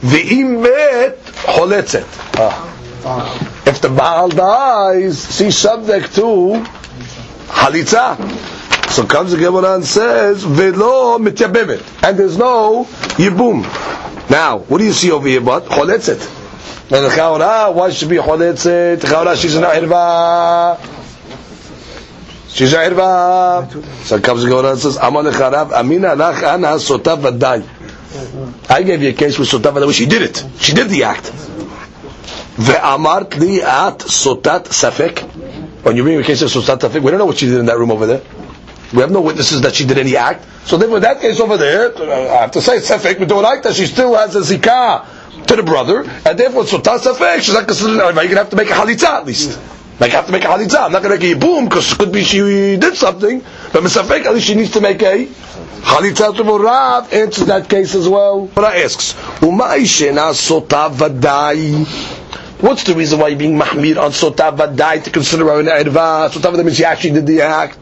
The 0.00 0.22
imet 0.22 1.16
holetzet. 1.16 2.06
Ah. 2.38 3.62
If 3.66 3.80
the 3.80 3.88
Baal 3.88 4.28
dies, 4.28 5.36
she's 5.36 5.56
subject 5.56 6.14
to 6.16 6.64
halitza. 7.46 8.18
So 8.90 9.04
comes 9.04 9.32
the 9.32 9.38
Gemara 9.38 9.76
and 9.76 9.84
says, 9.84 10.42
"Velo 10.42 11.18
mityabemet," 11.18 11.82
and 12.02 12.18
there's 12.18 12.36
no 12.36 12.84
yibum. 13.16 13.62
Now, 14.30 14.58
what 14.58 14.78
do 14.78 14.84
you 14.84 14.92
see 14.92 15.10
over 15.12 15.28
here? 15.28 15.40
But 15.40 15.66
choletzet. 15.66 16.45
And 16.88 17.04
the 17.04 17.08
Chaura, 17.08 17.74
why 17.74 17.90
should 17.90 18.10
be 18.10 18.16
Choletzet? 18.16 18.98
Chaura, 18.98 19.34
she's 19.34 19.56
an 19.56 19.64
Irva. 19.64 20.78
She's 22.48 22.72
an 22.74 22.92
Irva. 22.92 24.04
So 24.04 24.20
comes 24.20 24.44
the 24.44 24.48
Gemara 24.48 24.70
and 24.70 24.78
says, 24.78 24.96
Amal 24.96 25.24
Charav, 25.24 25.72
Amina 25.72 26.14
lach 26.14 26.44
ana 26.44 26.76
sota 26.78 27.20
vadai. 27.20 27.66
I 28.70 28.84
gave 28.84 29.02
you 29.02 29.08
a 29.08 29.14
case 29.14 29.36
with 29.36 29.48
sota 29.48 29.72
vadai, 29.72 29.92
she 29.92 30.06
did 30.06 30.22
it. 30.22 30.44
She 30.60 30.74
did 30.74 30.88
the 30.88 31.02
act. 31.02 31.24
Ve'amart 32.54 33.36
li 33.36 33.62
at 33.62 33.98
sotat 33.98 34.66
safek. 34.66 35.22
When 35.82 35.96
you 35.96 36.04
bring 36.04 36.20
a 36.20 36.22
case 36.22 36.42
of 36.42 36.50
sotat 36.50 36.78
safek, 36.78 37.02
we 37.02 37.10
don't 37.10 37.18
know 37.18 37.26
what 37.26 37.38
she 37.38 37.46
did 37.46 37.58
in 37.58 37.66
that 37.66 37.78
room 37.78 37.90
over 37.90 38.06
there. 38.06 38.22
We 38.92 39.00
have 39.00 39.10
no 39.10 39.22
witnesses 39.22 39.60
that 39.62 39.74
she 39.74 39.84
did 39.86 39.98
any 39.98 40.16
act. 40.16 40.46
So 40.68 40.76
therefore, 40.76 40.98
in 40.98 41.02
that 41.02 41.20
case 41.20 41.40
over 41.40 41.56
there, 41.56 41.92
I 41.98 42.42
have 42.42 42.52
to 42.52 42.62
say 42.62 42.76
safek, 42.76 43.18
we 43.18 43.26
don't 43.26 43.42
like 43.42 43.64
that 43.64 43.74
she 43.74 43.86
still 43.86 44.14
has 44.14 44.36
a 44.36 44.42
zikah 44.42 45.15
to 45.46 45.56
the 45.56 45.62
brother, 45.62 46.00
and 46.24 46.38
therefore 46.38 46.64
sotah 46.64 46.98
safek. 46.98 47.40
She's 47.40 47.54
not 47.54 47.66
considered. 47.66 47.92
an 47.92 47.98
You're 47.98 48.12
going 48.12 48.28
to 48.28 48.36
have 48.36 48.50
to 48.50 48.56
make 48.56 48.70
a 48.70 48.74
halitza 48.74 49.04
at 49.04 49.26
least. 49.26 49.58
Like 49.98 50.12
I 50.12 50.16
have 50.16 50.26
to 50.26 50.32
make 50.32 50.44
a 50.44 50.48
halitza. 50.48 50.80
I'm 50.84 50.92
not 50.92 51.02
going 51.02 51.18
to 51.18 51.26
make 51.26 51.36
a 51.36 51.38
boom 51.38 51.64
because 51.64 51.92
it 51.92 51.98
could 51.98 52.12
be 52.12 52.22
she 52.22 52.76
did 52.76 52.96
something, 52.96 53.40
but 53.72 53.82
misafek 53.82 54.24
at 54.26 54.34
least 54.34 54.46
she 54.46 54.54
needs 54.54 54.72
to 54.72 54.80
make 54.80 55.00
a 55.02 55.26
halitza 55.26 56.36
to 56.36 56.42
Rav 56.42 57.12
answers 57.12 57.46
that 57.46 57.68
case 57.68 57.94
as 57.94 58.08
well. 58.08 58.46
But 58.46 58.64
I 58.64 58.82
asks, 58.82 59.14
umay 59.40 59.82
shena 59.84 60.32
sotah 60.34 60.92
vadai. 60.92 61.86
What's 62.60 62.84
the 62.84 62.94
reason 62.94 63.20
why 63.20 63.28
you're 63.28 63.38
being 63.38 63.58
mahmir 63.58 63.96
on 64.02 64.10
sotah 64.10 64.56
vadai 64.56 65.02
to 65.04 65.10
consider 65.10 65.44
her 65.44 65.60
an 65.60 65.66
erva? 65.66 66.28
Sotah 66.28 66.52
vadai 66.52 66.64
means 66.64 66.76
she 66.76 66.84
actually 66.84 67.12
did 67.12 67.26
the 67.26 67.42
act. 67.42 67.78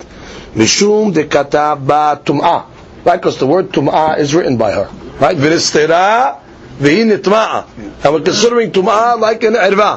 Mishum 0.55 1.13
de 1.13 1.25
ba 1.25 2.21
tum'ah. 2.25 2.67
Right, 3.05 3.17
because 3.17 3.39
the 3.39 3.47
word 3.47 3.71
tum'ah 3.71 4.19
is 4.19 4.35
written 4.35 4.57
by 4.57 4.71
her. 4.73 4.89
Right? 5.19 5.37
V'nistera 5.37 6.44
והיא 6.82 7.06
נטמעה. 7.06 7.62
And 8.04 8.14
we're 8.14 8.22
considering 8.26 8.72
טומאה 8.72 9.14
like 9.16 9.44
an 9.44 9.56
ערווה. 9.56 9.96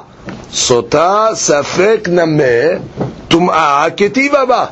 סוטה 0.52 1.26
ספק 1.34 2.08
נמה, 2.12 2.78
טומאה 3.28 3.86
כתיבה 3.96 4.44
בה. 4.44 4.66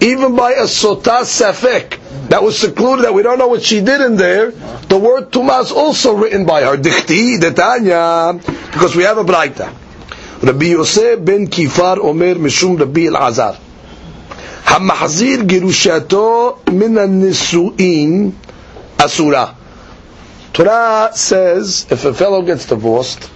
Even 0.00 0.36
by 0.36 0.52
a 0.52 0.66
sota 0.66 1.24
safek 1.24 1.98
that 2.28 2.40
was 2.42 2.56
secluded, 2.56 3.04
that 3.04 3.12
we 3.14 3.22
don't 3.22 3.38
know 3.38 3.48
what 3.48 3.62
she 3.62 3.80
did 3.80 4.00
in 4.00 4.16
there, 4.16 4.52
the 4.88 4.96
word 4.96 5.32
tuma 5.32 5.60
is 5.60 5.72
also 5.72 6.14
written 6.14 6.44
by 6.46 6.62
her. 6.62 6.76
Dichti, 6.76 7.36
detanya, 7.38 8.40
because 8.72 8.94
we 8.94 9.02
have 9.02 9.18
a 9.18 9.24
braita. 9.24 9.68
Rabbi 10.42 10.66
Yosef 10.66 11.24
ben 11.24 11.48
Kifar 11.48 11.98
Omer 11.98 12.36
Mishum 12.36 12.78
Rabbi 12.78 13.06
El-Azar. 13.06 13.56
המחזיר 14.68 15.42
גירושתו 15.42 16.56
מן 16.70 16.98
הנישואין 16.98 18.30
אסורה. 18.98 19.46
Torah 20.53 21.11
says 21.13 21.87
if 21.89 22.05
a 22.05 22.13
fellow 22.13 22.43
gets 22.43 22.67
divorced, 22.67 23.31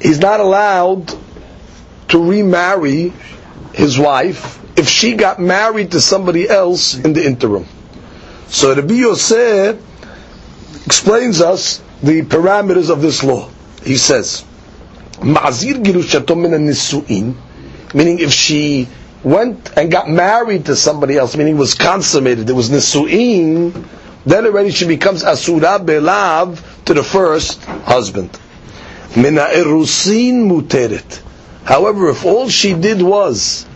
he's 0.00 0.18
not 0.18 0.40
allowed 0.40 1.14
to 2.08 2.30
remarry 2.30 3.12
his 3.74 3.98
wife 3.98 4.58
if 4.78 4.88
she 4.88 5.14
got 5.14 5.38
married 5.38 5.92
to 5.92 6.00
somebody 6.00 6.48
else 6.48 6.94
in 6.94 7.12
the 7.12 7.24
interim. 7.24 7.66
So 8.48 8.74
Rabbi 8.74 8.94
Yosef 8.94 9.76
explains 10.86 11.40
us 11.40 11.82
the 12.02 12.22
parameters 12.22 12.90
of 12.90 13.02
this 13.02 13.22
law. 13.22 13.50
He 13.82 13.96
says, 13.96 14.44
Ma'azir 15.20 15.82
nisu'in, 15.82 17.34
meaning 17.94 18.18
if 18.20 18.32
she 18.32 18.88
went 19.22 19.76
and 19.76 19.90
got 19.90 20.08
married 20.08 20.66
to 20.66 20.76
somebody 20.76 21.16
else, 21.16 21.36
meaning 21.36 21.56
it 21.56 21.58
was 21.58 21.74
consummated, 21.74 22.48
it 22.48 22.52
was 22.52 22.70
nisu'in, 22.70 23.86
then 24.26 24.44
already 24.44 24.70
she 24.70 24.86
becomes 24.86 25.22
asura 25.22 25.78
belav 25.78 26.60
to 26.84 26.94
the 26.94 27.02
first 27.04 27.64
husband. 27.64 28.38
Mina 29.16 29.48
erusin 29.54 30.46
muteret. 30.50 31.22
However, 31.64 32.10
if 32.10 32.24
all 32.24 32.48
she 32.48 32.74
did 32.74 33.00
was 33.00 33.66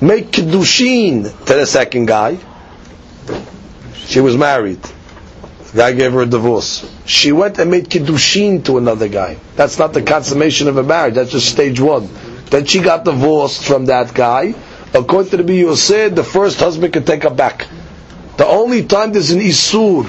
make 0.00 0.30
kedushin 0.30 1.24
to 1.46 1.54
the 1.54 1.66
second 1.66 2.06
guy, 2.06 2.38
she 3.94 4.20
was 4.20 4.36
married. 4.36 4.82
The 5.72 5.76
guy 5.78 5.92
gave 5.92 6.12
her 6.12 6.22
a 6.22 6.26
divorce. 6.26 6.88
She 7.06 7.32
went 7.32 7.58
and 7.58 7.70
made 7.70 7.88
kiddushin 7.88 8.64
to 8.66 8.78
another 8.78 9.08
guy. 9.08 9.38
That's 9.56 9.78
not 9.78 9.92
the 9.92 10.02
consummation 10.02 10.68
of 10.68 10.76
a 10.76 10.82
marriage. 10.82 11.14
That's 11.14 11.30
just 11.32 11.48
stage 11.48 11.80
one. 11.80 12.08
Then 12.50 12.66
she 12.66 12.80
got 12.80 13.04
divorced 13.04 13.64
from 13.64 13.86
that 13.86 14.14
guy. 14.14 14.54
According 14.94 15.30
to 15.30 15.36
the 15.42 15.54
Yosef, 15.54 16.14
the 16.14 16.22
first 16.24 16.60
husband 16.60 16.92
could 16.92 17.06
take 17.06 17.22
her 17.22 17.30
back. 17.30 17.66
The 18.36 18.46
only 18.46 18.84
time 18.84 19.12
there's 19.12 19.30
an 19.30 19.40
isur 19.40 20.08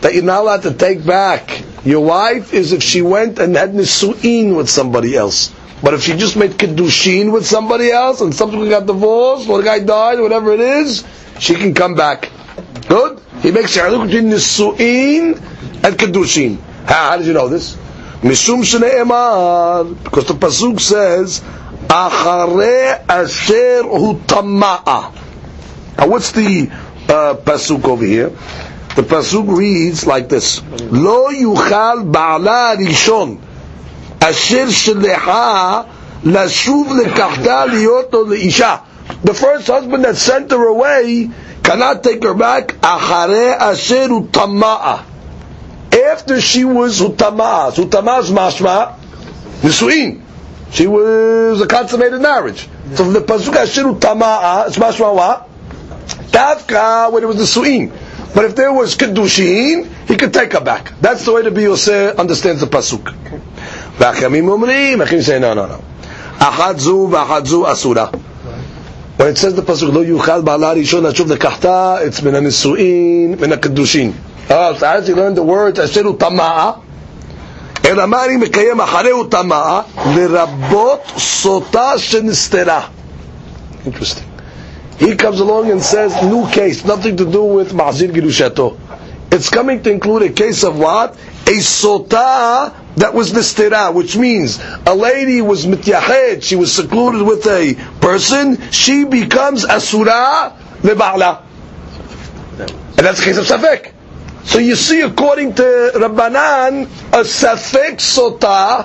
that 0.00 0.14
you're 0.14 0.24
not 0.24 0.40
allowed 0.42 0.62
to 0.62 0.74
take 0.74 1.04
back 1.04 1.62
your 1.84 2.00
wife 2.04 2.52
is 2.52 2.72
if 2.72 2.82
she 2.82 3.00
went 3.00 3.38
and 3.38 3.56
had 3.56 3.72
nisu'in 3.72 4.54
with 4.54 4.68
somebody 4.68 5.16
else. 5.16 5.52
But 5.82 5.94
if 5.94 6.02
she 6.02 6.14
just 6.14 6.36
made 6.36 6.52
kedushin 6.52 7.32
with 7.32 7.46
somebody 7.46 7.90
else 7.90 8.20
and 8.20 8.34
subsequently 8.34 8.68
got 8.68 8.84
divorced 8.86 9.48
or 9.48 9.58
the 9.58 9.64
guy 9.64 9.78
died, 9.78 10.20
whatever 10.20 10.52
it 10.52 10.60
is, 10.60 11.04
she 11.38 11.54
can 11.54 11.72
come 11.72 11.94
back. 11.94 12.28
Good? 12.86 13.20
He 13.40 13.50
makes 13.50 13.76
a 13.78 13.84
between 13.84 14.28
nisu'in 14.28 15.36
and 15.82 15.96
kedushin. 15.96 16.58
How, 16.84 17.10
how 17.10 17.16
did 17.16 17.26
you 17.26 17.32
know 17.32 17.48
this? 17.48 17.76
Mishum 18.20 18.60
shne'emar, 18.62 20.04
because 20.04 20.26
the 20.26 20.34
pasuk 20.34 20.78
says, 20.80 21.40
"Achare 21.88 23.02
asher 23.08 23.82
hu 23.84 24.18
tama'a." 24.26 25.14
Now, 25.96 26.06
what's 26.06 26.32
the 26.32 26.70
pasuk 27.10 27.84
over 27.84 28.04
here. 28.04 28.30
The 28.96 29.02
pasuk 29.02 29.56
reads 29.56 30.06
like 30.06 30.28
this: 30.28 30.62
Lo 30.62 31.30
yuchal 31.30 32.10
ba'ala 32.10 32.76
rishon 32.76 33.40
asher 34.20 34.66
sheleha 34.66 35.88
lashuv 36.22 36.86
lekachta 36.86 37.66
liyoto 37.68 38.26
leisha. 38.26 38.84
The 39.22 39.34
first 39.34 39.66
husband 39.66 40.04
that 40.04 40.16
sent 40.16 40.50
her 40.50 40.66
away 40.66 41.30
cannot 41.62 42.02
take 42.02 42.22
her 42.22 42.34
back. 42.34 42.68
Achare 42.80 43.56
asher 43.56 44.08
utama'a. 44.08 45.04
After 45.92 46.40
she 46.40 46.64
was 46.64 47.00
utama'a, 47.00 47.70
is 47.72 48.30
mashma 48.30 48.96
nisuin. 49.62 50.22
She 50.70 50.86
was 50.86 51.60
a 51.60 51.66
consummated 51.66 52.20
marriage. 52.20 52.68
So 52.94 53.10
the 53.10 53.20
pasuk 53.20 53.54
asher 53.56 53.84
utama'a, 53.84 54.68
it's 54.68 54.78
mashma 54.78 55.14
what? 55.14 55.49
Davka 56.31 57.11
when 57.11 57.23
it 57.23 57.27
was 57.27 57.37
the 57.37 57.47
su'in. 57.47 57.91
But 58.33 58.45
if 58.45 58.55
there 58.55 58.73
was 58.73 58.95
Kedushin, 58.95 59.87
he 60.07 60.15
could 60.17 60.33
take 60.33 60.53
her 60.53 60.61
back. 60.61 60.91
That's 60.99 61.23
the 61.25 61.31
way 61.33 61.41
the 61.41 61.51
Biyoseh 61.51 62.17
understands 62.17 62.61
the 62.61 62.67
Pasuk. 62.67 63.13
והחכמים 63.99 64.49
אומרים, 64.49 65.01
אחים 65.01 65.19
say 65.21 65.39
no, 65.39 65.53
no, 65.53 65.65
no. 65.67 65.81
אחת 66.39 66.79
זו 66.79 67.07
ואחת 67.11 67.45
זו 67.45 67.71
אסורה. 67.71 68.05
When 69.17 69.27
it 69.27 69.37
says 69.37 69.55
the 69.55 69.61
pasuk, 69.61 69.93
לא 69.93 69.99
יוכל 70.05 70.41
בעלה 70.41 70.71
ראשון 70.71 71.05
לשוב 71.05 71.31
לקחתה, 71.31 71.95
it's 72.07 72.23
מן 72.25 72.35
הנישואין, 72.35 73.35
מן 73.39 73.51
הקדושין. 73.53 74.11
Oh, 74.49 74.51
so 74.77 74.85
as 74.85 75.07
you 75.09 75.15
learn 75.15 75.35
the 75.35 75.43
words, 75.43 75.83
אשר 75.83 76.03
הוא 76.05 76.15
טמאה, 76.19 76.71
אלא 77.85 78.05
מה 78.05 78.25
אני 78.25 78.37
מקיים 78.37 78.81
אחרי 78.81 79.09
הוא 79.09 79.25
טמאה, 79.29 79.81
לרבות 80.15 81.11
סוטה 81.17 81.91
שנסתרה. 81.97 82.81
Interesting. 83.85 84.28
He 85.00 85.16
comes 85.16 85.40
along 85.40 85.70
and 85.70 85.80
says, 85.82 86.14
new 86.22 86.46
case, 86.50 86.84
nothing 86.84 87.16
to 87.16 87.24
do 87.24 87.42
with 87.42 87.72
Ma'azir 87.72 88.10
Girushato. 88.12 88.78
It's 89.32 89.48
coming 89.48 89.82
to 89.84 89.90
include 89.90 90.22
a 90.24 90.28
case 90.28 90.62
of 90.62 90.78
what? 90.78 91.14
A 91.46 91.56
sota 91.56 92.74
that 92.96 93.14
was 93.14 93.32
nistira, 93.32 93.94
which 93.94 94.14
means 94.18 94.60
a 94.86 94.94
lady 94.94 95.40
was 95.40 95.64
mityahed, 95.64 96.42
she 96.42 96.54
was 96.54 96.70
secluded 96.70 97.22
with 97.22 97.46
a 97.46 97.74
person, 98.02 98.60
she 98.72 99.04
becomes 99.04 99.64
asura 99.64 100.54
leba'la. 100.82 101.44
And 102.58 103.06
that's 103.06 103.20
the 103.20 103.24
case 103.24 103.38
of 103.38 103.46
Safek. 103.46 103.92
So 104.44 104.58
you 104.58 104.76
see, 104.76 105.00
according 105.00 105.54
to 105.54 105.92
Rabbanan, 105.94 106.84
a 107.14 107.22
Safek 107.24 107.96
sota 108.04 108.84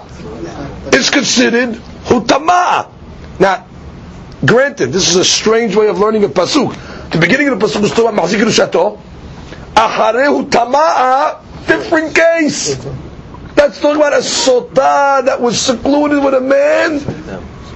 is 0.94 1.10
considered 1.10 1.74
hutama. 2.06 2.90
Now, 3.38 3.66
granted, 4.46 4.92
this 4.92 5.10
is 5.10 5.16
a 5.16 5.26
strange 5.26 5.76
way 5.76 5.88
of 5.88 6.00
learning 6.00 6.24
a 6.24 6.28
pasuk. 6.30 7.10
The 7.12 7.18
beginning 7.20 7.50
of 7.50 7.60
the 7.60 7.66
pasuk 7.66 7.84
is 7.84 7.92
talking 7.92 8.08
about 8.10 8.26
mahzik 8.28 8.44
rushato. 8.44 9.00
Acharehu 9.76 10.50
tama'a, 10.50 11.68
different 11.68 12.16
case. 12.16 12.76
That's 13.56 13.80
talking 13.80 13.98
about 13.98 14.14
a 14.14 14.18
sota 14.18 15.26
that 15.26 15.40
was 15.42 15.60
secluded 15.60 16.24
with 16.24 16.34
a 16.34 16.42
man. 16.42 17.00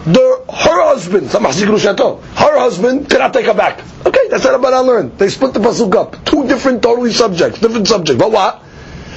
The, 0.06 0.44
her 0.50 0.84
husband, 0.84 1.30
her 1.32 2.60
husband 2.60 3.10
cannot 3.10 3.34
take 3.34 3.46
her 3.46 3.54
back. 3.54 3.82
Okay, 4.06 4.28
that's 4.30 4.44
what 4.46 4.74
I 4.74 4.80
learned. 4.80 5.18
They 5.18 5.30
split 5.30 5.54
the 5.54 5.60
pasuk 5.60 5.96
up. 5.96 6.24
Two 6.26 6.48
different 6.48 6.82
totally 6.82 7.12
subjects, 7.14 7.60
different 7.60 7.88
subjects. 7.88 8.20
But 8.20 8.32
what? 8.32 8.64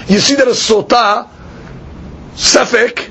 You 0.08 0.18
see 0.18 0.34
that 0.34 0.46
a 0.48 0.52
sota, 0.52 1.28
sefek, 2.34 3.10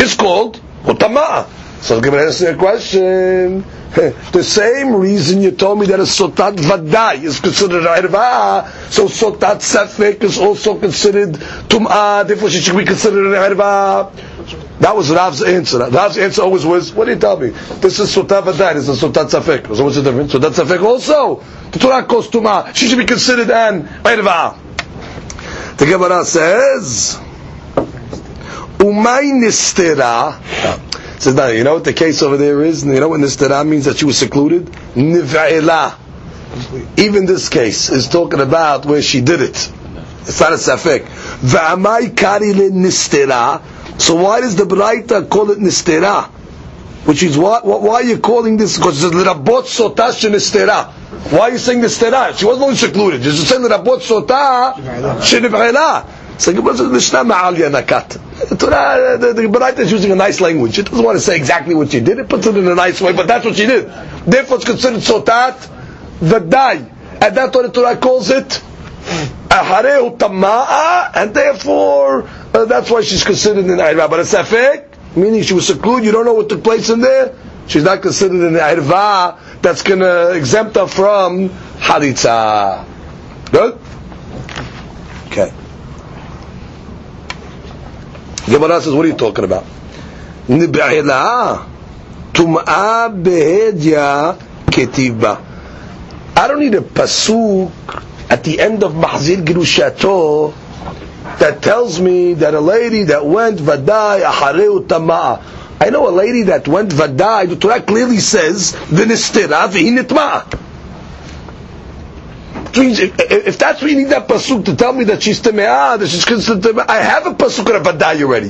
is 0.00 0.14
called 0.14 0.60
hutama. 0.82 1.48
So 1.80 2.00
going 2.00 2.14
to 2.14 2.20
answer 2.26 2.44
your 2.44 2.56
question. 2.56 3.64
the 4.32 4.42
same 4.42 4.94
reason 4.96 5.42
you 5.42 5.50
told 5.50 5.78
me 5.78 5.86
that 5.86 6.00
a 6.00 6.04
sotat 6.04 6.56
vadai 6.56 7.22
is 7.22 7.40
considered 7.40 7.82
irva, 7.84 8.66
so 8.90 9.06
sotat 9.06 9.56
sefik 9.60 10.22
is 10.22 10.38
also 10.38 10.78
considered 10.78 11.34
tum'ah, 11.68 12.26
therefore 12.26 12.48
she 12.48 12.60
should 12.60 12.76
be 12.76 12.86
considered 12.86 13.26
an 13.26 13.32
irva. 13.56 14.10
That 14.80 14.96
was 14.96 15.10
Rav's 15.10 15.42
answer. 15.42 15.78
Rav's 15.90 16.16
answer 16.16 16.40
always 16.40 16.64
was, 16.64 16.92
what 16.94 17.04
do 17.04 17.10
you 17.12 17.18
tell 17.18 17.38
me? 17.38 17.50
This 17.50 18.00
is 18.00 18.14
sotat 18.16 18.44
vadai, 18.44 18.74
this 18.74 18.88
is 18.88 18.98
sotat 19.02 19.28
sefik. 19.28 19.76
So 19.76 19.84
what's 19.84 19.96
the 19.96 20.02
difference? 20.02 20.32
Sotat 20.32 20.52
sefik 20.52 20.82
also. 20.82 21.42
The 21.70 21.78
Torah 21.78 22.04
calls 22.04 22.28
tum'ah. 22.28 22.74
She 22.74 22.88
should 22.88 22.98
be 22.98 23.04
considered 23.04 23.50
an 23.50 23.82
irva. 24.04 24.56
The 25.76 25.84
Gemara 25.86 26.24
says, 26.24 27.18
umay 28.78 29.32
nistera, 29.32 30.38
says, 31.22 31.34
no, 31.34 31.48
you 31.48 31.62
know 31.62 31.74
what 31.74 31.84
the 31.84 31.92
case 31.92 32.20
over 32.22 32.36
there 32.36 32.62
is? 32.62 32.84
You 32.84 32.98
know 32.98 33.08
what 33.08 33.20
nistera 33.20 33.66
means 33.66 33.84
that 33.84 33.98
she 33.98 34.04
was 34.04 34.18
secluded? 34.18 34.66
Niv'ila. 34.96 35.96
Even 36.98 37.26
this 37.26 37.48
case 37.48 37.90
is 37.90 38.08
talking 38.08 38.40
about 38.40 38.84
where 38.86 39.00
she 39.00 39.20
did 39.20 39.40
it. 39.40 39.72
It's 40.22 40.40
not 40.40 40.52
a 40.52 40.56
safek. 40.56 41.04
V'amai 41.04 42.16
kari 42.16 42.52
nistera. 42.52 43.62
So 44.00 44.16
why 44.16 44.40
does 44.40 44.56
the 44.56 44.64
Braita 44.64 45.28
call 45.28 45.52
it 45.52 45.58
nistera? 45.58 46.24
Which 47.04 47.22
is 47.22 47.38
what, 47.38 47.64
why 47.64 47.94
are 47.94 48.02
you 48.04 48.18
calling 48.18 48.56
this? 48.56 48.76
Because 48.76 49.02
it's 49.04 49.14
l'rabot 49.14 49.64
sotash 49.64 50.28
nistera. 50.28 50.90
Why 51.30 51.40
are 51.40 51.50
you 51.52 51.58
saying 51.58 51.80
nistera? 51.80 52.36
She 52.36 52.44
wasn't 52.46 52.64
only 52.64 52.76
secluded. 52.76 53.22
You're 53.22 53.32
saying 53.32 53.62
l'rabot 53.62 54.00
sotah 54.00 54.74
sheniv'ila. 55.20 56.21
So 56.38 56.52
Gemara 56.52 56.76
says 56.76 56.90
Mishnah 56.90 57.20
Ma'alya 57.24 57.70
Nakat. 57.70 58.48
The 58.48 58.56
Torah, 58.56 59.18
the, 59.18 59.82
is 59.82 59.92
using 59.92 60.10
a 60.10 60.16
nice 60.16 60.40
language. 60.40 60.78
It 60.78 60.86
doesn't 60.86 61.04
want 61.04 61.16
to 61.16 61.20
say 61.20 61.36
exactly 61.36 61.74
what 61.74 61.90
she 61.92 62.00
did. 62.00 62.18
It 62.18 62.28
puts 62.28 62.46
it 62.46 62.56
in 62.56 62.66
a 62.66 62.74
nice 62.74 63.00
way, 63.00 63.12
but 63.12 63.26
that's 63.26 63.44
what 63.44 63.56
she 63.56 63.66
did. 63.66 63.86
Therefore, 64.26 64.56
it's 64.56 64.64
considered 64.64 65.00
sotat 65.00 65.68
v'dai, 66.20 66.90
and 67.22 67.36
that's 67.36 67.54
what 67.54 67.62
the 67.62 67.72
Torah 67.72 67.96
calls 67.96 68.30
it 68.30 68.62
ahareu 69.52 70.16
tama'a, 70.16 71.12
and 71.14 71.34
therefore 71.34 72.28
uh, 72.54 72.64
that's 72.64 72.90
why 72.90 73.02
she's 73.02 73.24
considered 73.24 73.66
in 73.66 73.78
irva. 73.78 74.08
But 74.08 74.20
it's 74.20 74.34
safek, 74.34 75.16
meaning 75.16 75.42
she 75.42 75.54
was 75.54 75.66
secluded. 75.66 76.04
You 76.04 76.12
don't 76.12 76.24
know 76.24 76.34
what 76.34 76.48
took 76.48 76.64
place 76.64 76.88
in 76.90 77.00
there. 77.00 77.34
She's 77.66 77.84
not 77.84 78.02
considered 78.02 78.46
in 78.46 78.54
irva. 78.54 79.38
That's 79.62 79.82
going 79.82 80.00
to 80.00 80.32
exempt 80.32 80.76
her 80.76 80.86
from 80.86 81.50
haritza. 81.78 82.84
Good. 83.50 83.78
Okay. 85.26 85.52
Gemara 88.46 88.80
says, 88.80 88.92
what 88.92 89.04
are 89.04 89.08
you 89.08 89.14
talking 89.16 89.44
about? 89.44 89.64
Nib'ila 90.48 91.66
tum'a 92.32 93.08
behedya 93.22 94.36
ketiva. 94.66 95.40
I 96.36 96.48
don't 96.48 96.60
need 96.60 96.74
a 96.74 96.80
pasuk 96.80 97.70
at 98.30 98.42
the 98.44 98.58
end 98.60 98.82
of 98.82 98.92
Mahzir 98.92 99.44
Girushato 99.44 100.52
that 101.38 101.62
tells 101.62 102.00
me 102.00 102.34
that 102.34 102.54
a 102.54 102.60
lady 102.60 103.04
that 103.04 103.24
went 103.24 103.58
vadai 103.58 104.22
ahareu 104.22 104.86
tama'a. 104.86 105.42
I 105.80 105.90
know 105.90 106.08
a 106.08 106.10
lady 106.14 106.42
that 106.44 106.66
went 106.66 106.90
vadai. 106.90 107.48
The 107.48 107.56
Torah 107.56 107.80
clearly 107.82 108.18
says 108.18 108.72
v'nistira 108.72 109.68
v'hinitma'a. 109.68 110.58
If 112.74 113.58
that's 113.58 113.82
what 113.82 113.90
you 113.90 113.96
need 113.98 114.10
that 114.10 114.28
pasuk 114.28 114.64
to 114.66 114.76
tell 114.76 114.92
me 114.92 115.04
that 115.04 115.22
she's 115.22 115.40
temeah, 115.40 115.98
that 115.98 116.08
she's 116.08 116.24
considered 116.24 116.62
temeah, 116.62 116.86
I 116.88 116.98
have 116.98 117.26
a 117.26 117.34
pasuk 117.34 117.74
of 117.74 117.82
vadai 117.82 118.22
already. 118.22 118.48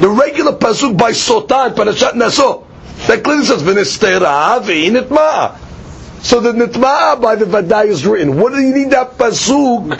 The 0.00 0.08
regular 0.08 0.52
pasuk 0.52 0.96
by 0.98 1.12
Sotan, 1.12 1.74
Parashat 1.74 2.14
Naso, 2.14 2.66
that 3.06 3.24
clearly 3.24 3.44
says 3.44 3.62
v'nistira 3.62 4.60
v'hinitma'a. 4.60 5.56
So 6.22 6.40
the 6.40 6.52
nitma'a 6.52 7.20
by 7.20 7.36
the 7.36 7.46
vadai 7.46 7.86
is 7.86 8.04
written. 8.04 8.38
What 8.38 8.52
do 8.52 8.60
you 8.60 8.74
need 8.74 8.90
that 8.90 9.16
pasuk 9.16 9.98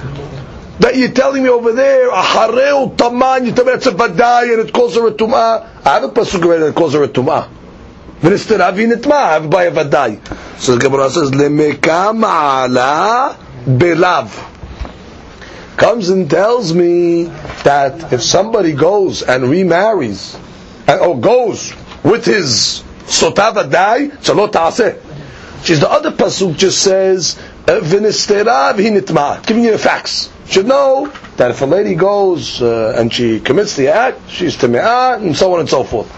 that 0.80 0.96
you're 0.96 1.10
telling 1.10 1.42
me 1.42 1.48
over 1.48 1.72
there? 1.72 2.10
A 2.10 2.12
Ahareu 2.12 2.96
taman. 2.96 3.46
You 3.46 3.52
tell 3.52 3.64
me 3.64 3.72
that's 3.72 3.86
a 3.86 3.92
vadai 3.92 4.52
and 4.52 4.68
it 4.68 4.72
calls 4.74 4.94
her 4.96 5.06
a 5.06 5.12
tum'ah. 5.12 5.66
I 5.86 5.94
have 5.94 6.04
a 6.04 6.08
pasuk 6.08 6.44
already 6.44 6.64
that 6.64 6.74
calls 6.74 6.94
her 6.94 7.02
a 7.02 7.08
tum'ah. 7.08 7.48
By 8.20 8.30
a 8.30 9.70
vadai. 9.70 10.18
So 10.58 10.74
the 10.74 10.80
Gemara 10.80 11.10
says, 11.10 11.30
"Lemeka 11.30 12.12
ma'ala 12.12 13.36
belav." 13.64 14.46
Comes 15.76 16.08
and 16.08 16.28
tells 16.28 16.74
me 16.74 17.24
that 17.62 18.12
if 18.12 18.22
somebody 18.22 18.72
goes 18.72 19.22
and 19.22 19.48
remarries, 19.48 20.36
and, 20.88 21.00
or 21.00 21.20
goes 21.20 21.72
with 22.02 22.24
his 22.24 22.82
sotava 23.06 23.70
dai. 23.70 24.10
She's 25.62 25.80
the 25.80 25.90
other 25.90 26.10
pasuk 26.10 26.56
just 26.56 26.82
says, 26.82 27.36
"V'nistera 27.66 28.74
v'hinitma," 28.74 29.46
giving 29.46 29.62
you 29.62 29.70
the 29.72 29.78
facts. 29.78 30.30
Should 30.48 30.66
know 30.66 31.12
that 31.36 31.52
if 31.52 31.62
a 31.62 31.66
lady 31.66 31.94
goes 31.94 32.60
uh, 32.60 32.96
and 32.96 33.12
she 33.12 33.38
commits 33.38 33.76
the 33.76 33.88
act, 33.88 34.28
she's 34.28 34.56
teme'ah, 34.56 35.22
and 35.22 35.36
so 35.36 35.54
on 35.54 35.60
and 35.60 35.68
so 35.68 35.84
forth. 35.84 36.12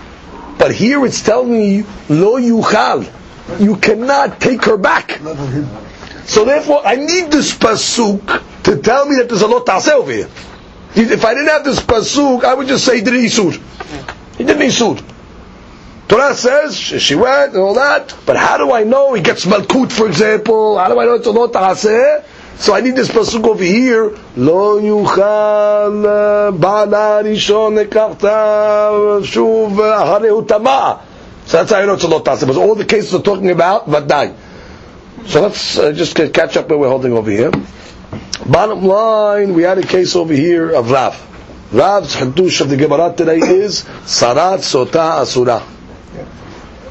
But 0.61 0.73
here 0.73 1.07
it's 1.07 1.23
telling 1.23 1.51
me, 1.51 1.85
lo 2.11 2.39
yuchal 2.39 3.11
you 3.59 3.77
cannot 3.77 4.41
take 4.41 4.65
her 4.67 4.77
back. 4.77 5.21
So 6.27 6.45
therefore, 6.45 6.83
I 6.85 6.97
need 6.97 7.33
this 7.33 7.57
pasuk 7.57 8.63
to 8.65 8.77
tell 8.77 9.07
me 9.07 9.17
that 9.17 9.29
there's 9.29 9.43
a 9.43 9.47
lot 9.49 9.67
ta'aseh 9.67 9.93
over 9.93 10.13
here. 10.13 10.29
If 10.95 11.25
I 11.25 11.33
didn't 11.35 11.49
have 11.49 11.65
this 11.65 11.81
pasuk, 11.81 12.45
I 12.45 12.55
would 12.55 12.69
just 12.69 12.85
say 12.85 12.99
he 12.99 13.03
didn't 13.03 13.21
isur. 13.25 13.59
He 14.37 14.45
didn't 14.45 14.63
isur. 14.63 15.03
Torah 16.09 16.35
says 16.35 16.77
she 16.77 17.15
went 17.15 17.55
and 17.55 17.63
all 17.63 17.75
that, 17.75 18.15
but 18.27 18.37
how 18.37 18.59
do 18.59 18.71
I 18.73 18.85
know 18.85 19.15
he 19.15 19.23
gets 19.23 19.47
malkut, 19.47 19.91
for 19.91 20.07
example? 20.09 20.77
How 20.77 20.89
do 20.89 21.01
I 21.01 21.07
know 21.07 21.15
it's 21.15 21.27
a 21.27 21.31
lot 21.31 21.53
ta'aseh? 21.53 22.23
So 22.57 22.75
I 22.75 22.81
need 22.81 22.97
this 22.97 23.09
pasuk 23.09 23.47
over 23.47 23.63
here. 23.65 24.17
Lo 24.37 24.81
yuchal 24.81 26.59
ba'ala 26.59 27.23
rishon 27.25 27.85
nekachta 27.85 29.23
shuv 29.25 29.77
harehu 29.77 30.47
tamah. 30.47 31.01
So 31.47 31.57
that's 31.59 31.73
how 31.73 31.81
I 31.81 31.87
know 31.87 31.95
it's 31.95 32.05
a 32.05 32.09
lot. 32.09 32.25
Because 32.25 32.57
all 32.57 32.75
the 32.75 32.85
cases 32.85 33.15
are 33.15 33.23
talking 33.23 33.51
about 33.51 33.87
vadai. 33.87 34.37
So 35.27 35.43
let's 35.43 35.79
uh, 35.79 35.93
just 35.93 36.17
catch 36.17 36.57
up 36.57 36.69
where 36.69 36.79
we're 36.79 36.89
holding 36.89 37.13
over 37.13 37.31
here. 37.31 37.51
Bottom 38.47 38.85
line, 38.85 39.55
we 39.55 39.63
had 39.63 39.79
a 39.79 39.83
case 39.83 40.17
over 40.17 40.33
here 40.33 40.71
of 40.71 40.91
Rav. 40.91 41.15
Rav's 41.73 42.17
hadush 42.17 42.61
of 42.61 42.69
the 42.69 42.77
Gemara 42.77 43.15
today 43.17 43.39
is 43.39 43.85
Sarat 44.05 44.59
Sota 44.59 45.21
Asura. 45.21 45.63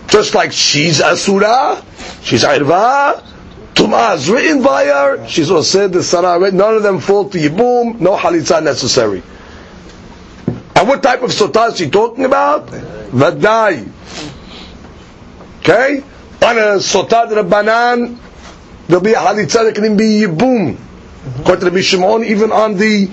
Just 0.08 0.34
like 0.36 0.52
she's 0.54 1.02
Asura, 1.02 1.84
she's 2.22 2.44
Irva, 2.44 3.22
Tum'ah 3.80 4.16
is 4.18 4.30
written 4.30 4.62
by 4.62 4.88
her, 4.88 5.26
she's 5.30 5.48
said 5.66 5.94
the 5.94 6.04
Sarah, 6.04 6.52
none 6.52 6.76
of 6.76 6.84
them 6.84 7.00
fall 7.00 7.30
to 7.30 7.38
Yibum, 7.38 7.98
no 8.02 8.18
Halitza 8.18 8.62
necessary. 8.62 9.24
And 10.76 10.86
what 10.86 11.02
type 11.02 11.22
of 11.22 11.30
Sotah 11.30 11.72
is 11.72 11.78
she 11.78 11.90
talking 11.90 12.26
about? 12.26 12.68
Vadai. 12.68 13.90
Okay? 15.60 16.04
On 16.42 16.58
a 16.58 16.76
Sotah 16.84 17.32
Rabbanan, 17.32 18.18
there'll 18.88 19.02
be 19.02 19.14
a 19.14 19.18
Halitza 19.18 19.64
that 19.64 19.76
can 19.76 19.96
be 19.96 20.24
Yibum. 20.24 20.78
According 21.40 21.60
to 21.62 21.66
Rabbi 21.68 21.80
Shimon, 21.82 22.26
even 22.26 22.52
on 22.52 22.76
the 22.76 23.10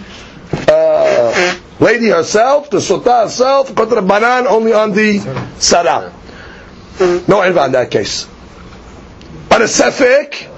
uh, 0.67 1.59
lady 1.79 2.09
herself, 2.09 2.71
the 2.71 2.79
Sotah 2.79 3.23
herself, 3.27 3.71
according 3.71 3.95
to 3.95 4.03
Rabbanan, 4.03 4.47
only 4.47 4.73
on 4.73 4.91
the 4.91 5.21
Sarah. 5.61 6.13
No 6.99 7.39
Irva 7.41 7.67
in 7.67 7.73
that 7.73 7.89
case. 7.93 8.27
On 9.53 9.63
a 9.63 9.67
Sefik, 9.67 10.56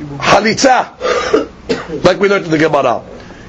Halitza, 0.00 2.04
like 2.04 2.18
we 2.18 2.28
learned 2.28 2.46
in 2.46 2.50
the 2.50 2.58
Gemara. 2.58 3.02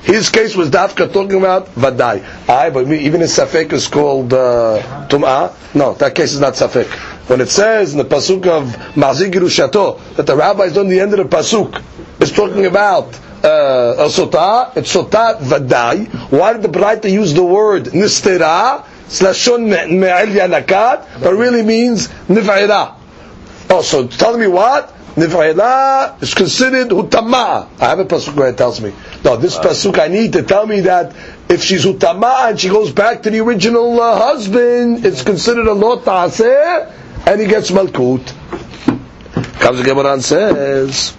His 0.04 0.30
case 0.30 0.56
was 0.56 0.70
Dafka 0.72 1.14
talking 1.14 1.38
about 1.38 1.68
Vadai. 1.76 2.24
I, 2.50 2.72
but 2.72 2.92
even 2.92 3.22
in 3.22 3.28
Safek 3.28 3.72
is 3.72 3.88
called 3.88 4.34
uh, 4.34 5.08
Tum'ah. 5.08 5.54
No, 5.76 5.94
that 5.94 6.16
case 6.16 6.34
is 6.34 6.40
not 6.40 6.54
Safek. 6.54 6.88
When 7.30 7.40
it 7.40 7.50
says 7.50 7.92
in 7.94 8.00
the 8.00 8.06
Pasuk 8.06 8.48
of 8.48 8.64
Mazik 8.96 9.32
Yerushato 9.32 10.00
that 10.16 10.26
the 10.26 10.36
rabbis 10.36 10.76
on 10.78 10.88
the 10.90 11.00
end 11.00 11.14
of 11.14 11.30
the 11.30 11.38
Pasuk 11.38 11.82
is 12.20 12.32
talking 12.32 12.66
about 12.66 13.14
uh, 13.44 13.96
a 14.00 14.06
Sotah, 14.10 14.76
it's 14.76 14.94
Sotah 14.94 15.38
Vadai. 15.40 16.08
Why 16.32 16.54
did 16.54 16.64
the 16.64 16.68
Braita 16.70 17.10
use 17.10 17.34
the 17.34 17.44
word 17.44 17.86
Nistera? 17.86 18.84
Slashon 19.08 19.68
Me'el 19.68 20.28
Yanakat, 20.28 21.22
but 21.22 21.34
really 21.36 21.64
means 21.64 22.08
Niv'ira. 22.28 22.96
Oh, 23.70 23.82
so 23.82 24.08
tell 24.08 24.38
me 24.38 24.48
what? 24.48 24.94
Niv'ila 25.16 26.22
is 26.22 26.34
considered 26.34 26.90
utama. 26.90 27.68
I 27.82 27.90
have 27.90 28.00
a 28.00 28.06
pasuk 28.06 28.34
where 28.36 28.50
it 28.50 28.58
tells 28.58 28.80
me. 28.80 28.94
No, 29.26 29.36
this 29.36 29.58
pasuk 29.58 30.00
I 30.00 30.08
need 30.08 30.34
to 30.34 30.44
tell 30.44 30.66
me 30.66 30.82
that 30.82 31.14
if 31.50 31.62
she's 31.64 31.86
utama 31.86 32.50
and 32.50 32.60
she 32.60 32.70
goes 32.70 32.92
back 32.94 33.24
to 33.24 33.30
the 33.30 33.40
original 33.42 34.00
uh, 34.00 34.18
husband, 34.18 35.06
it's 35.06 35.24
considered 35.24 35.68
a 35.68 35.74
lot 35.74 36.06
ta'aseh, 36.06 37.28
and 37.28 37.42
he 37.42 37.48
gets 37.48 37.72
malkut. 37.72 38.26
Comes 39.60 39.78
the 39.80 39.84
Gemara 39.84 40.14
and 40.14 40.24
says, 40.24 41.14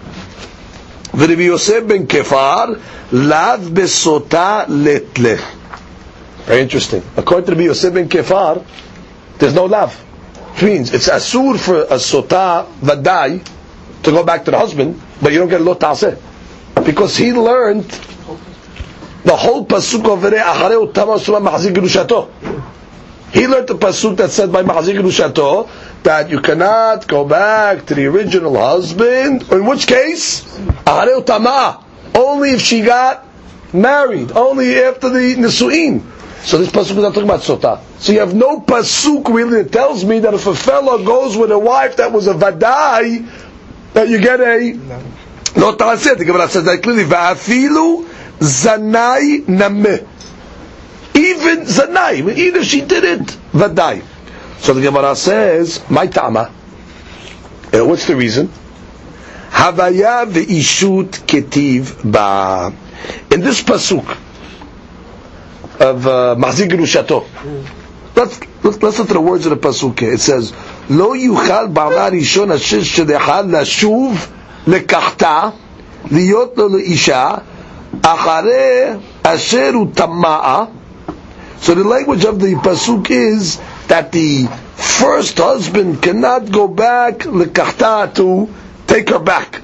"V'Rabbi 1.13 1.45
Yosef 1.45 1.87
ben 1.87 2.07
Kefar 2.07 2.81
lav 3.13 3.61
besota 3.61 4.65
letlech." 4.69 5.45
Very 6.47 6.63
interesting. 6.63 7.03
According 7.17 7.45
to 7.47 7.53
Rabbi 7.53 7.65
Yosef 7.65 7.93
ben 7.93 8.09
Kefar, 8.09 8.65
there's 9.39 9.55
no 9.55 9.67
love. 9.67 9.95
Which 10.55 10.63
means 10.63 10.95
it's 10.95 11.11
asur 11.11 11.59
for 11.59 11.83
a 11.83 11.99
sota 11.99 12.67
vadai 12.81 13.47
to 14.03 14.11
go 14.11 14.25
back 14.25 14.45
to 14.45 14.51
the 14.51 14.59
husband, 14.59 15.01
but 15.21 15.33
you 15.33 15.39
don't 15.39 15.49
get 15.49 15.61
a 15.61 15.65
lot 15.65 15.81
taseh. 15.81 16.19
Because 16.85 17.17
he 17.17 17.33
learned 17.33 17.89
the 19.25 19.37
whole 19.37 19.65
pasuk 19.67 20.05
over 20.07 20.31
there, 20.31 20.43
Acharei 20.45 20.93
utama 20.93 21.19
suma 21.19 21.41
mahzik 21.41 21.75
gerushato. 21.75 22.31
He 23.33 23.47
learned 23.47 23.69
the 23.69 23.75
pasuk 23.77 24.17
that 24.17 24.31
said 24.31 24.53
by 24.53 24.63
mahzik 24.63 24.99
gerushato 25.01 25.69
that 26.03 26.31
you 26.31 26.41
cannot 26.41 27.07
go 27.07 27.25
back 27.25 27.87
to 27.87 27.95
the 27.95 28.07
original 28.07 28.57
husband, 28.59 29.51
in 29.53 29.65
which 29.67 29.87
case, 29.87 30.43
Acharei 30.85 31.23
utama, 31.25 31.83
only 32.15 32.51
if 32.51 32.61
she 32.61 32.83
got 32.83 33.25
married, 33.73 34.33
only 34.33 34.79
after 34.81 35.09
the 35.09 35.35
nisuin. 35.37 36.03
So 36.45 36.59
this 36.59 36.71
pasuk 36.71 36.91
is 36.91 36.97
not 36.97 37.15
talking 37.15 37.23
about 37.31 37.41
sota. 37.41 37.81
So 38.01 38.13
you 38.13 38.19
have 38.19 38.35
no 38.35 38.59
pasuk 38.61 39.29
really 39.33 39.63
that 39.63 39.71
tells 39.73 40.05
me 40.05 40.19
that 40.21 40.35
if 40.35 40.47
a 40.49 40.55
fellow 40.57 41.05
goes 41.05 41.37
with 41.37 41.53
a 41.53 41.59
wife 41.59 41.97
that 41.99 42.11
was 42.11 42.27
a 42.27 42.35
vadai, 42.35 43.29
that 43.95 44.09
you 44.09 44.21
get 44.21 44.41
a 44.41 44.73
no 45.57 45.75
ta'aseh. 45.75 46.17
The 46.17 46.25
Gemara 46.25 46.49
says 46.49 46.65
that 46.65 46.83
clearly. 46.83 47.05
Va'afilu 47.05 48.07
zanai 48.39 49.45
nameh. 49.47 50.09
Even 51.15 51.61
zanai, 51.67 52.15
even 52.37 52.63
if 52.63 52.67
she 52.67 52.81
did 52.81 53.05
it, 53.05 53.27
vadai. 53.53 54.03
So 54.59 54.75
the 54.75 54.81
Gemara 54.81 55.15
says, 55.17 55.83
my 55.91 56.07
tama. 56.07 56.53
Uh, 57.75 57.85
what's 57.85 58.07
the 58.07 58.17
reason? 58.17 58.49
Havaya 59.51 60.25
ve'ishut 60.27 61.11
ketiv 61.27 62.11
ba. 62.11 62.73
In 63.31 63.41
this 63.41 63.63
pasuk 63.63 64.09
of 65.81 66.07
uh, 66.07 66.37
Mahzik 66.39 66.69
Gerushato, 66.71 67.27
let's, 68.15 68.41
let's 68.63 68.83
listen 68.83 69.07
to 69.07 69.13
the 69.15 69.21
words 69.21 69.45
of 69.47 69.51
the 69.51 69.57
pasuk. 69.69 70.01
It 70.03 70.21
says, 70.21 70.53
לא 70.92 71.16
יוכל 71.18 71.68
בעלה 71.68 72.08
ראשון 72.08 72.52
אשר 72.52 72.84
שדחה 72.84 73.42
לשוב 73.42 74.28
לקחתה, 74.68 75.50
להיות 76.12 76.54
לו 76.58 76.70
לאישה, 76.70 77.32
אחרי 78.02 78.84
אשר 79.24 79.70
הוא 79.74 79.88
טמאה. 79.94 80.64
So 81.62 81.74
the 81.74 81.84
language 81.84 82.24
of 82.24 82.40
the 82.40 82.54
pasuk 82.56 83.10
is 83.10 83.58
that 83.88 84.12
the 84.12 84.48
first 84.76 85.38
husband 85.40 86.02
cannot 86.04 86.52
go 86.52 86.68
back 86.68 87.20
lekachta 87.26 88.14
to 88.16 88.48
take 88.86 89.10
her 89.10 89.20
back. 89.20 89.62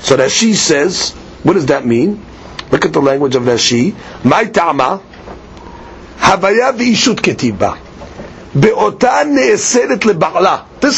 So 0.00 0.16
Rashi 0.16 0.54
says, 0.54 1.12
what 1.42 1.54
does 1.54 1.66
that 1.66 1.84
mean? 1.84 2.24
Look 2.70 2.84
at 2.84 2.92
the 2.92 3.00
language 3.02 3.34
of 3.36 3.42
Rashi. 3.44 3.94
My 4.24 4.44
tama, 4.46 5.00
havaya 6.18 6.72
v'ishut 6.72 7.16
ketiba. 7.20 7.79
This 8.53 8.93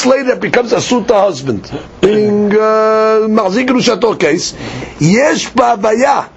lady 0.05 0.23
that 0.29 0.39
becomes 0.41 0.71
a 0.73 0.81
suta 0.81 1.13
husband, 1.13 1.61
being 2.01 2.49
ma'zik 2.49 3.69
uh, 3.69 4.15
case, 4.15 4.53
yesh 4.99 5.49
ba'avaya. 5.51 6.29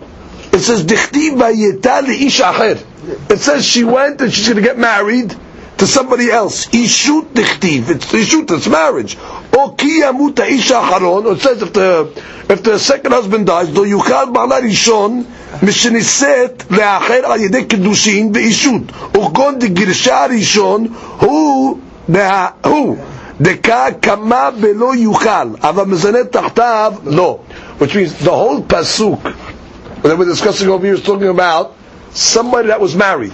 It 0.53 0.59
says, 0.59 0.85
ba'yeta 0.85 2.03
le'ish 2.03 2.43
acher. 2.43 3.31
It 3.31 3.39
says 3.39 3.65
she 3.65 3.85
went 3.85 4.21
and 4.21 4.31
she's 4.33 4.47
going 4.47 4.57
to 4.57 4.63
get 4.63 4.77
married 4.79 5.35
to 5.79 5.87
somebody 5.87 6.31
else. 6.31 6.67
Ishut 6.67 7.29
dichtiv. 7.33 7.89
It's 7.89 8.07
ishut, 8.13 8.51
it's 8.51 8.69
marriage. 8.69 9.17
Or 9.17 9.75
yamut 9.77 10.39
ish 10.41 10.71
acharon. 10.71 11.35
It 11.35 11.41
says 11.41 11.63
if 11.63 11.73
the, 11.73 12.13
if 12.51 12.63
the 12.63 12.79
second 12.79 13.13
husband 13.13 13.47
dies, 13.47 13.69
do 13.73 13.87
ba'ala 13.87 14.61
rishon, 14.61 15.25
משנישאת 15.64 16.64
לאחר 16.70 17.20
על 17.24 17.42
ידי 17.42 17.66
קידושין 17.66 18.32
באישות 18.32 18.82
וכגון 19.18 19.60
דגרשה 19.60 20.24
הראשון 20.24 20.88
הוא, 21.20 21.78
הוא 22.64 22.98
דקה 23.42 23.86
כמה 24.02 24.50
בלא 24.60 24.96
יוכל 24.96 25.48
אבל 25.64 25.84
מזנה 25.86 26.24
תחתיו 26.32 26.94
לא 27.06 27.40
which 27.80 27.96
means 27.96 28.14
the 28.26 28.30
whole 28.32 28.62
pasuk 28.62 29.24
that 30.04 30.18
we're 30.18 30.26
discussing 30.26 30.70
over 30.70 30.86
here 30.86 30.96
is 30.96 31.04
talking 31.04 31.28
about 31.28 31.74
somebody 32.14 32.68
that 32.68 32.80
was 32.80 32.96
married 32.96 33.34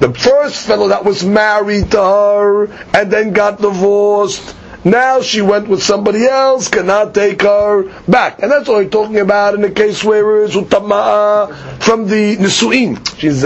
the 0.00 0.12
first 0.12 0.66
fellow 0.66 0.88
that 0.88 1.04
was 1.04 1.24
married 1.24 1.90
to 1.90 1.98
her 2.02 2.64
and 2.94 3.10
then 3.12 3.32
got 3.32 3.60
divorced 3.60 4.54
now 4.85 5.21
she 5.21 5.41
went 5.41 5.67
with 5.67 5.83
somebody 5.83 6.25
else, 6.25 6.69
cannot 6.69 7.13
take 7.13 7.41
her 7.41 7.83
back. 8.07 8.41
And 8.41 8.51
that's 8.51 8.67
what 8.67 8.77
we're 8.77 8.89
talking 8.89 9.19
about 9.19 9.55
in 9.55 9.61
the 9.61 9.71
case 9.71 10.03
where 10.03 10.45
it's 10.45 10.55
utama'a 10.55 11.81
from 11.81 12.07
the 12.07 12.37
nisu'in. 12.37 12.95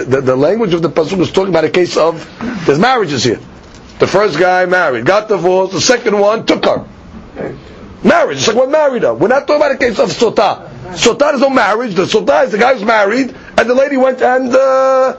The, 0.09 0.21
the, 0.21 0.36
language 0.36 0.73
of 0.73 0.81
the 0.81 0.89
pasuk 0.89 1.19
is 1.19 1.31
talking 1.31 1.49
about 1.49 1.63
a 1.63 1.69
case 1.69 1.97
of, 1.97 2.29
there's 2.65 2.79
marriages 2.79 3.23
here. 3.23 3.39
The 3.99 4.07
first 4.07 4.38
guy 4.38 4.65
married, 4.65 5.05
got 5.05 5.27
divorced, 5.27 5.73
the 5.73 5.81
second 5.81 6.19
one 6.19 6.45
took 6.45 6.65
her. 6.65 6.86
Marriage, 8.03 8.38
it's 8.38 8.47
like 8.47 8.57
one 8.57 8.71
married 8.71 9.03
her. 9.03 9.13
We're 9.13 9.29
not 9.29 9.47
talking 9.47 9.55
about 9.55 9.71
a 9.71 9.77
case 9.77 9.97
of 9.97 10.09
sota. 10.09 10.69
Sota 10.93 11.34
is 11.34 11.41
no 11.41 11.49
marriage, 11.49 11.95
the 11.95 12.05
sota 12.05 12.45
is 12.45 12.51
the 12.51 12.57
guy 12.57 12.73
who's 12.73 12.84
married, 12.84 13.36
and 13.57 13.69
the 13.69 13.73
lady 13.73 13.97
went 13.97 14.21
and, 14.21 14.53
uh. 14.53 15.17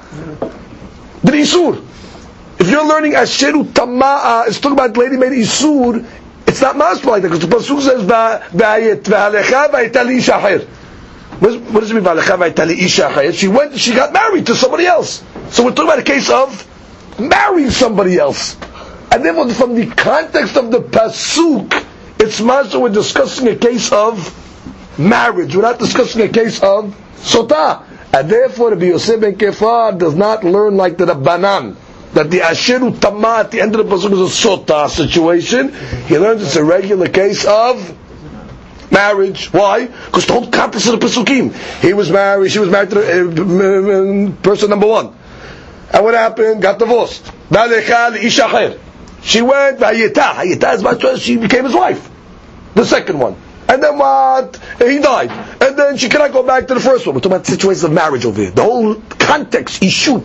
If 2.59 2.70
you're 2.70 2.86
learning 2.86 3.12
Asheru 3.12 3.64
Tama'a, 3.64 4.46
it's 4.46 4.61
talking 4.61 4.78
about 4.78 4.96
lady 4.96 5.16
made 5.16 5.32
Isur, 5.32 6.05
it's 6.46 6.61
not 6.61 6.76
mashma 6.76 7.07
like 7.07 7.22
that, 7.22 7.30
because 7.30 7.40
the 7.40 7.48
Pasuk 7.48 7.80
says, 7.82 8.02
V'alecha 8.05 9.70
v'aytali 9.70 10.18
ishacher. 10.18 10.64
What 11.40 11.80
does 11.80 11.90
it 11.90 11.94
mean, 11.94 12.05
V'alecha 12.05 12.38
v'aytali 12.38 12.76
ishacher? 12.76 13.34
She 13.34 13.48
went, 13.48 13.76
she 13.76 13.92
got 13.92 14.12
married 14.12 14.46
to 14.46 14.55
somebody 14.55 14.86
else. 14.86 15.24
So 15.50 15.64
we're 15.64 15.70
talking 15.70 15.86
about 15.90 15.98
a 15.98 16.02
case 16.02 16.30
of 16.30 17.18
marrying 17.18 17.70
somebody 17.70 18.18
else. 18.18 18.57
And 19.11 19.24
then 19.24 19.34
from 19.55 19.74
the 19.74 19.86
context 19.86 20.57
of 20.57 20.70
the 20.70 20.78
Pasuk, 20.78 21.72
it's 22.20 22.40
mashma 22.40 22.80
we're 22.80 22.88
discussing 22.90 23.48
a 23.48 23.57
case 23.57 23.90
of 23.90 24.32
marriage. 24.96 25.57
We're 25.57 25.62
not 25.62 25.80
discussing 25.80 26.22
a 26.22 26.28
case 26.28 26.62
of 26.62 26.94
sota. 27.16 27.82
And 28.12 28.30
therefore, 28.30 28.76
the 28.76 28.86
Yosef 28.86 29.20
ben 29.20 29.34
Kefar 29.34 29.98
does 29.98 30.14
not 30.14 30.44
learn 30.44 30.76
like 30.76 30.98
the 30.98 31.07
Rabbanan 31.07 31.74
that 32.14 32.30
the 32.30 32.38
Asheru 32.40 32.98
Tama 32.98 33.36
at 33.40 33.50
the 33.50 33.60
end 33.60 33.74
of 33.74 33.86
the 33.88 33.94
Pasuk 33.94 34.12
is 34.12 34.20
a 34.44 34.48
Sota 34.48 34.88
situation, 34.88 35.72
he 36.06 36.18
learns 36.18 36.42
it's 36.42 36.56
a 36.56 36.64
regular 36.64 37.08
case 37.08 37.44
of 37.44 37.96
marriage. 38.90 39.52
Why? 39.52 39.86
Because 39.86 40.26
the 40.26 40.32
whole 40.32 40.48
context 40.50 40.88
of 40.88 40.98
the 41.00 41.06
Pasukim. 41.06 41.52
He 41.80 41.92
was 41.92 42.10
married, 42.10 42.50
she 42.52 42.60
was 42.60 42.70
married 42.70 42.90
to 42.90 43.00
uh, 43.00 44.42
person 44.42 44.70
number 44.70 44.86
one. 44.86 45.14
And 45.92 46.04
what 46.04 46.14
happened? 46.14 46.62
Got 46.62 46.78
divorced. 46.78 47.30
She 49.22 49.42
went, 49.42 49.78
Hayeta. 49.80 50.32
Hayeta 50.34 50.74
is 50.74 50.82
much 50.82 51.20
she 51.20 51.36
became 51.36 51.64
his 51.64 51.74
wife. 51.74 52.10
The 52.74 52.84
second 52.84 53.18
one. 53.18 53.36
And 53.68 53.82
then 53.82 53.96
what? 53.98 54.56
He 54.78 54.98
died. 54.98 55.30
And 55.62 55.78
then 55.78 55.96
she 55.96 56.08
cannot 56.08 56.32
go 56.32 56.42
back 56.42 56.66
to 56.68 56.74
the 56.74 56.80
first 56.80 57.06
one. 57.06 57.14
We're 57.14 57.20
talking 57.20 57.36
about 57.36 57.46
situations 57.46 57.84
of 57.84 57.92
marriage 57.92 58.24
over 58.24 58.40
here. 58.40 58.50
The 58.50 58.62
whole 58.62 58.96
context, 59.18 59.82
shoot. 59.84 60.24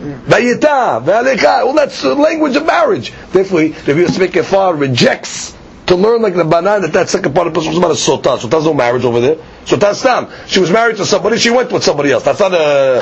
Vayita, 0.00 1.04
Vayaleka, 1.04 1.64
all 1.66 1.74
that's 1.74 2.00
the 2.02 2.14
language 2.14 2.56
of 2.56 2.64
marriage. 2.66 3.12
Therefore, 3.32 3.60
Rabbi 3.60 3.92
Yosef 4.00 4.32
Kefar 4.32 4.78
rejects 4.78 5.54
to 5.86 5.96
learn 5.96 6.22
like 6.22 6.34
the 6.34 6.44
banan 6.44 6.82
that 6.82 6.92
that 6.92 7.08
second 7.10 7.34
part 7.34 7.48
of 7.48 7.52
the 7.54 7.60
was 7.60 7.76
about 7.76 7.90
a 7.90 7.94
sota. 7.94 8.38
So 8.38 8.46
there's 8.48 8.64
no 8.64 8.72
marriage 8.72 9.04
over 9.04 9.20
there. 9.20 9.36
So 9.66 9.76
that's 9.76 10.00
tam. 10.02 10.28
She 10.46 10.60
was 10.60 10.70
married 10.70 10.96
to 10.98 11.04
somebody, 11.04 11.36
she 11.38 11.50
went 11.50 11.70
with 11.72 11.82
somebody 11.84 12.12
else. 12.12 12.24
That's 12.24 12.40
not 12.40 12.54
a 12.54 13.00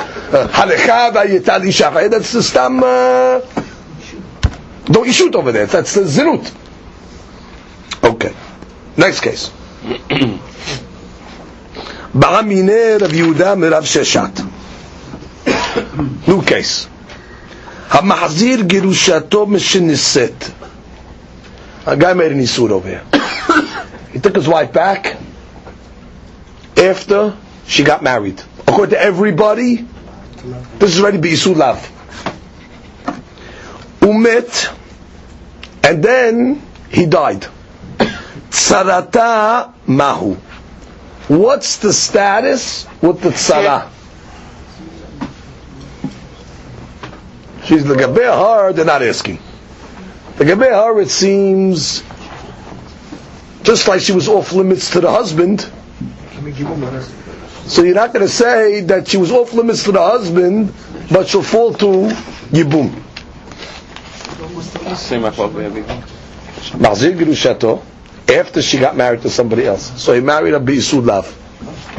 halecha 0.51 1.11
vayita 1.13 1.59
lishacha. 1.61 2.09
That's 2.09 2.31
the 2.33 2.43
stam. 2.43 2.81
Uh, 2.83 3.41
don't 4.85 5.05
you 5.05 5.13
shoot 5.13 5.35
over 5.35 5.51
there. 5.51 5.67
That's 5.67 5.93
the 5.93 6.01
zirut. 6.01 6.51
Okay. 8.03 8.33
Next 8.97 9.21
case. 9.21 9.49
Ba'amine 12.11 12.99
Rav 12.99 13.11
Yehuda 13.11 13.55
Merav 13.55 13.83
Sheshet. 13.85 14.58
New 15.99 16.41
case. 16.43 16.87
Hamahzir 17.89 18.59
Girushato 18.67 19.45
Mishiniset. 19.45 20.53
A 21.85 21.97
guy 21.97 22.13
made 22.13 22.31
an 22.31 22.39
Isur 22.39 22.71
over 22.71 22.87
here. 22.87 23.03
he 24.13 24.19
took 24.19 24.35
his 24.35 24.47
wife 24.47 24.71
back 24.71 25.17
after 26.77 27.35
she 27.67 27.83
got 27.83 28.01
married. 28.01 28.41
According 28.61 28.91
to 28.91 29.01
everybody, 29.01 29.85
this 30.77 30.95
is 30.95 31.01
already 31.01 31.17
Beisur 31.17 31.55
Lav. 31.57 31.79
Umet, 33.99 34.73
and 35.83 36.01
then 36.03 36.61
he 36.89 37.07
died. 37.07 37.45
Tsarata 38.49 39.73
Mahu. 39.85 40.35
What's 41.27 41.77
the 41.77 41.91
status 41.91 42.87
with 43.01 43.19
the 43.21 43.29
tsara? 43.29 43.89
She's 47.69 47.83
the 47.83 47.93
Gabeh 47.93 48.73
they're 48.75 48.83
not 48.83 49.03
asking. 49.03 49.37
The 50.37 50.43
Gabeh 50.45 51.03
it 51.03 51.09
seems, 51.11 52.01
just 53.61 53.87
like 53.87 54.01
she 54.01 54.11
was 54.11 54.27
off 54.27 54.53
limits 54.53 54.89
to 54.93 55.01
the 55.01 55.11
husband, 55.11 55.61
so 57.67 57.83
you're 57.83 57.93
not 57.93 58.11
going 58.11 58.25
to 58.25 58.31
say 58.31 58.81
that 58.81 59.07
she 59.07 59.17
was 59.17 59.31
off 59.31 59.53
limits 59.53 59.83
to 59.83 59.91
the 59.91 60.01
husband, 60.01 60.73
but 61.11 61.27
she'll 61.27 61.43
fall 61.43 61.71
to 61.75 61.85
Yibum. 62.49 62.89
Mahzir 66.79 67.15
Girushato, 67.19 67.83
after 68.27 68.63
she 68.63 68.79
got 68.79 68.97
married 68.97 69.21
to 69.21 69.29
somebody 69.29 69.67
else. 69.67 70.01
So 70.01 70.15
he 70.15 70.21
married 70.21 70.55
a 70.55 70.59
Bi'isud 70.59 71.07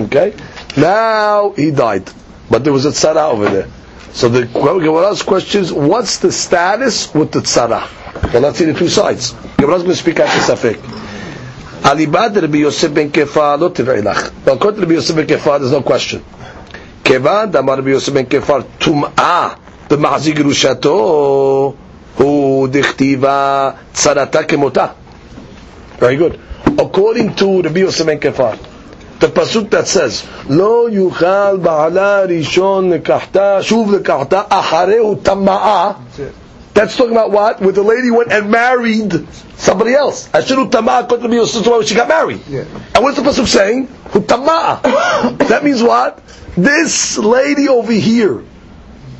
Okay? 0.00 0.34
Now 0.76 1.50
he 1.52 1.70
died. 1.70 2.10
But 2.50 2.64
there 2.64 2.72
was 2.72 2.86
a 2.86 2.90
tzara 2.90 3.30
over 3.32 3.48
there. 3.48 3.68
So 4.12 4.28
the 4.28 4.46
Gemara's 4.46 5.22
question 5.22 5.62
is, 5.62 5.72
what's 5.72 6.18
the 6.18 6.32
status 6.32 7.14
with 7.14 7.32
the 7.32 7.40
tzara? 7.40 7.88
Well, 8.32 8.42
let's 8.42 8.58
see 8.58 8.64
the 8.64 8.74
two 8.74 8.88
sides. 8.88 9.32
Gemara's 9.58 9.82
going 9.82 9.94
to 9.94 9.96
speak 9.96 10.20
out 10.20 10.28
the. 10.28 10.74
Alibad 11.82 12.36
Rabbi 12.40 12.58
Yosef 12.58 12.92
ben 12.92 13.10
Kefa 13.10 13.58
lo 13.58 13.70
tivrei 13.70 14.02
Well, 14.44 14.56
according 14.56 14.80
to 14.80 14.86
Rabbi 14.86 14.94
Yosef 14.94 15.16
ben 15.16 15.26
Kefa, 15.26 15.58
there's 15.60 15.72
no 15.72 15.82
question. 15.82 16.22
Kevan 17.02 17.50
damar 17.50 17.76
Rabbi 17.76 17.90
Yosef 17.90 18.12
ben 18.12 18.26
Kefa 18.26 18.66
tum'ah 18.78 19.58
b'ma'zi 19.88 20.32
gerushato 20.34 21.74
hu 22.16 22.68
dichtiva 22.68 23.76
tzarata 23.94 24.44
kemota. 24.46 24.94
Very 25.98 26.16
good. 26.16 26.38
According 26.78 27.34
to 27.36 27.62
Rabbi 27.62 27.80
Yosef 27.80 28.06
ben 28.06 28.20
Kefa, 28.20 28.58
the 29.20 29.28
pasuk 29.28 29.70
that 29.70 29.86
says, 29.86 30.26
"Lo 30.48 30.88
yuchal 30.90 31.60
ba'ala 31.60 32.26
rishon 32.26 32.90
lekachta 32.90 33.60
shuv 33.62 34.00
lekachta 34.00 34.48
ahareu 34.48 35.22
tama'a." 35.22 35.96
That's 36.72 36.96
talking 36.96 37.12
about 37.12 37.30
what? 37.30 37.60
Where 37.60 37.72
the 37.72 37.82
lady 37.82 38.10
went 38.10 38.32
and 38.32 38.50
married 38.50 39.26
somebody 39.56 39.92
else. 39.94 40.28
Ashiru 40.28 40.70
tama'a 40.70 41.08
to 41.08 41.28
be 41.28 41.44
sister 41.46 41.70
when 41.70 41.84
she 41.84 41.94
got 41.94 42.08
married. 42.08 42.40
Yeah. 42.48 42.64
And 42.94 43.04
what's 43.04 43.16
the 43.16 43.22
pasuk 43.22 43.46
saying? 43.46 43.88
Tama'a. 44.12 45.38
that 45.48 45.64
means 45.64 45.82
what? 45.82 46.22
This 46.56 47.18
lady 47.18 47.68
over 47.68 47.92
here 47.92 48.44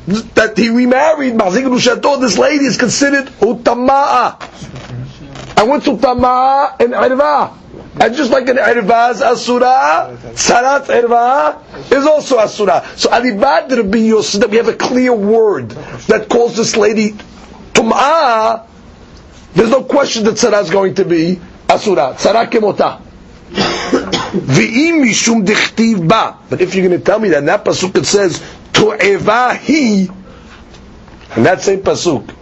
that 0.07 0.57
he 0.57 0.69
remarried, 0.69 1.37
this 1.37 2.37
lady 2.37 2.65
is 2.65 2.77
considered 2.77 3.27
utama'a. 3.39 4.41
And 5.57 5.69
what's 5.69 5.87
utama'a 5.87 6.79
and 6.79 6.93
irva? 6.93 7.57
And 8.01 8.15
just 8.15 8.31
like 8.31 8.49
an 8.49 8.57
irva 8.57 9.11
is 9.11 9.21
asura, 9.21 10.17
sarat 10.33 10.85
irva 10.87 11.91
is 11.91 12.03
also 12.03 12.39
asura. 12.39 12.83
So 12.95 13.11
alibad 13.11 13.69
Rabbi 13.69 13.99
Yosef, 13.99 14.49
we 14.49 14.57
have 14.57 14.69
a 14.69 14.73
clear 14.73 15.13
word 15.13 15.69
that 16.09 16.27
calls 16.27 16.57
this 16.57 16.75
lady 16.75 17.11
tum'ah. 17.73 18.65
There's 19.53 19.69
no 19.69 19.83
question 19.83 20.23
that 20.23 20.37
sarat 20.37 20.63
is 20.63 20.71
going 20.71 20.95
to 20.95 21.05
be 21.05 21.39
asura. 21.69 22.15
Sarat 22.17 22.49
kemota. 22.49 22.99
V'im 23.51 25.05
mishum 25.05 26.07
ba. 26.07 26.39
But 26.49 26.59
if 26.59 26.73
you're 26.73 26.87
going 26.87 26.99
to 26.99 27.05
tell 27.05 27.19
me 27.19 27.29
that 27.29 27.37
in 27.37 27.45
that 27.45 27.63
pasuk 27.63 27.95
it 27.97 28.05
says 28.07 28.39
tu'eva 28.73 29.55
hi, 29.55 30.11
and 31.35 31.45
that 31.45 31.61
same 31.61 31.81
pasuk 31.81 32.33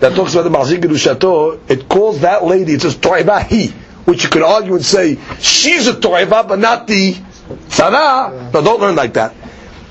that 0.00 0.16
talks 0.16 0.34
about 0.34 0.42
the 0.42 0.50
mahzik 0.50 0.80
gerushato, 0.80 1.60
it 1.70 1.88
calls 1.88 2.22
that 2.22 2.42
lady. 2.44 2.72
It 2.72 2.82
says 2.82 2.96
tu'eva 2.96 3.40
hi 3.40 3.83
which 4.04 4.24
you 4.24 4.30
could 4.30 4.42
argue 4.42 4.74
and 4.74 4.84
say 4.84 5.18
she's 5.40 5.86
a 5.86 5.94
toiva, 5.94 6.46
but 6.46 6.58
not 6.58 6.86
the 6.86 7.14
tzara. 7.68 8.52
No, 8.52 8.62
don't 8.62 8.80
learn 8.80 8.96
like 8.96 9.14
that. 9.14 9.34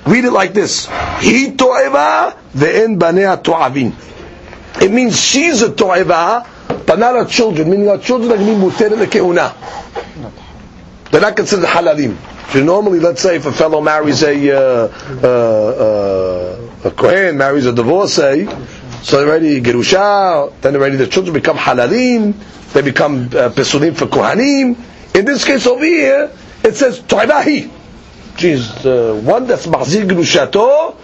Read 0.05 0.25
it 0.25 0.31
like 0.31 0.53
this: 0.53 0.85
He 1.19 1.51
toiva 1.51 2.35
ve'en 2.53 2.99
banea 2.99 3.41
toavin. 3.41 3.93
It 4.81 4.91
means 4.91 5.19
she's 5.19 5.61
a 5.61 5.69
toiva, 5.69 6.47
but 6.85 6.99
not 6.99 7.15
her 7.15 7.25
children. 7.25 7.69
Meaning 7.69 7.87
her 7.87 7.97
children 7.97 8.31
are 8.31 8.37
going 8.37 8.59
to 8.59 8.97
be 8.97 9.05
keuna. 9.05 9.53
They're 11.11 11.21
not 11.21 11.35
considered 11.35 11.65
halalim. 11.65 12.17
So 12.51 12.63
normally, 12.63 12.99
let's 12.99 13.21
say 13.21 13.37
if 13.37 13.45
a 13.45 13.51
fellow 13.51 13.81
marries 13.81 14.21
a 14.23 14.51
uh, 14.51 14.87
uh, 15.23 15.27
uh, 16.85 16.87
a 16.89 16.91
kohen, 16.91 17.37
marries 17.37 17.65
a 17.65 17.71
divorcee, 17.73 18.47
so 19.01 19.25
already 19.25 19.61
gerusha, 19.61 20.51
then 20.61 20.75
already 20.75 20.97
the 20.97 21.07
children 21.07 21.33
become 21.33 21.57
halalim 21.57 22.33
they 22.73 22.81
become 22.81 23.25
uh, 23.27 23.49
pesulim 23.49 23.95
for 23.95 24.07
kohanim. 24.07 24.77
In 25.15 25.25
this 25.25 25.45
case 25.45 25.67
over 25.67 25.85
here, 25.85 26.31
it 26.63 26.75
says 26.75 26.99
toivahi. 27.01 27.71
She's 28.37 28.85
uh, 28.85 29.21
one 29.23 29.45
that's 29.47 29.67
mahzir 29.67 30.07
gerushato. 30.07 30.97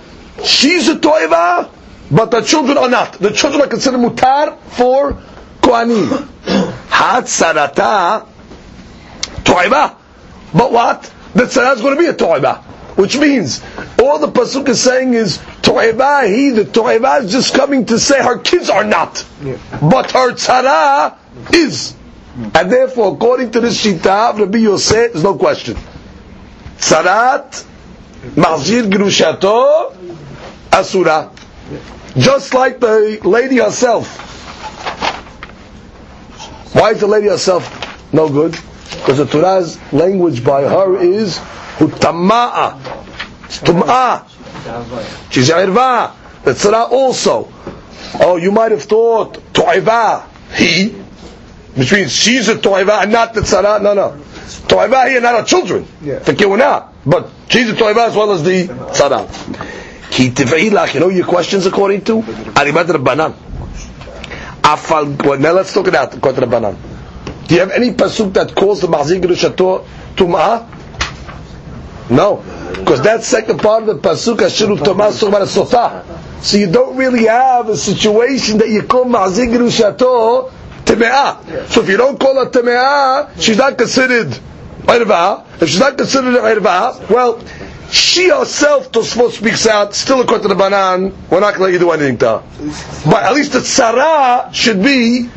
She's 0.43 0.87
a 0.87 0.95
toiva, 0.95 1.69
but 2.09 2.31
the 2.31 2.41
children 2.41 2.77
are 2.77 2.89
not. 2.89 3.13
The 3.13 3.31
children 3.31 3.61
are 3.61 3.67
considered 3.67 3.99
mutar 3.99 4.57
for 4.59 5.13
kohanim. 5.61 6.27
Hat 6.89 7.25
sarata 7.25 8.25
toiva. 9.43 9.95
But 10.53 10.71
what? 10.71 11.13
The 11.33 11.43
tzara 11.43 11.75
is 11.75 11.81
going 11.81 11.95
to 11.95 12.01
be 12.01 12.07
a 12.07 12.13
toiva. 12.13 12.63
Which 12.97 13.17
means, 13.17 13.63
all 14.01 14.19
the 14.19 14.27
pasuk 14.27 14.67
is 14.67 14.81
saying 14.81 15.13
is, 15.13 15.37
toiva 15.61 16.27
he, 16.27 16.49
the 16.49 16.65
toiva 16.65 17.23
is 17.23 17.31
just 17.31 17.53
coming 17.53 17.85
to 17.85 17.99
say 17.99 18.21
her 18.21 18.39
kids 18.39 18.69
are 18.69 18.83
not. 18.83 19.25
Yeah. 19.43 19.57
But 19.79 20.11
her 20.11 20.33
tzara 20.33 21.15
is. 21.53 21.95
And 22.35 22.71
therefore, 22.71 23.13
according 23.15 23.51
to 23.51 23.59
this 23.61 23.83
shita 23.83 24.31
of 24.31 24.39
Rabbi 24.39 24.59
Yosef, 24.59 25.13
there's 25.13 25.23
no 25.23 25.35
question. 25.35 25.75
Sarat, 26.77 27.65
Mahzir 28.35 28.89
Grushato, 28.89 29.95
Asura. 30.71 31.31
Just 32.17 32.53
like 32.53 32.79
the 32.79 33.19
lady 33.23 33.57
herself. 33.57 34.25
Why 36.73 36.91
is 36.91 36.99
the 36.99 37.07
lady 37.07 37.27
herself 37.27 38.13
no 38.13 38.29
good? 38.29 38.51
Because 38.91 39.17
the 39.17 39.25
Torah's 39.25 39.77
language 39.91 40.43
by 40.43 40.63
her 40.63 40.97
is 40.97 41.37
Hutama'a. 41.77 42.79
Tum'a. 43.49 44.25
She's 45.31 45.49
irva. 45.49 46.13
The 46.43 46.53
Torah 46.53 46.83
also. 46.85 47.51
Oh, 48.19 48.37
you 48.37 48.51
might 48.51 48.71
have 48.71 48.83
thought 48.83 49.33
Tu'iva, 49.53 50.25
he, 50.53 50.95
which 51.75 51.91
means 51.91 52.11
she's 52.11 52.47
a 52.49 52.55
toiva 52.55 53.03
and 53.03 53.11
not 53.11 53.33
the 53.33 53.41
tzara. 53.41 53.81
No, 53.81 53.93
no. 53.93 54.11
Toiva 54.67 55.07
here, 55.07 55.21
not 55.21 55.35
our 55.35 55.45
children. 55.45 55.85
Yeah. 56.01 56.19
The 56.19 56.33
kiwana. 56.33 56.87
But 57.05 57.29
she's 57.49 57.69
a 57.69 57.73
toiva 57.73 58.07
as 58.07 58.15
well 58.15 58.31
as 58.31 58.43
the 58.43 58.67
tzara. 58.67 59.27
Ki 60.11 60.31
tiv'ilach, 60.31 60.93
you 60.93 60.99
know 60.99 61.09
your 61.09 61.25
questions 61.25 61.65
according 61.65 62.03
to? 62.05 62.21
Arimat 62.21 62.85
Rabbanan. 62.85 63.33
Afal, 64.63 65.23
well, 65.25 65.39
now 65.39 65.51
let's 65.53 65.73
talk 65.73 65.87
about 65.87 66.11
to 66.11 66.17
Rabbanan. 66.19 66.75
Do 67.47 67.55
you 67.55 67.61
have 67.61 67.71
any 67.71 67.91
pasuk 67.93 68.33
that 68.33 68.53
calls 68.53 68.81
the 68.81 68.87
Mahzik 68.87 69.21
Rishato 69.21 69.85
Tum'ah? 70.15 70.67
No. 72.11 72.43
Because 72.75 73.01
that 73.03 73.23
second 73.23 73.59
part 73.59 73.83
of 73.83 74.01
the 74.01 74.09
pasuk, 74.09 74.37
Ashiru 74.37 74.77
Tum'ah, 74.77 75.09
is 75.09 75.19
talking 75.19 75.29
about 75.29 75.41
a 75.41 75.45
sotah. 75.45 76.43
So 76.43 76.57
you 76.57 76.71
don't 76.71 76.95
really 76.95 77.25
have 77.25 77.69
a 77.69 77.75
situation 77.77 78.59
that 78.59 78.69
you 78.69 78.83
call 78.83 79.05
Mahzik 79.05 79.49
Rishato 79.57 80.51
teme'ah. 80.89 81.67
So 81.69 81.81
if 81.81 81.89
you 81.89 81.97
don't 81.97 82.19
call 82.19 82.35
her 82.43 82.49
teme'ah, 82.49 83.39
she's 83.39 83.57
not 83.57 83.77
considered 83.77 84.27
irva. 84.83 85.45
If 85.61 85.69
she's 85.69 85.79
not 85.79 85.97
considered 85.97 86.35
irva, 86.35 87.09
well, 87.09 87.41
she 87.91 88.29
herself, 88.29 88.91
Tosfot 88.91 89.31
speaks 89.31 89.65
out, 89.67 89.95
still 89.95 90.21
according 90.21 90.43
to 90.43 90.47
the 90.49 90.55
Banan, 90.55 91.13
we're 91.29 91.39
not 91.39 91.55
going 91.55 91.57
to 91.57 91.63
let 91.63 91.73
you 91.73 91.79
do 91.79 91.91
anything 91.91 92.17
to 92.19 92.39
her. 92.39 93.09
But 93.09 93.23
at 93.23 93.33
least 93.33 93.53
the 93.53 93.59
tzara 93.59 94.53
should 94.53 94.83
be 94.83 95.29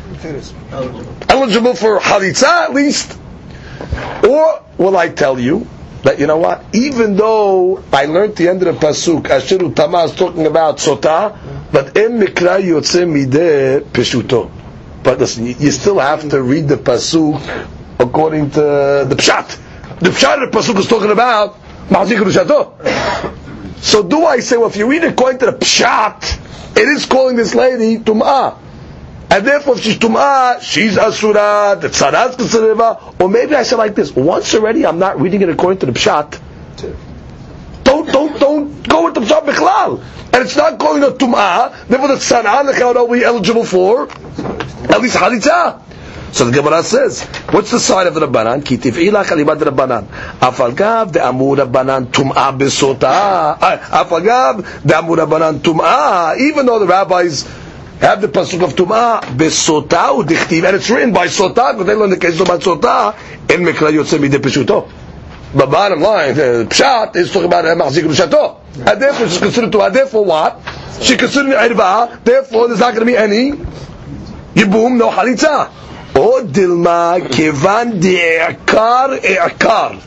eligible 1.29 1.73
for 1.75 1.99
halitza 1.99 2.47
at 2.47 2.73
least. 2.73 3.17
Or 4.27 4.63
will 4.77 4.95
I 4.97 5.09
tell 5.09 5.39
you 5.39 5.67
that 6.03 6.19
you 6.19 6.27
know 6.27 6.37
what? 6.37 6.63
Even 6.73 7.15
though 7.15 7.83
I 7.91 8.05
learned 8.05 8.35
the 8.35 8.49
end 8.49 8.61
of 8.63 8.79
the 8.79 8.87
pasuk, 8.87 9.23
Asheru 9.23 9.75
Tama 9.75 10.03
is 10.05 10.15
talking 10.15 10.45
about 10.45 10.77
sota, 10.77 11.35
but 11.71 11.97
em 11.97 12.19
mikra 12.19 12.61
yotze 12.61 13.03
mideh 13.07 13.81
peshuto. 13.81 14.62
But 15.03 15.19
listen, 15.19 15.45
you, 15.45 15.55
you 15.59 15.71
still 15.71 15.99
have 15.99 16.27
to 16.29 16.41
read 16.41 16.67
the 16.67 16.77
pasuk 16.77 17.41
according 17.99 18.51
to 18.51 18.59
the 18.61 19.15
pshat. 19.17 19.59
The 19.99 20.09
pshat 20.09 20.51
the 20.51 20.57
pasuk 20.57 20.77
is 20.79 20.87
talking 20.87 21.11
about. 21.11 21.57
So 23.81 24.01
do 24.03 24.25
I 24.25 24.39
say, 24.39 24.55
well, 24.57 24.67
if 24.69 24.77
you 24.77 24.89
read 24.89 25.03
according 25.03 25.39
to 25.39 25.47
the 25.47 25.51
pshat, 25.57 26.77
it 26.77 26.87
is 26.87 27.05
calling 27.05 27.35
this 27.35 27.53
lady 27.53 27.97
tum'ah. 27.99 28.57
And 29.29 29.45
therefore, 29.45 29.75
if 29.75 29.81
she's 29.81 29.97
tum'ah, 29.97 30.61
she's 30.61 30.97
asura, 30.97 31.77
the 31.79 31.89
tzarat's 31.89 32.37
considered 32.37 32.79
Or 33.19 33.29
maybe 33.29 33.55
I 33.55 33.63
say 33.63 33.75
like 33.75 33.95
this, 33.95 34.15
once 34.15 34.53
already 34.55 34.85
I'm 34.85 34.99
not 34.99 35.19
reading 35.19 35.41
it 35.41 35.49
according 35.49 35.79
to 35.79 35.85
the 35.87 35.91
pshat. 35.91 36.39
Don't, 38.11 38.39
don't, 38.39 38.83
don't 38.83 38.87
go 38.87 39.05
with 39.05 39.15
the 39.15 39.21
pshat 39.21 39.45
bichlal. 39.45 40.03
And 40.33 40.43
it's 40.43 40.55
not 40.55 40.79
going 40.79 41.01
to 41.01 41.11
tum'ah, 41.11 41.87
therefore 41.87 42.07
the 42.09 42.15
tzara, 42.15 42.63
the 42.65 43.03
will 43.03 43.13
be 43.13 43.23
eligible 43.23 43.65
for 43.65 44.09
at 44.09 45.01
least 45.01 45.17
halitza. 45.17 45.81
So 46.33 46.45
the 46.45 46.51
Gemara 46.51 46.81
says, 46.81 47.21
what's 47.51 47.69
the 47.69 47.79
sign 47.79 48.07
of 48.07 48.15
the 48.15 48.21
Rabbanan? 48.21 48.65
Ki 48.65 48.77
tif'ila 48.77 49.23
chalibat 49.23 49.59
Rabbanan. 49.59 50.07
Afal 50.39 50.75
gav 50.75 51.11
de 51.11 51.23
amur 51.23 51.57
Rabbanan 51.57 52.07
tum'ah 52.07 52.57
besota. 52.57 53.03
Ah, 53.61 54.03
afal 54.03 54.23
gav 54.23 54.83
de 54.83 54.97
amur 54.97 55.17
Rabbanan 55.17 55.59
tum'ah. 55.59 56.35
Even 56.39 56.65
though 56.65 56.79
the 56.79 56.87
rabbis 56.87 57.43
have 57.99 58.19
the 58.21 58.27
pasuk 58.27 58.63
of 58.63 58.75
tum'ah 58.75 59.21
besota 59.37 60.09
udichtiv, 60.19 60.65
and 60.65 60.75
it's 60.75 60.89
written 60.89 61.13
by 61.13 61.27
sota, 61.27 61.73
because 61.73 61.85
they 61.85 61.93
learn 61.93 62.09
the 62.09 62.17
case 62.17 62.39
about 62.39 62.61
sota, 62.61 63.13
in 63.51 63.61
mikra 63.61 63.91
yotze 63.91 64.17
midei 64.17 64.41
peshuto. 64.41 64.89
But 65.55 65.69
bottom 65.69 66.01
line, 66.01 66.33
the 66.33 66.65
pshat 66.67 67.15
is 67.15 67.31
talking 67.31 67.45
about 67.45 67.65
machzik 67.77 68.03
rushato, 68.03 68.59
and 68.75 68.99
therefore 69.01 69.27
she's 69.27 69.37
considered 69.37 69.71
to. 69.71 69.81
And 69.81 69.95
therefore 69.95 70.25
what? 70.25 70.59
She 71.01 71.15
considered 71.15 71.53
irba. 71.55 72.23
Therefore, 72.23 72.67
there's 72.67 72.79
not 72.79 72.95
going 72.95 73.05
to 73.05 73.11
be 73.11 73.17
any 73.17 73.51
yibum, 74.55 74.97
no 74.97 75.11
halitza. 75.11 75.69
Or 76.15 76.41
dilma 76.41 77.27
kivan 77.27 78.01
de'akar 78.01 79.19
e'akar. 79.23 80.01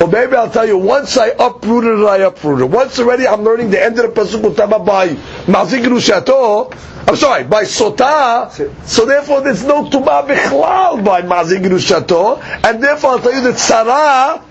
Or 0.00 0.08
maybe 0.08 0.36
I'll 0.36 0.50
tell 0.50 0.66
you, 0.66 0.76
once 0.76 1.16
I 1.16 1.28
uprooted 1.28 2.00
it, 2.00 2.04
I 2.04 2.18
uprooted. 2.18 2.70
Once 2.70 2.98
already 2.98 3.26
I'm 3.26 3.42
learning 3.42 3.70
the 3.70 3.82
end 3.82 3.98
of 3.98 4.14
the 4.14 4.20
Pasuk 4.20 4.42
Utama 4.42 4.84
by 4.84 5.08
Mazik 5.46 5.84
Rushato, 5.84 6.70
I'm 7.08 7.16
sorry, 7.16 7.44
by 7.44 7.62
Sota, 7.62 8.50
so 8.86 9.06
therefore 9.06 9.40
there's 9.40 9.64
no 9.64 9.88
tuma 9.88 10.26
Bichlal 10.26 11.02
by 11.02 11.22
Mazik 11.22 11.62
Rushato, 11.64 12.42
and 12.62 12.82
therefore 12.82 13.12
I'll 13.12 13.20
tell 13.20 13.32
you 13.32 13.40
that 13.42 13.58
Sarah 13.58 14.42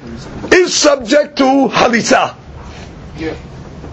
is 0.56 0.74
subject 0.74 1.38
to 1.38 1.44
Halitza. 1.70 2.36
Yeah. 3.18 3.36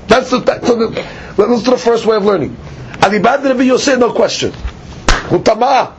That's 0.07 0.31
the, 0.31 0.61
so 0.67 0.77
the, 0.77 0.89
do 1.37 1.71
the 1.71 1.77
first 1.79 2.07
way 2.07 2.17
of 2.17 2.25
learning. 2.25 2.57
Alibad 3.01 3.45
Rabbi 3.45 3.63
Yosef, 3.63 3.99
no 3.99 4.13
question. 4.13 4.53
Utama. 5.31 5.95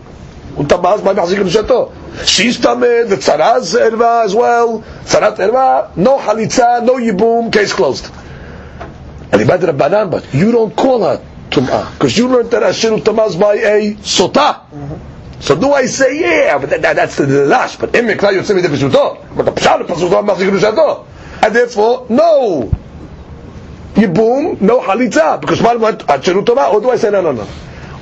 Utamaz 0.56 1.04
by 1.04 1.14
Mahzik 1.14 1.38
Rishato. 1.44 1.92
She's 2.26 2.60
tamid, 2.60 3.10
the 3.10 3.16
tzaraz 3.16 3.76
erva 3.76 4.24
as 4.24 4.36
well. 4.36 4.82
Tzarat 5.04 5.38
erva, 5.38 5.96
no 5.98 6.18
halitza, 6.20 6.84
no 6.86 6.96
yibum, 6.96 7.52
case 7.52 7.74
closed. 7.74 8.10
And 9.32 9.42
he 9.42 9.48
the 9.48 9.74
banan, 9.74 10.12
but 10.12 10.32
you 10.34 10.52
don't 10.52 10.76
call 10.76 11.02
her 11.04 11.24
tum'ah. 11.50 11.92
Because 11.94 12.16
you 12.18 12.28
learned 12.28 12.52
that 12.52 12.62
Asher 12.62 12.92
tamaz 12.98 13.40
by 13.40 13.56
a 13.56 13.96
sota. 13.96 14.63
So 15.40 15.60
do 15.60 15.74
I 15.74 15.86
say, 15.86 16.20
yeah, 16.20 16.58
but 16.58 16.70
that, 16.70 16.82
that, 16.84 16.96
that's 16.96 17.18
the 17.18 17.28
lash, 17.46 17.76
but 17.76 17.96
im 17.96 18.06
mikla 18.06 18.34
yotzim 18.34 18.58
ide 18.60 18.66
peshuto. 18.70 19.36
But 19.36 19.46
the 19.46 19.52
pshat 19.52 19.82
of 19.82 19.88
peshuto 19.88 20.26
Mahzik 20.26 21.06
And 21.44 21.56
therefore, 21.56 22.06
no. 22.10 22.72
Yibum, 23.96 24.60
no 24.62 24.80
halitza. 24.82 25.40
Because 25.42 25.62
what 25.62 25.80
went 25.80 26.10
or 26.10 26.18
do 26.82 26.90
I 26.90 26.96
say, 26.96 27.12
no, 27.12 27.22
no, 27.22 27.32
no. 27.32 27.48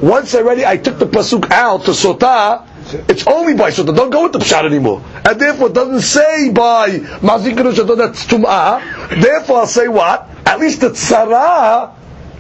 Once 0.02 0.34
already 0.34 0.66
I 0.66 0.78
took 0.78 0.98
the 0.98 1.06
pasuk 1.06 1.52
out 1.52 1.86
to 1.86 1.92
sota, 1.92 2.66
it's 3.08 3.28
only 3.28 3.54
by 3.54 3.70
sota. 3.70 3.96
Don't 3.96 4.10
go 4.10 4.24
with 4.24 4.34
the 4.34 4.40
pshat 4.40 4.66
anymore. 4.66 5.04
And 5.24 5.40
therefore 5.40 5.68
it 5.68 5.74
doesn't 5.74 6.02
say 6.02 6.50
by 6.50 6.90
mazik 7.22 7.54
sota 7.56 7.96
that's 7.96 8.26
tum'ah. 8.26 9.22
Therefore 9.22 9.60
I'll 9.60 9.68
say 9.68 9.88
what? 9.88 10.28
At 10.46 10.60
least 10.60 10.82
the 10.82 10.90
tzara 10.90 11.94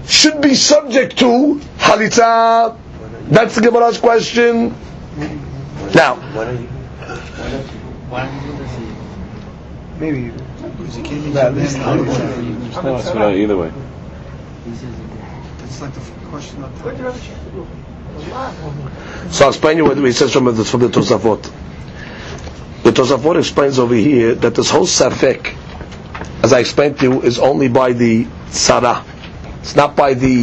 should 0.08 0.42
be 0.42 0.56
subject 0.56 1.20
to 1.20 1.62
halitza. 1.78 2.76
That's 3.32 3.55
the 3.55 3.61
Gemara's 3.61 3.97
question. 3.97 4.75
Now. 5.95 6.15
Maybe. 9.97 10.34
Either 13.41 13.57
way. 13.57 13.71
It's 14.67 15.82
like 15.82 15.93
the 15.93 16.01
question 16.29 16.61
of 16.65 16.77
So 19.34 19.45
I'll 19.45 19.51
explain 19.51 19.77
you 19.77 19.86
what 19.86 19.97
he 19.97 20.11
says 20.11 20.34
from 20.34 20.43
the, 20.53 20.65
from 20.65 20.82
the 20.82 20.89
Tosafot. 20.89 21.43
The 22.84 22.91
Tosafot 22.91 23.39
explains 23.39 23.79
over 23.79 23.95
here 23.95 24.36
that 24.36 24.55
this 24.55 24.69
whole 24.69 24.86
safek, 24.86 25.55
as 26.43 26.51
I 26.51 26.59
explained 26.59 26.99
to 26.99 27.05
you, 27.09 27.21
is 27.21 27.39
only 27.39 27.69
by 27.69 27.93
the 27.93 28.25
tzara. 28.49 29.05
It's 29.62 29.76
not 29.76 29.95
by 29.95 30.14
the 30.14 30.41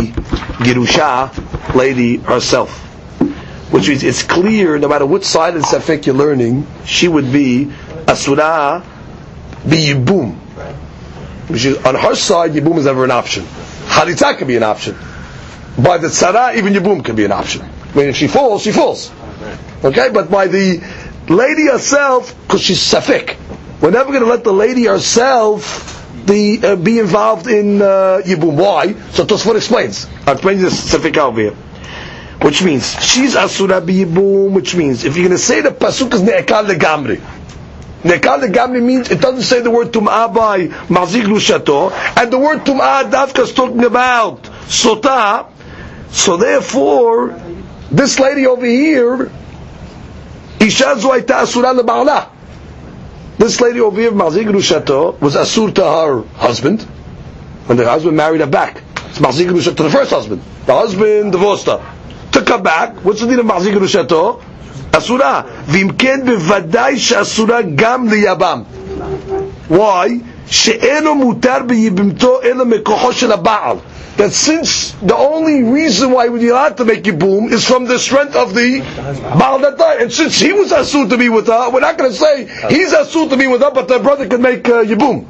girusha 0.63 1.75
lady 1.75 2.17
herself. 2.17 2.85
Which 3.73 3.89
means 3.89 4.03
it's 4.03 4.23
clear, 4.23 4.79
no 4.79 4.89
matter 4.89 5.05
which 5.07 5.25
side 5.25 5.55
of 5.57 5.63
the 5.63 5.69
safek 5.69 6.07
you're 6.07 6.15
learning, 6.15 6.67
she 6.87 7.07
would 7.09 7.31
be 7.33 7.71
asura 8.07 8.83
be 9.69 9.93
yibum. 9.93 10.35
Which 11.49 11.65
is, 11.65 11.77
on 11.85 11.95
her 11.95 12.15
side, 12.15 12.53
yibum 12.53 12.79
is 12.79 12.87
never 12.87 13.05
an 13.05 13.11
option. 13.11 13.45
Halitza 13.45 14.37
can 14.39 14.47
be 14.49 14.57
an 14.57 14.63
option 14.63 14.97
by 15.79 15.99
the 15.99 16.09
tzara, 16.09 16.57
even 16.57 16.73
Yibum 16.75 17.05
can 17.05 17.15
be 17.17 17.25
an 17.25 17.33
option. 17.33 17.63
I 17.63 17.97
mean, 17.97 18.09
if 18.09 18.17
she 18.17 18.27
falls, 18.27 18.63
she 18.63 18.73
falls. 18.73 19.11
Okay, 19.85 20.11
but 20.13 20.31
by 20.31 20.49
the 20.49 20.83
lady 21.29 21.67
herself, 21.67 22.35
because 22.43 22.61
she's 22.63 22.81
safik, 22.81 23.37
we're 23.81 23.91
never 23.93 24.11
going 24.11 24.25
to 24.25 24.29
let 24.29 24.43
the 24.43 24.53
lady 24.53 24.85
herself 24.87 25.98
the, 26.29 26.61
uh, 26.63 26.77
be 26.77 26.99
involved 27.01 27.47
in 27.49 27.83
uh, 27.83 28.21
Yibum. 28.25 28.55
Why? 28.55 28.93
So 29.11 29.25
Tosfot 29.25 29.57
explains. 29.57 30.07
I'll 30.27 30.35
explain 30.35 30.59
this 30.59 30.93
safik 30.93 31.17
over 31.17 31.41
here. 31.41 31.57
Which 32.41 32.63
means, 32.63 32.95
she's 33.03 33.35
asura 33.35 33.81
yibum, 33.81 34.53
which 34.53 34.77
means, 34.77 35.05
if 35.05 35.17
you're 35.17 35.27
going 35.27 35.37
to 35.37 35.43
say 35.43 35.61
the 35.61 35.71
pasuk 35.71 36.15
is 36.15 36.23
ne'ekal 36.23 36.67
legamri, 36.69 37.21
Nekal 38.05 38.41
legamri 38.43 38.81
means 38.81 39.11
it 39.11 39.21
doesn't 39.21 39.43
say 39.43 39.61
the 39.61 39.71
word 39.73 39.89
tum'ah 39.93 40.33
by 40.33 40.69
mazik 40.87 41.25
lushato, 41.25 41.91
and 42.17 42.33
the 42.33 42.39
word 42.39 42.61
tum'ah 42.65 43.11
dafka 43.11 43.41
is 43.43 43.53
talking 43.53 43.85
about 43.85 44.45
sota, 44.69 45.49
so 46.11 46.37
therefore, 46.37 47.31
this 47.91 48.21
lady 48.21 48.47
over 48.47 48.65
here, 48.65 49.33
Isha 50.61 50.95
Zuaita 50.97 51.43
Asura 51.43 51.75
Ba'ala. 51.75 52.29
This 53.39 53.61
lady 53.61 53.81
over 53.81 54.01
here, 54.01 54.11
Mazik 54.11 54.47
Rushato, 54.47 55.19
was 55.21 55.37
Asur 55.37 55.73
to 55.77 55.85
her 55.85 56.23
husband, 56.39 56.83
when 57.67 57.79
the 57.79 57.89
husband 57.89 58.17
married 58.17 58.41
her 58.41 58.49
back. 58.49 58.83
It's 59.07 59.21
Mazik 59.21 59.49
Rushato 59.49 59.77
to 59.77 59.83
the 59.85 59.91
first 59.91 60.11
husband. 60.11 60.43
The 60.67 60.75
husband 60.75 61.31
divorced 61.31 61.67
her. 61.67 61.81
Took 62.33 62.49
her 62.49 62.59
back. 62.59 62.97
What's 63.05 63.21
the 63.21 63.29
name 63.29 63.39
of 63.39 63.47
Mazik 63.47 63.75
Rushato? 63.75 64.43
Asura. 64.93 65.45
Vimken 65.67 66.27
bevadai 66.27 66.99
she'asura 66.99 67.63
gam 67.63 68.09
liyabam. 68.09 68.65
Why? 69.69 70.21
She'eno 70.51 71.15
mutar 71.15 71.67
biyibimto 71.67 72.43
ela 72.45 72.65
mekocho 72.65 73.13
shel 73.13 73.31
ha'ba'al 73.31 73.81
that 74.19 74.33
since 74.33 74.93
the 75.01 75.17
only 75.17 75.63
reason 75.63 76.11
why 76.11 76.29
we're 76.29 76.51
allowed 76.51 76.77
to 76.77 76.85
make 76.85 77.05
Yibum 77.05 77.53
is 77.53 77.65
from 77.65 77.85
the 77.85 77.99
strength 78.01 78.35
of 78.35 78.53
the 78.53 78.81
Baal 79.39 79.61
that 79.61 79.79
died. 79.79 80.03
And 80.03 80.13
since 80.13 80.39
he 80.41 80.53
was 80.53 80.73
Asur 80.73 81.09
to 81.09 81.17
be 81.17 81.29
with 81.29 81.47
her, 81.47 81.71
we're 81.71 81.79
not 81.81 81.97
going 81.97 82.11
to 82.11 82.17
say 82.17 82.47
he's 82.69 82.93
Asur 82.93 83.31
to 83.31 83.37
be 83.37 83.47
with 83.47 83.61
her, 83.63 83.71
but 83.71 83.87
the 83.87 84.01
brother 84.01 84.27
can 84.27 84.43
make 84.43 84.69
uh, 84.69 84.83
Yibum. 84.83 85.25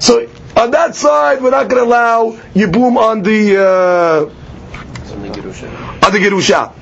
So 0.00 0.28
on 0.56 0.72
that 0.72 0.96
side, 0.96 1.40
we're 1.40 1.50
not 1.50 1.68
going 1.68 1.80
to 1.82 1.88
allow 1.88 2.32
Yibum 2.54 2.96
on 2.96 3.22
the 3.22 3.56
uh, 3.56 5.14
on 5.14 6.12
the 6.12 6.18
Gerusha. 6.18 6.74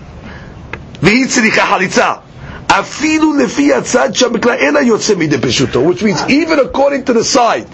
Which 5.86 6.02
means 6.02 6.28
even 6.28 6.58
according 6.58 7.04
to 7.04 7.12
the 7.12 7.24
side 7.24 7.66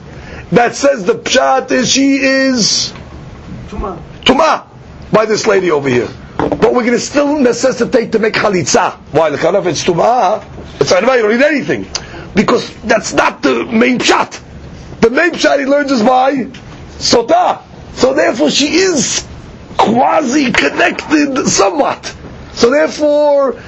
that 0.50 0.74
says 0.76 1.04
the 1.04 1.14
pshat 1.14 1.70
is 1.70 1.90
she 1.90 2.16
is 2.16 2.92
Tuma 3.68 4.66
by 5.12 5.26
this 5.26 5.46
lady 5.46 5.70
over 5.70 5.88
here. 5.88 6.08
but 6.36 6.74
we're 6.74 6.82
going 6.82 6.92
to 6.92 7.00
still 7.00 7.38
necessitate 7.38 8.12
to 8.12 8.18
make 8.18 8.34
chalitza. 8.34 8.92
Why? 9.12 9.30
The 9.30 9.36
if 9.58 9.66
it's 9.66 9.84
tumah, 9.84 10.44
it's 10.80 10.92
arva, 10.92 11.16
you 11.16 11.22
don't 11.22 11.38
need 11.38 11.42
anything. 11.44 11.86
Because 12.34 12.74
that's 12.82 13.12
not 13.12 13.42
the 13.42 13.64
main 13.66 13.98
shot. 13.98 14.40
The 15.00 15.10
main 15.10 15.34
shot 15.34 15.58
he 15.58 15.66
learns 15.66 15.90
is 15.92 16.02
by 16.02 16.34
sota. 16.98 17.62
So 17.94 18.14
therefore 18.14 18.50
she 18.50 18.68
is 18.74 19.26
quasi 19.76 20.52
connected 20.52 21.46
somewhat. 21.46 22.14
So 22.54 22.70
therefore, 22.70 23.60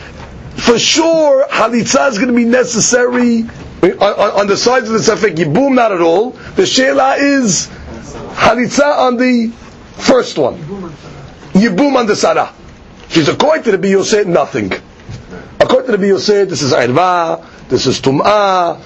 for 0.57 0.79
sure, 0.79 1.47
halitza 1.49 2.09
is 2.11 2.17
going 2.19 2.29
to 2.29 2.35
be 2.35 2.45
necessary 2.45 3.45
on, 3.83 3.93
on, 3.93 4.31
on 4.41 4.47
the 4.47 4.57
sides 4.57 4.89
of 4.89 4.93
the 4.93 4.99
safek 4.99 5.37
yibum, 5.37 5.75
not 5.75 5.93
at 5.93 6.01
all. 6.01 6.31
The 6.31 6.63
shela 6.63 7.19
is 7.19 7.69
halitza 8.35 8.99
on 8.99 9.17
the 9.17 9.49
first 9.97 10.39
one. 10.39 10.59
Yibum 11.53 11.97
on 11.97 12.07
the 12.07 12.17
sarah. 12.17 12.53
She's 13.09 13.29
according 13.29 13.65
to 13.65 13.77
the 13.77 13.79
Biyoseh, 13.79 14.27
nothing. 14.27 14.73
According 15.61 15.91
to 15.93 15.97
the 15.97 16.07
Biyoseh, 16.07 16.49
this 16.49 16.63
is 16.63 16.73
irva, 16.73 17.45
this 17.69 17.87
is 17.87 18.01
tum'ah, 18.01 18.81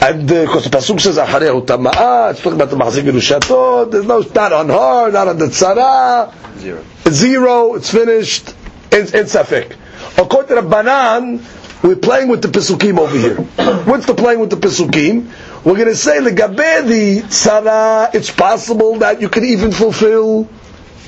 and 0.00 0.26
because 0.26 0.66
uh, 0.66 0.68
the 0.68 0.76
pasuk 0.76 1.00
says 1.00 1.16
acharehu 1.16 1.64
tama'ah, 1.64 2.30
it's 2.32 2.40
talking 2.42 2.60
about 2.60 2.70
the 2.70 2.76
mahzik 2.76 3.04
gerushato. 3.04 3.90
There's 3.90 4.06
no 4.06 4.20
not 4.20 4.52
on 4.52 4.68
her, 4.68 5.10
not 5.10 5.28
on 5.28 5.38
the 5.38 5.46
tzara. 5.46 6.32
Zero. 6.58 6.84
It's 7.06 7.16
zero. 7.16 7.74
It's 7.74 7.90
finished. 7.90 8.54
It's, 8.92 9.12
it's 9.14 9.34
safek. 9.34 9.76
According 10.16 10.48
to 10.56 10.62
the 10.62 10.68
banan, 10.68 11.44
we're 11.82 11.96
playing 11.96 12.28
with 12.28 12.40
the 12.42 12.48
pesukim 12.48 12.98
over 12.98 13.16
here. 13.16 13.36
What's 13.84 14.06
the 14.06 14.14
playing 14.14 14.40
with 14.40 14.50
the 14.50 14.56
pesukim? 14.56 15.30
We're 15.64 15.74
going 15.74 15.88
to 15.88 15.96
say 15.96 16.18
legabe 16.18 16.86
the 16.86 17.22
tzara. 17.22 18.14
It's 18.14 18.30
possible 18.30 18.96
that 18.98 19.20
you 19.20 19.28
can 19.28 19.44
even 19.44 19.72
fulfill 19.72 20.48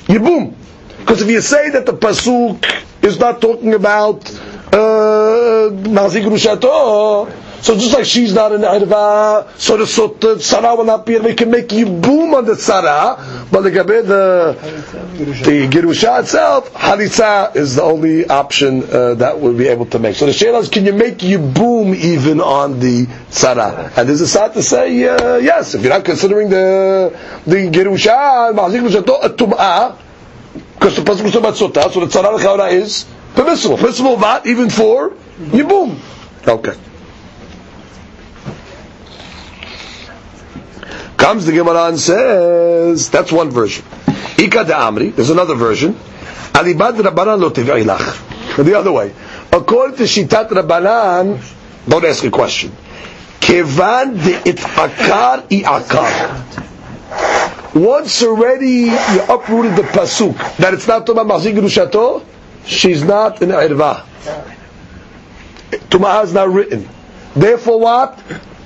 yibum. 0.07 0.53
Because 0.99 1.21
if 1.21 1.29
you 1.29 1.41
say 1.41 1.69
that 1.69 1.85
the 1.85 1.93
pasuk 1.93 2.63
is 3.01 3.19
not 3.19 3.39
talking 3.39 3.73
about 3.73 4.29
uh, 4.73 5.69
Nazi 5.71 6.21
Grushato, 6.21 7.31
so 7.61 7.75
just 7.75 7.93
like 7.93 8.05
she's 8.05 8.33
not 8.33 8.51
an 8.51 8.61
Irva, 8.61 9.47
so 9.57 9.77
the 9.77 9.85
the 9.85 10.35
Tzara 10.35 10.77
will 10.77 10.85
not 10.85 11.05
be, 11.05 11.17
we 11.19 11.33
can 11.33 11.49
make 11.51 11.67
yibum 11.69 12.33
on 12.35 12.45
the 12.45 12.53
Tzara, 12.53 13.49
but 13.51 13.61
the 13.61 13.71
Gabe, 13.71 14.05
the, 14.05 14.57
the 15.43 15.67
Girusha 15.67 16.21
itself, 16.21 16.71
Halitza 16.73 17.55
is 17.55 17.75
the 17.75 17.83
only 17.83 18.27
option 18.27 18.83
uh, 18.83 19.15
that 19.15 19.39
we'll 19.39 19.57
be 19.57 19.67
able 19.67 19.85
to 19.87 19.99
make. 19.99 20.15
So 20.15 20.25
the 20.25 20.31
Shayla 20.31 20.61
is, 20.61 20.69
can 20.69 20.85
you 20.85 20.93
make 20.93 21.17
yibum 21.17 21.95
even 21.95 22.41
on 22.41 22.79
the 22.79 23.05
Tzara? 23.31 23.97
And 23.97 24.07
there's 24.09 24.21
a 24.21 24.27
side 24.27 24.53
to 24.53 24.63
say, 24.63 25.07
uh, 25.07 25.37
yes, 25.37 25.73
if 25.75 25.81
you're 25.81 25.91
not 25.93 26.05
considering 26.05 26.49
the, 26.49 27.17
the 27.45 27.69
Girusha, 27.69 28.53
Mazik 28.53 28.81
Grushato, 28.87 29.23
a 29.23 30.07
because 30.79 30.95
the 30.95 31.01
pasuk 31.01 31.25
is 31.25 31.35
about 31.35 31.55
sota, 31.55 31.91
so 31.91 32.05
the 32.05 32.29
l'chaura 32.31 32.71
is 32.71 33.05
permissible. 33.35 33.77
Permissible 33.77 34.17
not 34.19 34.45
even 34.45 34.69
for 34.69 35.09
yibum. 35.49 35.97
Okay. 36.47 36.75
Comes 41.17 41.45
the 41.45 41.51
Gemara 41.51 41.85
and 41.89 41.99
says, 41.99 43.09
that's 43.09 43.31
one 43.31 43.49
version. 43.49 43.83
Ika 44.37 44.63
de 44.65 44.73
Amri, 44.73 45.15
there's 45.15 45.29
another 45.29 45.55
version. 45.55 45.93
Alibad 46.53 46.93
Rabbanan 46.99 47.39
lo 47.41 47.49
tevi'ilach. 47.49 48.63
The 48.63 48.73
other 48.77 48.91
way. 48.91 49.13
According 49.51 49.97
to 49.97 50.03
Shitat 50.03 50.49
Rabbanan, 50.49 51.41
don't 51.87 52.05
ask 52.05 52.23
a 52.23 52.29
question. 52.31 52.71
Kevan 53.39 54.15
de 54.15 54.33
it'akar 54.51 55.47
i'akar 55.49 56.67
once 57.77 58.23
already 58.23 58.89
you 58.89 59.21
uprooted 59.29 59.75
the 59.75 59.83
pasuk 59.83 60.35
that 60.57 60.73
it's 60.73 60.87
not 60.87 61.05
Tumah 61.05 61.25
Mahzik 61.27 61.53
Rushato, 61.55 62.23
she's 62.65 63.03
not 63.03 63.41
in 63.41 63.49
Irva. 63.49 64.03
Tumah 65.89 66.23
is 66.23 66.33
not 66.33 66.49
written. 66.49 66.87
Therefore 67.35 67.79
what? 67.79 68.19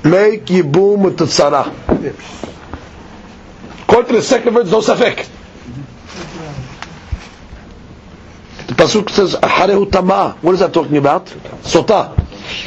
Make 0.04 0.46
Yibum 0.46 0.98
with 0.98 1.18
the 1.18 1.24
Tzara. 1.24 1.66
According 3.82 4.08
to 4.08 4.16
the 4.16 4.22
second 4.22 4.54
verse, 4.54 4.70
no 4.70 4.80
safek. 4.80 5.28
The 8.66 8.74
pasuk 8.74 9.10
says 9.10 9.34
Harehu 9.34 9.86
Tamah. 9.90 10.36
What 10.42 10.54
is 10.54 10.60
that 10.60 10.72
talking 10.72 10.96
about? 10.96 11.26
Sota. 11.62 12.14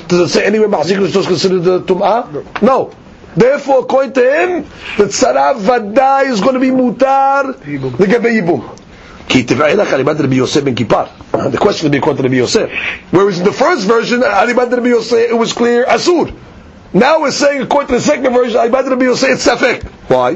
Does 0.08 0.20
it 0.20 0.28
say 0.30 0.46
anywhere 0.46 0.68
Mahzik 0.70 0.98
Rushato 0.98 1.18
is 1.20 1.28
considered 1.28 1.60
the 1.60 1.82
Tumah? 1.82 2.62
No. 2.62 2.92
Therefore, 3.36 3.80
according 3.80 4.14
to 4.14 4.22
him, 4.22 4.64
the 4.98 5.06
tzara 5.06 5.56
vadai 5.60 6.30
is 6.30 6.42
going 6.42 6.56
to 6.56 6.60
be 6.60 6.72
mutar 6.72 7.56
לגבי 8.00 8.30
ייבום. 8.30 8.68
כי 9.28 9.44
תבעי 9.44 9.76
לך 9.76 9.94
עליבד 9.94 10.22
רבי 10.22 10.36
יוסף 10.36 10.62
בן 10.64 10.76
כיפר. 10.76 11.04
The 11.34 11.58
question 11.58 11.84
would 11.86 11.92
be 11.92 11.98
according 12.00 12.18
to 12.18 12.24
Rabbi 12.24 12.38
Yosef. 12.38 12.70
Whereas 13.12 13.38
in 13.40 13.46
the 13.46 13.52
first 13.54 13.86
version, 13.86 14.24
עליבד 14.24 14.74
רבי 14.74 14.90
יוסף, 14.90 15.30
it 15.30 15.38
was 15.38 15.54
clear, 15.54 15.86
asur. 15.86 16.32
Now 16.94 17.22
we're 17.22 17.32
saying, 17.32 17.62
according 17.62 17.88
to 17.90 17.94
the 17.96 18.02
second 18.02 18.34
version, 18.34 18.58
עליבד 18.60 18.84
רבי 18.92 19.06
יוסף, 19.06 19.28
it's 19.28 19.46
safek. 19.48 19.84
Why? 20.12 20.36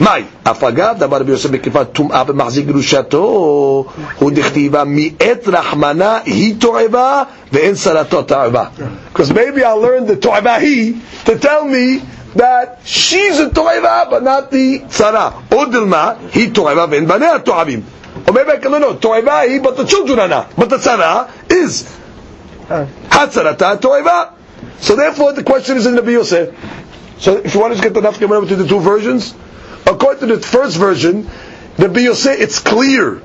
מאי, 0.00 0.22
אף 0.44 0.64
אגב, 0.64 0.94
דבר 0.98 1.16
רבי 1.16 1.30
יוסף 1.32 1.50
בכיפה 1.50 1.84
טומאה 1.84 2.24
במחזיק 2.24 2.66
גרושתו, 2.66 3.84
הוא 4.18 4.30
דכתיבה 4.34 4.82
מאת 4.86 5.48
רחמנה 5.48 6.18
היא 6.24 6.54
תועבה 6.60 7.22
ואין 7.52 7.76
שרתו 7.76 8.22
תועבה. 8.22 8.64
Because 9.12 9.30
maybe 9.32 9.62
I'll 9.64 9.80
learn 9.80 10.06
the 10.06 10.16
תועבה 10.20 10.54
היא 10.54 10.92
to 11.24 11.30
tell 11.42 11.64
me 11.64 12.02
that 12.36 12.78
she's 12.84 13.38
a 13.40 13.54
תועבה 13.54 14.02
but 14.10 14.22
not 14.22 14.50
the 14.52 14.88
צרה. 14.88 15.30
או 15.52 15.64
דלמה, 15.64 16.12
היא 16.34 16.50
תועבה 16.54 16.84
ואין 16.90 17.06
בניה 17.08 17.38
תועבים. 17.38 17.80
Or 18.26 18.32
maybe 18.32 18.50
I 18.50 18.56
can 18.56 18.70
learn, 18.72 18.82
no, 18.82 18.92
תועבה 19.00 19.38
היא, 19.38 19.60
but 19.62 19.76
the 19.76 19.84
children 19.84 20.18
are 20.18 20.28
not. 20.28 20.60
But 20.60 20.68
the 20.70 20.78
צרה 20.78 21.22
is 21.50 21.84
הצרתה 23.10 23.76
תועבה. 23.76 24.22
So 24.79 24.95
therefore 24.95 25.33
the 25.33 25.43
question 25.43 25.77
is 25.77 25.85
in 25.85 25.95
the 25.95 26.03
Yosef. 26.03 26.55
So 27.19 27.37
if 27.37 27.53
you 27.53 27.59
want 27.59 27.75
to 27.75 27.81
get 27.81 27.93
the 27.93 28.01
nafka 28.01 28.47
to 28.47 28.55
the 28.55 28.67
two 28.67 28.79
versions, 28.79 29.35
according 29.85 30.27
to 30.27 30.35
the 30.35 30.41
first 30.41 30.77
version, 30.77 31.29
the 31.77 31.87
Biyoseh, 31.87 32.35
it's 32.39 32.59
clear 32.59 33.21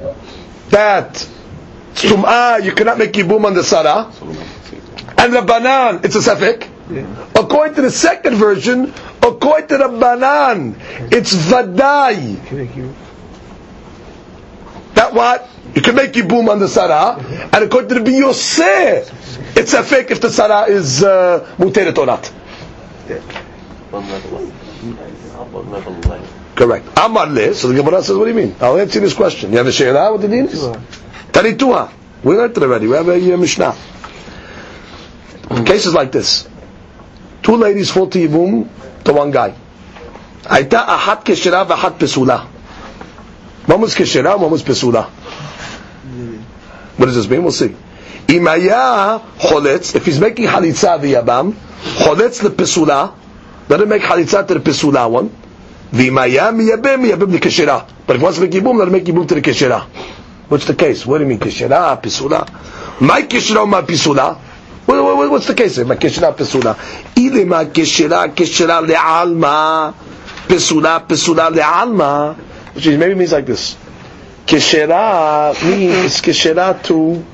that 0.70 1.26
Sum'ah, 1.94 2.62
you 2.62 2.72
cannot 2.72 2.99
make 2.99 3.12
Yibum 3.12 3.44
on 3.44 3.55
the 3.55 3.62
Tzara. 3.62 4.12
And 5.18 5.32
the 5.34 5.42
Banan, 5.42 6.01
it's 6.05 6.14
a 6.14 6.18
Safek. 6.20 6.68
According 7.34 7.74
to 7.76 7.82
the 7.82 7.90
second 7.90 8.36
version, 8.36 8.92
according 9.22 9.68
to 9.68 9.78
the 9.78 9.88
Banan, 9.88 10.76
it's 11.11 11.34
Vadai. 11.34 12.36
That 14.94 15.12
what? 15.14 15.49
You 15.77 15.83
can 15.83 15.95
make 15.95 16.12
Yibum 16.14 16.49
on 16.49 16.59
the 16.59 16.64
Tzara, 16.66 17.53
and 17.53 17.64
according 17.64 17.91
to 17.91 17.95
the 17.97 18.11
Biyoseh, 18.11 19.57
it's 19.59 19.74
a 19.74 19.83
fake 19.83 20.11
if 20.11 20.22
the 20.22 20.29
Tzara 20.29 20.68
is 20.68 21.05
uh, 21.05 21.55
mutated 21.59 21.99
or 21.99 22.07
not. 22.07 22.33
Correct. 26.55 26.87
Amar 26.97 27.27
le, 27.27 27.53
so 27.55 27.68
the 27.68 27.74
Gemara 27.74 28.03
says, 28.03 28.16
what 28.16 28.24
do 28.24 28.31
you 28.31 28.37
mean? 28.37 28.57
I'll 28.59 28.79
answer 28.79 29.01
this 29.01 29.12
question. 29.12 29.51
You 29.51 29.59
have 29.59 29.66
a 29.66 29.72
Sheila? 29.72 30.12
What 30.12 30.22
the 30.22 30.29
deen 30.29 30.47
is? 30.47 30.62
Taritua. 31.31 31.93
We 32.24 32.37
learned 32.37 32.57
it 32.57 32.62
already. 32.62 32.87
We 32.87 32.97
have 32.97 33.09
a 33.09 33.35
uh, 33.35 33.37
Mishnah. 33.37 33.77
Cases 35.66 35.93
like 35.93 36.11
this. 36.11 36.49
Two 37.43 37.57
ladies 37.57 37.91
fall 37.91 38.07
to 38.09 38.18
Yibum 38.18 38.66
to 39.05 39.12
one 39.12 39.31
guy. 39.31 39.55
Aita, 40.45 40.87
ahat 40.87 41.22
כשרה 41.22 41.66
v'ahat 41.68 41.99
Pesula. 41.99 42.47
מה 43.68 43.77
מוז 43.77 43.95
כשרה 43.95 44.37
Pesula. 44.64 45.11
What 46.97 47.07
does 47.07 47.14
this 47.16 47.28
mean? 47.28 47.42
We'll 47.42 47.53
see. 47.53 47.74
Imaya 48.28 49.20
choletz. 49.38 49.94
If 49.94 50.07
he's 50.07 50.18
making 50.18 50.47
halitza 50.47 51.01
the 51.01 51.14
yabam, 51.14 51.53
choletz 51.99 52.42
the 52.42 52.51
pesula. 52.51 53.14
Let 53.68 53.80
him 53.80 53.88
make 53.88 54.03
halitza 54.03 54.47
to 54.47 54.55
the 54.55 54.61
pesula 54.61 55.11
one. 55.11 55.30
V'imaya 55.92 56.53
miyabim 56.53 57.05
miyabim 57.05 57.30
the 57.32 57.38
keshera. 57.38 57.86
But 58.07 58.16
if 58.16 58.20
he 58.20 58.24
wants 58.24 58.38
to 58.38 58.44
make 58.44 58.53
yibum, 58.53 58.78
let 58.78 58.88
him 58.88 58.92
make 58.92 59.05
yibum 59.05 59.28
to 59.28 59.34
the 59.34 59.42
keshera. 59.42 59.82
What's 60.49 60.66
the 60.66 60.74
case? 60.74 61.05
What 61.07 61.18
do 61.18 61.24
you 61.24 61.28
mean 61.30 61.38
keshera 61.38 62.01
pesula? 62.03 63.01
My 63.01 63.22
keshera 63.22 63.68
my 63.68 63.82
pesula. 63.82 64.36
What 64.86 65.03
what 65.05 65.30
What's 65.30 65.47
the 65.47 65.55
case? 65.55 65.78
My 65.78 65.97
keshera 65.97 66.34
pesula. 66.34 66.74
Ilema 67.14 67.66
keshera 67.72 68.86
le 68.86 68.94
alma 68.97 69.94
Pesula 70.49 71.07
pesula 71.07 71.51
le 71.55 71.62
alma. 71.62 72.34
Which 72.74 72.86
maybe 72.86 73.14
means 73.14 73.32
like 73.32 73.47
this. 73.47 73.76
Keshera 74.47 75.55
means 75.68 76.20
keshera 76.20 76.80
to 76.84 77.24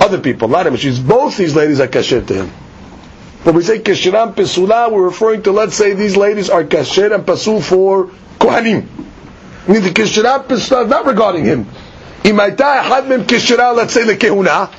other 0.00 0.20
people, 0.20 0.48
not 0.48 0.66
him. 0.66 0.76
She's 0.76 0.98
both 0.98 1.36
these 1.38 1.56
ladies 1.56 1.80
are 1.80 1.88
kasher 1.88 2.26
to 2.26 2.34
him. 2.34 2.48
When 3.42 3.54
we 3.54 3.62
say 3.62 3.78
keshera 3.78 4.26
and 4.26 4.36
pesula, 4.36 4.92
we're 4.92 5.04
referring 5.04 5.42
to 5.44 5.52
let's 5.52 5.74
say 5.74 5.94
these 5.94 6.16
ladies 6.18 6.50
are 6.50 6.62
kasher 6.64 7.14
and 7.14 7.24
pasul 7.24 7.62
for 7.62 8.06
kohanim. 8.38 8.86
I 9.66 9.72
mean 9.72 9.82
the 9.82 9.90
keshera 9.90 10.44
pesula 10.46 10.86
not 10.88 11.06
regarding 11.06 11.44
him. 11.44 11.64
Imaita 12.22 12.82
had 12.82 13.08
mem 13.08 13.24
keshera, 13.24 13.74
let's 13.74 13.94
say 13.94 14.02
lekehuna, 14.02 14.70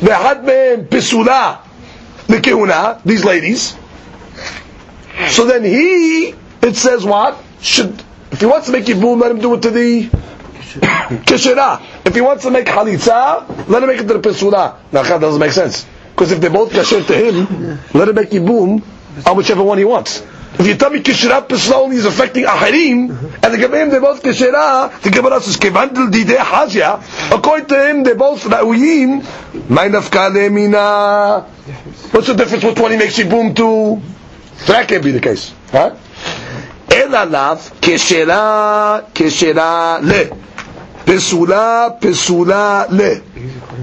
had 0.00 0.44
mem 0.44 0.86
pesula 0.86 1.60
lekehuna. 2.26 3.02
These 3.02 3.24
ladies. 3.24 3.76
So 5.30 5.46
then 5.46 5.64
he, 5.64 6.34
it 6.62 6.76
says 6.76 7.02
what 7.04 7.42
should 7.62 8.02
if 8.30 8.40
he 8.40 8.46
wants 8.46 8.66
to 8.66 8.72
make 8.72 8.84
yibum, 8.84 9.20
let 9.20 9.30
him 9.30 9.40
do 9.40 9.54
it 9.54 9.62
to 9.62 9.70
the 9.70 10.08
Kishira. 11.26 11.82
If 12.06 12.14
he 12.14 12.20
wants 12.20 12.44
to 12.44 12.50
make 12.50 12.66
halitza, 12.66 13.68
let 13.68 13.82
him 13.82 13.88
make 13.88 14.00
it 14.00 14.08
to 14.08 14.14
the 14.14 14.20
pesula. 14.20 14.76
Now 14.92 15.02
that 15.02 15.20
doesn't 15.20 15.40
make 15.40 15.52
sense. 15.52 15.86
Because 16.10 16.32
if 16.32 16.40
they're 16.40 16.50
both 16.50 16.72
kasher 16.72 17.04
to 17.06 17.14
him, 17.14 17.80
let 17.94 18.08
him 18.08 18.14
make 18.14 18.30
yibum 18.30 18.82
on 19.26 19.36
whichever 19.36 19.62
one 19.62 19.78
he 19.78 19.84
wants. 19.84 20.24
If 20.58 20.66
you 20.66 20.74
tell 20.76 20.90
me 20.90 21.00
kishira 21.00 21.46
pesula 21.48 21.74
only 21.74 21.96
is 21.96 22.04
affecting 22.04 22.44
ahirim, 22.44 23.10
and 23.42 23.54
the 23.54 23.58
Gemara 23.58 23.90
they're 23.90 24.00
both 24.00 24.22
kishira, 24.22 25.00
the 25.00 25.10
Gemara 25.10 25.40
says 25.40 25.56
kevandel 25.56 26.12
dide 26.12 26.36
hazya. 26.38 27.32
According 27.36 27.66
to 27.66 27.88
him, 27.88 28.02
they're 28.02 28.14
both 28.14 28.44
ra'uyim. 28.44 29.22
Ma'inaf 29.68 30.10
kale 30.12 30.50
mina. 30.50 31.42
What's 32.12 32.26
the 32.26 32.34
difference 32.34 32.64
which 32.64 32.78
one 32.78 32.92
he 32.92 32.96
makes 32.98 33.18
yibum 33.18 33.56
to? 33.56 34.02
So 34.64 34.72
that 34.72 34.88
can't 34.88 35.02
be 35.02 35.12
the 35.12 35.20
case. 35.20 35.54
Right? 35.72 35.94
אלא 36.91 37.23
לאו 37.23 37.55
כשרה, 37.81 38.99
כשרה 39.15 39.97
ל. 40.01 40.11
פסולה, 41.05 41.87
פסולה 41.99 42.83
ל. 42.89 43.01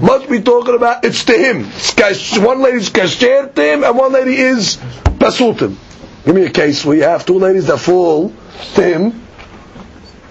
Must 0.01 0.27
be 0.29 0.39
talking 0.41 0.75
about, 0.75 1.05
it's 1.05 1.23
to 1.25 1.33
him. 1.33 1.67
It's 1.77 1.93
kash- 1.93 2.37
One 2.39 2.61
lady's 2.61 2.89
kasher 2.89 3.53
to 3.55 3.61
him, 3.61 3.83
and 3.83 3.95
one 3.97 4.11
lady 4.11 4.35
is 4.35 4.77
pasul 5.19 5.53
to 5.59 5.65
him. 5.67 5.77
Give 6.25 6.35
me 6.35 6.43
a 6.45 6.49
case 6.49 6.83
where 6.83 6.97
you 6.97 7.03
have 7.03 7.25
two 7.25 7.37
ladies 7.39 7.67
that 7.67 7.77
fall 7.79 8.31
to 8.75 8.81
him, 8.81 9.21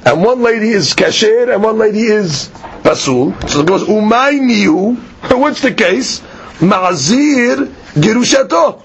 and 0.04 0.22
one 0.24 0.42
lady 0.42 0.70
is 0.70 0.94
kasher, 0.94 1.52
and 1.54 1.62
one 1.62 1.78
lady 1.78 2.02
is 2.02 2.50
pasul. 2.82 3.32
So 3.48 3.60
it 3.60 3.66
goes, 3.66 3.84
umayniu, 3.84 4.96
what's 5.38 5.60
the 5.62 5.72
case? 5.72 6.20
Ma'azir 6.60 7.66
girushato. 7.94 8.82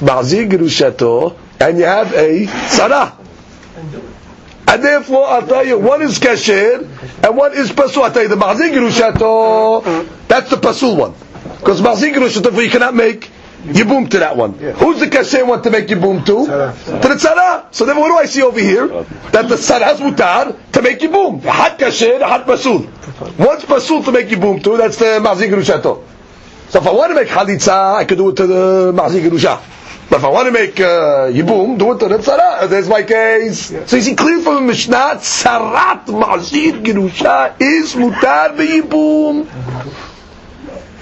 Ma'azir 0.00 0.48
girushato, 0.50 1.36
and 1.61 1.77
you 1.77 1.85
have 1.85 2.11
a 2.13 2.45
tzara. 2.45 3.13
And 4.67 4.83
therefore, 4.83 5.27
I'll 5.27 5.45
tell 5.45 5.65
you, 5.65 5.77
one 5.77 6.01
is 6.01 6.17
kasher 6.19 6.79
and 7.23 7.37
one 7.37 7.53
is 7.53 7.71
pasul. 7.71 8.03
I'll 8.03 8.11
tell 8.11 8.23
you, 8.23 8.29
the 8.29 8.35
ma'azir 8.37 8.71
girushato, 8.71 10.07
that's 10.27 10.49
the 10.49 10.55
pasul 10.57 10.95
one. 10.95 11.13
Because 11.59 11.81
ma'azir 11.81 12.13
girushato, 12.13 12.63
you 12.63 12.69
cannot 12.69 12.95
make 12.95 13.29
yibum 13.65 14.09
to 14.09 14.19
that 14.19 14.37
one. 14.37 14.53
Who's 14.53 14.99
the 15.01 15.07
kasher 15.07 15.45
one 15.45 15.61
to 15.63 15.69
make 15.69 15.87
yibum 15.87 16.25
to? 16.25 16.45
To 16.45 17.07
the 17.07 17.15
tzara. 17.15 17.73
So 17.73 17.85
then 17.85 17.97
what 17.97 18.07
do 18.07 18.15
I 18.17 18.25
see 18.25 18.43
over 18.43 18.59
here? 18.59 18.87
That 19.31 19.49
the 19.49 19.55
tzara 19.55 19.81
has 19.83 19.99
mutar 19.99 20.55
to 20.71 20.81
make 20.81 20.99
yibum. 20.99 21.41
Hat 21.41 21.77
kasher, 21.77 22.19
hat 22.21 22.45
pasul. 22.45 22.87
One's 23.37 23.65
pasul 23.65 24.03
to 24.05 24.11
make 24.11 24.27
yibum 24.29 24.63
to, 24.63 24.77
that's 24.77 24.97
the 24.97 25.19
ma'azir 25.21 25.49
girushato. 25.49 26.01
So 26.69 26.79
if 26.79 26.87
I 26.87 26.91
want 26.93 27.11
to 27.11 27.15
make 27.15 27.27
chalitza, 27.27 27.95
I 27.95 28.05
could 28.05 28.17
do 28.17 28.29
it 28.29 28.37
to 28.37 28.47
the 28.47 28.93
ma'azir 28.95 29.29
girusha. 29.29 29.59
But 30.10 30.18
if 30.18 30.24
I 30.24 30.28
want 30.28 30.46
to 30.46 30.52
make 30.52 30.78
uh, 30.78 31.30
yibum, 31.30 31.78
do 31.78 31.92
it 31.92 31.98
to 31.98 32.08
the 32.08 32.18
tzara. 32.18 32.68
There's 32.68 32.88
my 32.88 33.02
case. 33.02 33.66
So 33.88 33.96
you 33.96 34.02
see 34.02 34.14
clear 34.14 34.40
from 34.40 34.54
the 34.54 34.60
Mishnah, 34.60 35.18
tzarat 35.18 36.06
ma'azir 36.06 36.82
girusha 36.84 37.60
is 37.60 37.94
mutar 37.94 38.56
b'yibum. 38.56 39.46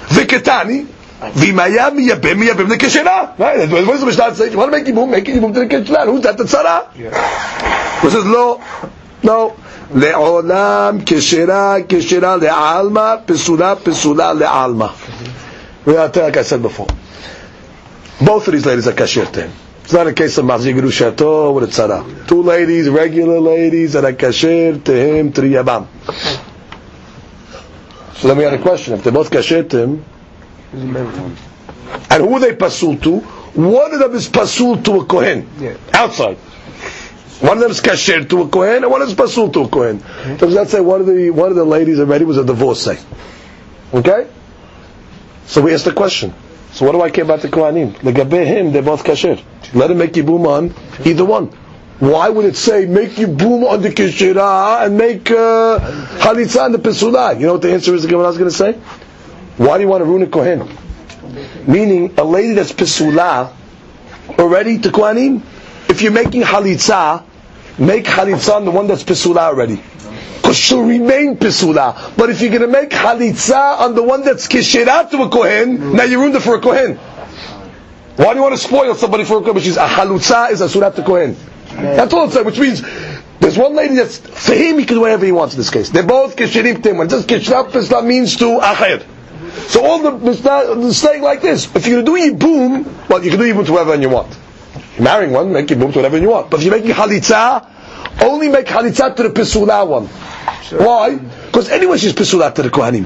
V'ketani, 0.08 0.86
v'imaya 1.20 1.90
miyabem 1.90 2.40
miyabem 2.40 2.68
lekeshena. 2.68 3.38
Right? 3.38 3.70
What 3.70 3.86
does 3.86 4.00
the 4.00 4.06
Mishnah 4.06 4.34
say? 4.34 4.50
You 4.50 4.56
want 4.56 4.72
to 4.72 4.78
make 4.78 4.86
yibum, 4.86 5.10
make 5.10 5.24
yibum 5.26 5.52
to 5.52 5.60
the 5.60 5.66
keshena. 5.66 6.06
Who's 6.06 6.22
that? 6.22 6.38
The 6.38 6.44
tzara. 6.44 6.92
He 6.94 8.10
says, 8.10 8.24
no, 8.24 8.62
no. 9.22 9.56
לעולם 9.94 10.98
כשרה 11.06 11.76
כשרה 11.88 12.36
לעלמא, 12.36 13.14
פסולה 13.26 13.74
פסולה 13.76 14.32
לעלמא. 14.32 14.86
Like 15.86 16.36
I 16.36 16.42
said 16.42 16.62
before. 16.62 16.86
Both 18.21 18.47
of 18.47 18.53
these 18.53 18.65
ladies 18.65 18.87
are 18.87 18.91
kasher 18.93 19.31
to 19.31 19.41
him. 19.43 19.51
It's 19.83 19.93
not 19.93 20.07
a 20.07 20.13
case 20.13 20.37
of 20.37 20.45
mazig 20.45 20.75
rushato 20.79 21.53
with 21.53 21.63
a 21.63 21.67
tzara. 21.67 22.27
Two 22.27 22.43
ladies, 22.43 22.89
regular 22.89 23.39
ladies, 23.39 23.93
that 23.93 24.05
are 24.05 24.13
kasher 24.13 24.83
to 24.83 24.91
him, 24.93 25.31
to 25.33 25.41
the 25.41 25.53
yabam. 25.55 25.87
So 28.17 28.27
then 28.27 28.37
we 28.37 28.43
had 28.43 28.53
a 28.53 28.59
question. 28.61 28.93
If 28.95 29.03
they're 29.03 29.13
both 29.13 29.31
kasher 29.31 29.67
to 29.69 29.77
him, 29.79 30.05
and 30.73 32.21
who 32.23 32.33
are 32.35 32.39
they 32.39 32.55
pasul 32.55 32.97
to? 32.97 33.19
One 33.19 33.93
of 33.93 33.99
them 33.99 34.13
is 34.13 34.27
pasul 34.27 34.77
to 34.83 34.99
a 34.99 35.05
kohen, 35.05 35.47
outside. 35.93 36.37
One 37.41 37.57
of 37.57 37.61
them 37.63 37.71
is 37.71 37.79
kasher 37.81 38.27
to 38.29 38.41
a 38.41 38.49
kohen, 38.49 38.83
and 38.83 38.91
one 38.91 39.01
is 39.01 39.13
pasul 39.13 39.49
to 39.53 39.61
a 39.61 39.67
kohen. 39.69 39.99
Mm-hmm. 39.99 40.35
Does 40.35 40.53
that 40.55 40.69
say 40.69 40.81
one 40.81 40.99
of 41.01 41.07
the 41.07 41.29
one 41.29 41.49
of 41.49 41.55
the 41.55 41.63
ladies 41.63 41.99
already 41.99 42.25
was 42.25 42.37
a 42.37 42.43
divorcee? 42.43 42.97
Okay. 43.93 44.27
So 45.47 45.61
we 45.61 45.73
asked 45.73 45.85
the 45.85 45.93
question. 45.93 46.33
So 46.79 46.85
what 46.85 46.93
do 46.93 47.01
I 47.01 47.09
care 47.09 47.25
about 47.25 47.41
the 47.41 47.49
Kohanim? 47.49 47.91
Legabe 47.95 48.45
him, 48.45 48.71
they're 48.71 48.81
both 48.81 49.03
kasher. 49.03 49.43
Let 49.73 49.91
him 49.91 49.97
make 49.97 50.13
yibum 50.13 50.47
on 50.47 50.73
either 51.05 51.25
one. 51.25 51.47
Why 51.99 52.29
would 52.29 52.45
it 52.45 52.55
say 52.55 52.85
make 52.85 53.09
yibum 53.17 53.69
on 53.69 53.81
the 53.81 53.89
kishira 53.89 54.85
and 54.85 54.97
make 54.97 55.29
uh, 55.29 55.79
halitza 56.19 56.63
on 56.63 56.71
the 56.71 56.77
pesula? 56.77 57.37
You 57.37 57.47
know 57.47 57.51
what 57.55 57.63
the 57.63 57.73
answer 57.73 57.93
is? 57.93 58.05
Again, 58.05 58.19
what 58.19 58.23
I 58.23 58.29
was 58.29 58.37
going 58.37 58.49
to 58.49 58.55
say. 58.55 58.71
Why 59.57 59.77
do 59.77 59.83
you 59.83 59.89
want 59.89 59.99
to 59.99 60.05
ruin 60.05 60.21
a 60.21 60.27
kohen? 60.27 60.69
Meaning 61.67 62.13
a 62.17 62.23
lady 62.23 62.53
that's 62.53 62.71
pesula 62.71 63.51
already 64.39 64.77
to 64.77 64.87
Kohanim. 64.89 65.41
If 65.89 66.01
you're 66.01 66.13
making 66.13 66.43
halitza, 66.43 67.25
make 67.77 68.05
halitza 68.05 68.55
on 68.55 68.63
the 68.63 68.71
one 68.71 68.87
that's 68.87 69.03
pesula 69.03 69.39
already. 69.39 69.83
Because 70.49 70.63
she'll 70.63 70.81
remain 70.81 71.37
pesula. 71.37 72.17
But 72.17 72.31
if 72.31 72.41
you're 72.41 72.49
going 72.49 72.63
to 72.63 72.67
make 72.67 72.89
halitza 72.89 73.81
on 73.81 73.93
the 73.93 74.01
one 74.01 74.23
that's 74.23 74.47
kishirat 74.47 75.11
to 75.11 75.21
a 75.21 75.29
kohen, 75.29 75.93
now 75.95 76.05
you 76.05 76.19
ruined 76.19 76.33
it 76.33 76.39
for 76.39 76.55
a 76.55 76.59
kohen. 76.59 76.95
Why 78.15 78.33
do 78.33 78.37
you 78.37 78.41
want 78.41 78.55
to 78.55 78.57
spoil 78.57 78.95
somebody 78.95 79.25
for 79.25 79.37
a 79.37 79.41
kohen? 79.43 79.57
Is 79.57 79.77
a 79.77 79.85
halutza 79.85 80.49
is 80.49 80.61
a 80.61 80.67
surat 80.67 80.95
to 80.95 81.03
kohen. 81.03 81.37
That's 81.67 82.11
all 82.15 82.27
it 82.27 82.31
said. 82.31 82.47
Which 82.47 82.57
means 82.57 82.81
there's 83.39 83.59
one 83.59 83.75
lady 83.75 83.93
that's 83.93 84.17
for 84.17 84.55
him 84.55 84.79
he 84.79 84.85
can 84.85 84.95
do 84.95 85.01
whatever 85.01 85.23
he 85.23 85.31
wants 85.31 85.53
in 85.53 85.59
this 85.59 85.69
case. 85.69 85.91
They're 85.91 86.01
both 86.01 86.35
kishirim 86.35 86.81
to 86.81 86.89
him. 86.89 86.97
When 86.97 87.05
it 87.05 87.11
says 87.11 87.27
pesla 87.27 88.03
means 88.03 88.35
to 88.37 88.45
acher. 88.59 89.05
So 89.69 89.85
all 89.85 89.99
the 89.99 90.93
saying 90.93 91.21
like 91.21 91.43
this: 91.43 91.67
if 91.75 91.85
you're 91.85 92.01
going 92.01 92.33
to 92.33 92.39
do 92.39 92.47
yibum, 92.47 93.07
well, 93.07 93.23
you 93.23 93.29
can 93.29 93.39
do 93.39 93.53
yibum 93.53 93.67
to 93.67 93.73
whoever 93.73 93.93
you 93.93 94.09
want. 94.09 94.35
You're 94.95 95.03
marrying 95.03 95.31
one, 95.31 95.53
make 95.53 95.67
yibum 95.67 95.93
to 95.93 95.99
whatever 95.99 96.17
you 96.17 96.29
want. 96.29 96.49
But 96.49 96.61
if 96.61 96.65
you're 96.65 96.75
making 96.75 96.95
halitza, 96.95 97.67
only 98.21 98.49
make 98.49 98.65
halitza 98.67 99.15
to 99.15 99.23
the 99.23 99.29
pesula 99.29 99.87
one. 99.87 100.07
Why? 100.77 101.15
Because 101.15 101.69
anyway 101.69 101.97
she's 101.97 102.13
pesula 102.13 102.53
to 102.55 102.61
the 102.63 102.69
kohanim. 102.69 103.05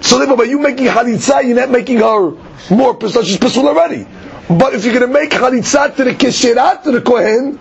So 0.00 0.18
therefore, 0.18 0.36
by 0.36 0.44
you 0.44 0.58
making 0.58 0.86
halitza, 0.86 1.42
you're 1.44 1.56
not 1.56 1.70
making 1.70 1.98
her 1.98 2.30
more 2.74 2.94
pesula. 2.98 3.24
She's 3.24 3.38
pesula 3.38 3.68
already. 3.68 4.06
But 4.48 4.74
if 4.74 4.84
you're 4.84 4.92
going 4.94 5.06
to 5.06 5.12
make 5.12 5.30
halitza 5.30 5.96
to 5.96 6.04
the 6.04 6.10
kesherat 6.12 6.82
to 6.84 6.92
the 6.92 7.00
kohen, 7.00 7.58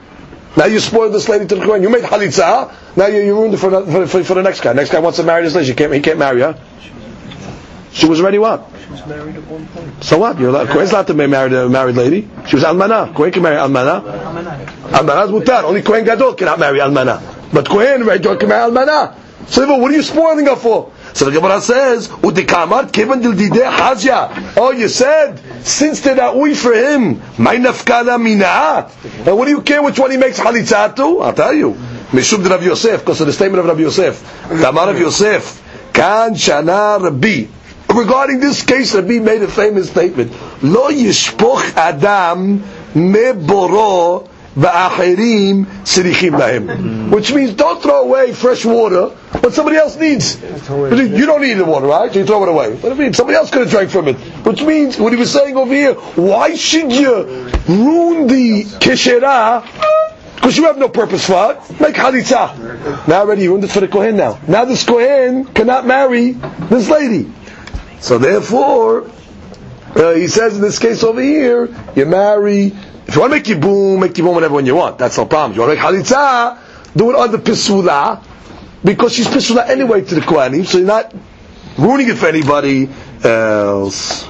now 0.58 0.66
you 0.66 0.80
spoiled 0.80 1.14
this 1.14 1.30
lady 1.30 1.48
to 1.48 1.56
the 1.56 1.62
kohen. 1.66 1.82
You 1.82 1.90
made 1.90 2.04
halitza, 2.04 2.74
now 2.98 3.08
you, 3.08 3.22
you 3.22 3.34
ruined 3.36 3.54
it 3.54 3.58
for, 3.58 3.70
the- 3.70 3.86
for, 3.86 4.08
for, 4.08 4.24
for 4.24 4.34
the 4.36 4.44
next 4.44 4.62
guy. 4.62 4.74
Next 4.74 4.92
guy 4.92 5.00
wants 5.00 5.18
to 5.18 5.24
marry 5.24 5.44
this 5.44 5.56
lady. 5.56 5.74
Can't, 5.74 5.94
he 5.94 6.02
can't 6.02 6.20
marry 6.20 6.42
her. 6.42 6.60
She 7.94 8.08
was 8.08 8.20
already 8.20 8.40
what? 8.40 8.68
She 8.84 8.90
was 8.92 9.06
married 9.06 9.36
at 9.36 9.46
one 9.48 9.68
point. 9.68 10.04
So 10.04 10.18
what? 10.18 10.40
You're 10.40 10.50
allowed, 10.50 10.70
Kohen's 10.70 10.92
allowed 10.92 11.08
to 11.08 11.14
be 11.14 11.28
married 11.28 11.54
a 11.54 11.70
married 11.70 11.96
lady. 11.96 12.28
She 12.48 12.56
was 12.56 12.66
almana. 12.66 13.14
Kohen 13.14 13.32
can 13.32 13.44
marry 13.44 13.58
almana. 13.58 14.02
Almana 14.90 15.26
is 15.26 15.32
mutar. 15.32 15.64
Only 15.64 15.84
Kohen 15.84 16.04
gadol 16.04 16.34
cannot 16.34 16.58
marry 16.60 16.80
almana. 16.80 17.22
But 17.54 17.70
Kohen 17.70 18.04
regular 18.04 18.38
can 18.38 18.50
marry 18.50 18.72
almana. 18.72 19.16
So 19.48 19.78
what 19.78 19.92
are 19.92 19.96
you 19.96 20.02
spoiling 20.02 20.48
her 20.48 20.56
for? 20.56 20.92
So 21.14 21.26
the 21.26 21.32
Gemara 21.32 21.62
says, 21.62 22.08
"Udikamar 22.08 22.92
kevan 22.92 23.22
dildideh 23.22 23.72
hazya." 23.72 24.54
Oh, 24.58 24.72
you 24.72 24.88
said 24.88 25.40
since 25.64 26.02
they're 26.02 26.16
not 26.16 26.36
we 26.36 26.56
for 26.56 26.74
him, 26.74 27.22
my 27.38 27.58
nafkala 27.58 28.20
mina. 28.20 28.90
And 29.26 29.38
what 29.38 29.46
do 29.46 29.52
you 29.52 29.62
care 29.62 29.84
which 29.84 30.00
one 30.00 30.10
he 30.10 30.18
makes 30.18 30.40
halitzah 30.40 30.96
to? 30.96 31.20
I'll 31.20 31.34
tell 31.34 31.54
you. 31.54 31.76
Mishum 32.12 32.44
de 32.44 32.50
Rav 32.50 32.64
Yosef, 32.64 33.02
because 33.02 33.22
of 33.22 33.28
the 33.28 33.34
statement 33.34 33.60
of 33.60 33.66
Rav 33.68 33.80
Yosef. 33.80 34.48
Tamar 34.50 34.90
of 34.90 35.00
Yosef, 35.00 35.62
kan 35.94 36.34
shana 36.34 37.00
Rabbi. 37.00 37.46
Regarding 37.90 38.40
this 38.40 38.64
case, 38.64 38.96
Rabbi 38.96 39.20
made 39.20 39.44
a 39.44 39.48
famous 39.48 39.90
statement. 39.90 40.32
Lo 40.64 40.90
yishpoch 40.90 41.76
adam 41.76 42.60
meboro 42.94 44.28
va'achirim 44.56 45.66
sirichim 45.84 46.40
lahem. 46.40 47.12
Which 47.12 47.34
means 47.34 47.54
don't 47.54 47.82
throw 47.82 48.04
away 48.04 48.34
fresh 48.34 48.66
water 48.66 49.10
what 49.42 49.54
somebody 49.54 49.78
else 49.78 49.98
needs. 49.98 50.42
You 50.42 51.26
don't 51.26 51.42
need 51.42 51.54
the 51.56 51.66
water, 51.66 51.88
right? 51.88 52.12
So 52.12 52.20
you 52.20 52.26
throw 52.26 52.44
it 52.44 52.50
away. 52.50 52.72
What 52.74 52.82
do 52.82 52.90
you 52.90 52.96
mean? 52.96 53.14
Somebody 53.14 53.38
else 53.38 53.52
could 53.52 53.62
have 53.62 53.70
drank 53.70 53.90
from 53.90 54.08
it. 54.08 54.16
Which 54.46 54.62
means, 54.64 54.98
what 54.98 55.12
he 55.14 55.20
was 55.20 55.32
saying 55.32 55.58
over 55.58 55.74
here, 55.74 55.94
why 55.94 56.56
should 56.56 56.92
you 56.92 57.50
ruin 57.68 58.28
the 58.28 58.64
kishera 58.80 59.64
because 60.44 60.58
you 60.58 60.66
have 60.66 60.78
no 60.78 60.90
purpose 60.90 61.26
for 61.26 61.54
it. 61.54 61.80
Make 61.80 61.96
halitza. 61.96 63.08
Now 63.08 63.22
already 63.22 63.44
you 63.44 63.52
ruined 63.52 63.64
it 63.64 63.72
for 63.72 63.80
the 63.80 63.88
Kohen 63.88 64.18
now. 64.18 64.40
Now 64.46 64.66
this 64.66 64.86
Kohen 64.86 65.46
cannot 65.46 65.88
marry 65.88 66.32
this 66.32 66.90
lady. 66.90 67.32
So 68.04 68.18
therefore, 68.18 69.10
uh, 69.96 70.12
he 70.12 70.28
says 70.28 70.58
in 70.58 70.62
this 70.62 70.78
case 70.78 71.06
over 71.06 71.22
here, 71.22 71.74
you 71.96 72.06
marry, 72.06 72.66
if 73.08 73.16
you 73.16 73.22
want 73.22 73.32
to 73.32 73.38
make 73.38 73.46
yibum, 73.46 73.98
make 73.98 74.12
yibum 74.12 74.36
whenever 74.36 74.56
when 74.56 74.66
you 74.66 74.76
want. 74.76 74.98
That's 74.98 75.18
no 75.18 75.26
problem. 75.26 75.52
If 75.52 75.56
you 75.56 75.62
want 75.64 75.80
to 75.80 75.96
make 75.96 76.06
halitza, 76.06 76.60
do 76.98 77.12
it 77.12 77.16
under 77.16 77.38
pisula, 77.38 78.22
because 78.84 79.14
she's 79.14 79.28
pisula 79.28 79.70
anyway 79.70 80.02
to 80.04 80.16
the 80.16 80.20
Kohanim, 80.22 80.66
so 80.66 80.80
you're 80.80 80.88
not 80.88 81.16
ruining 81.78 82.10
it 82.10 82.18
for 82.18 82.28
anybody 82.28 82.90
else. 83.24 84.26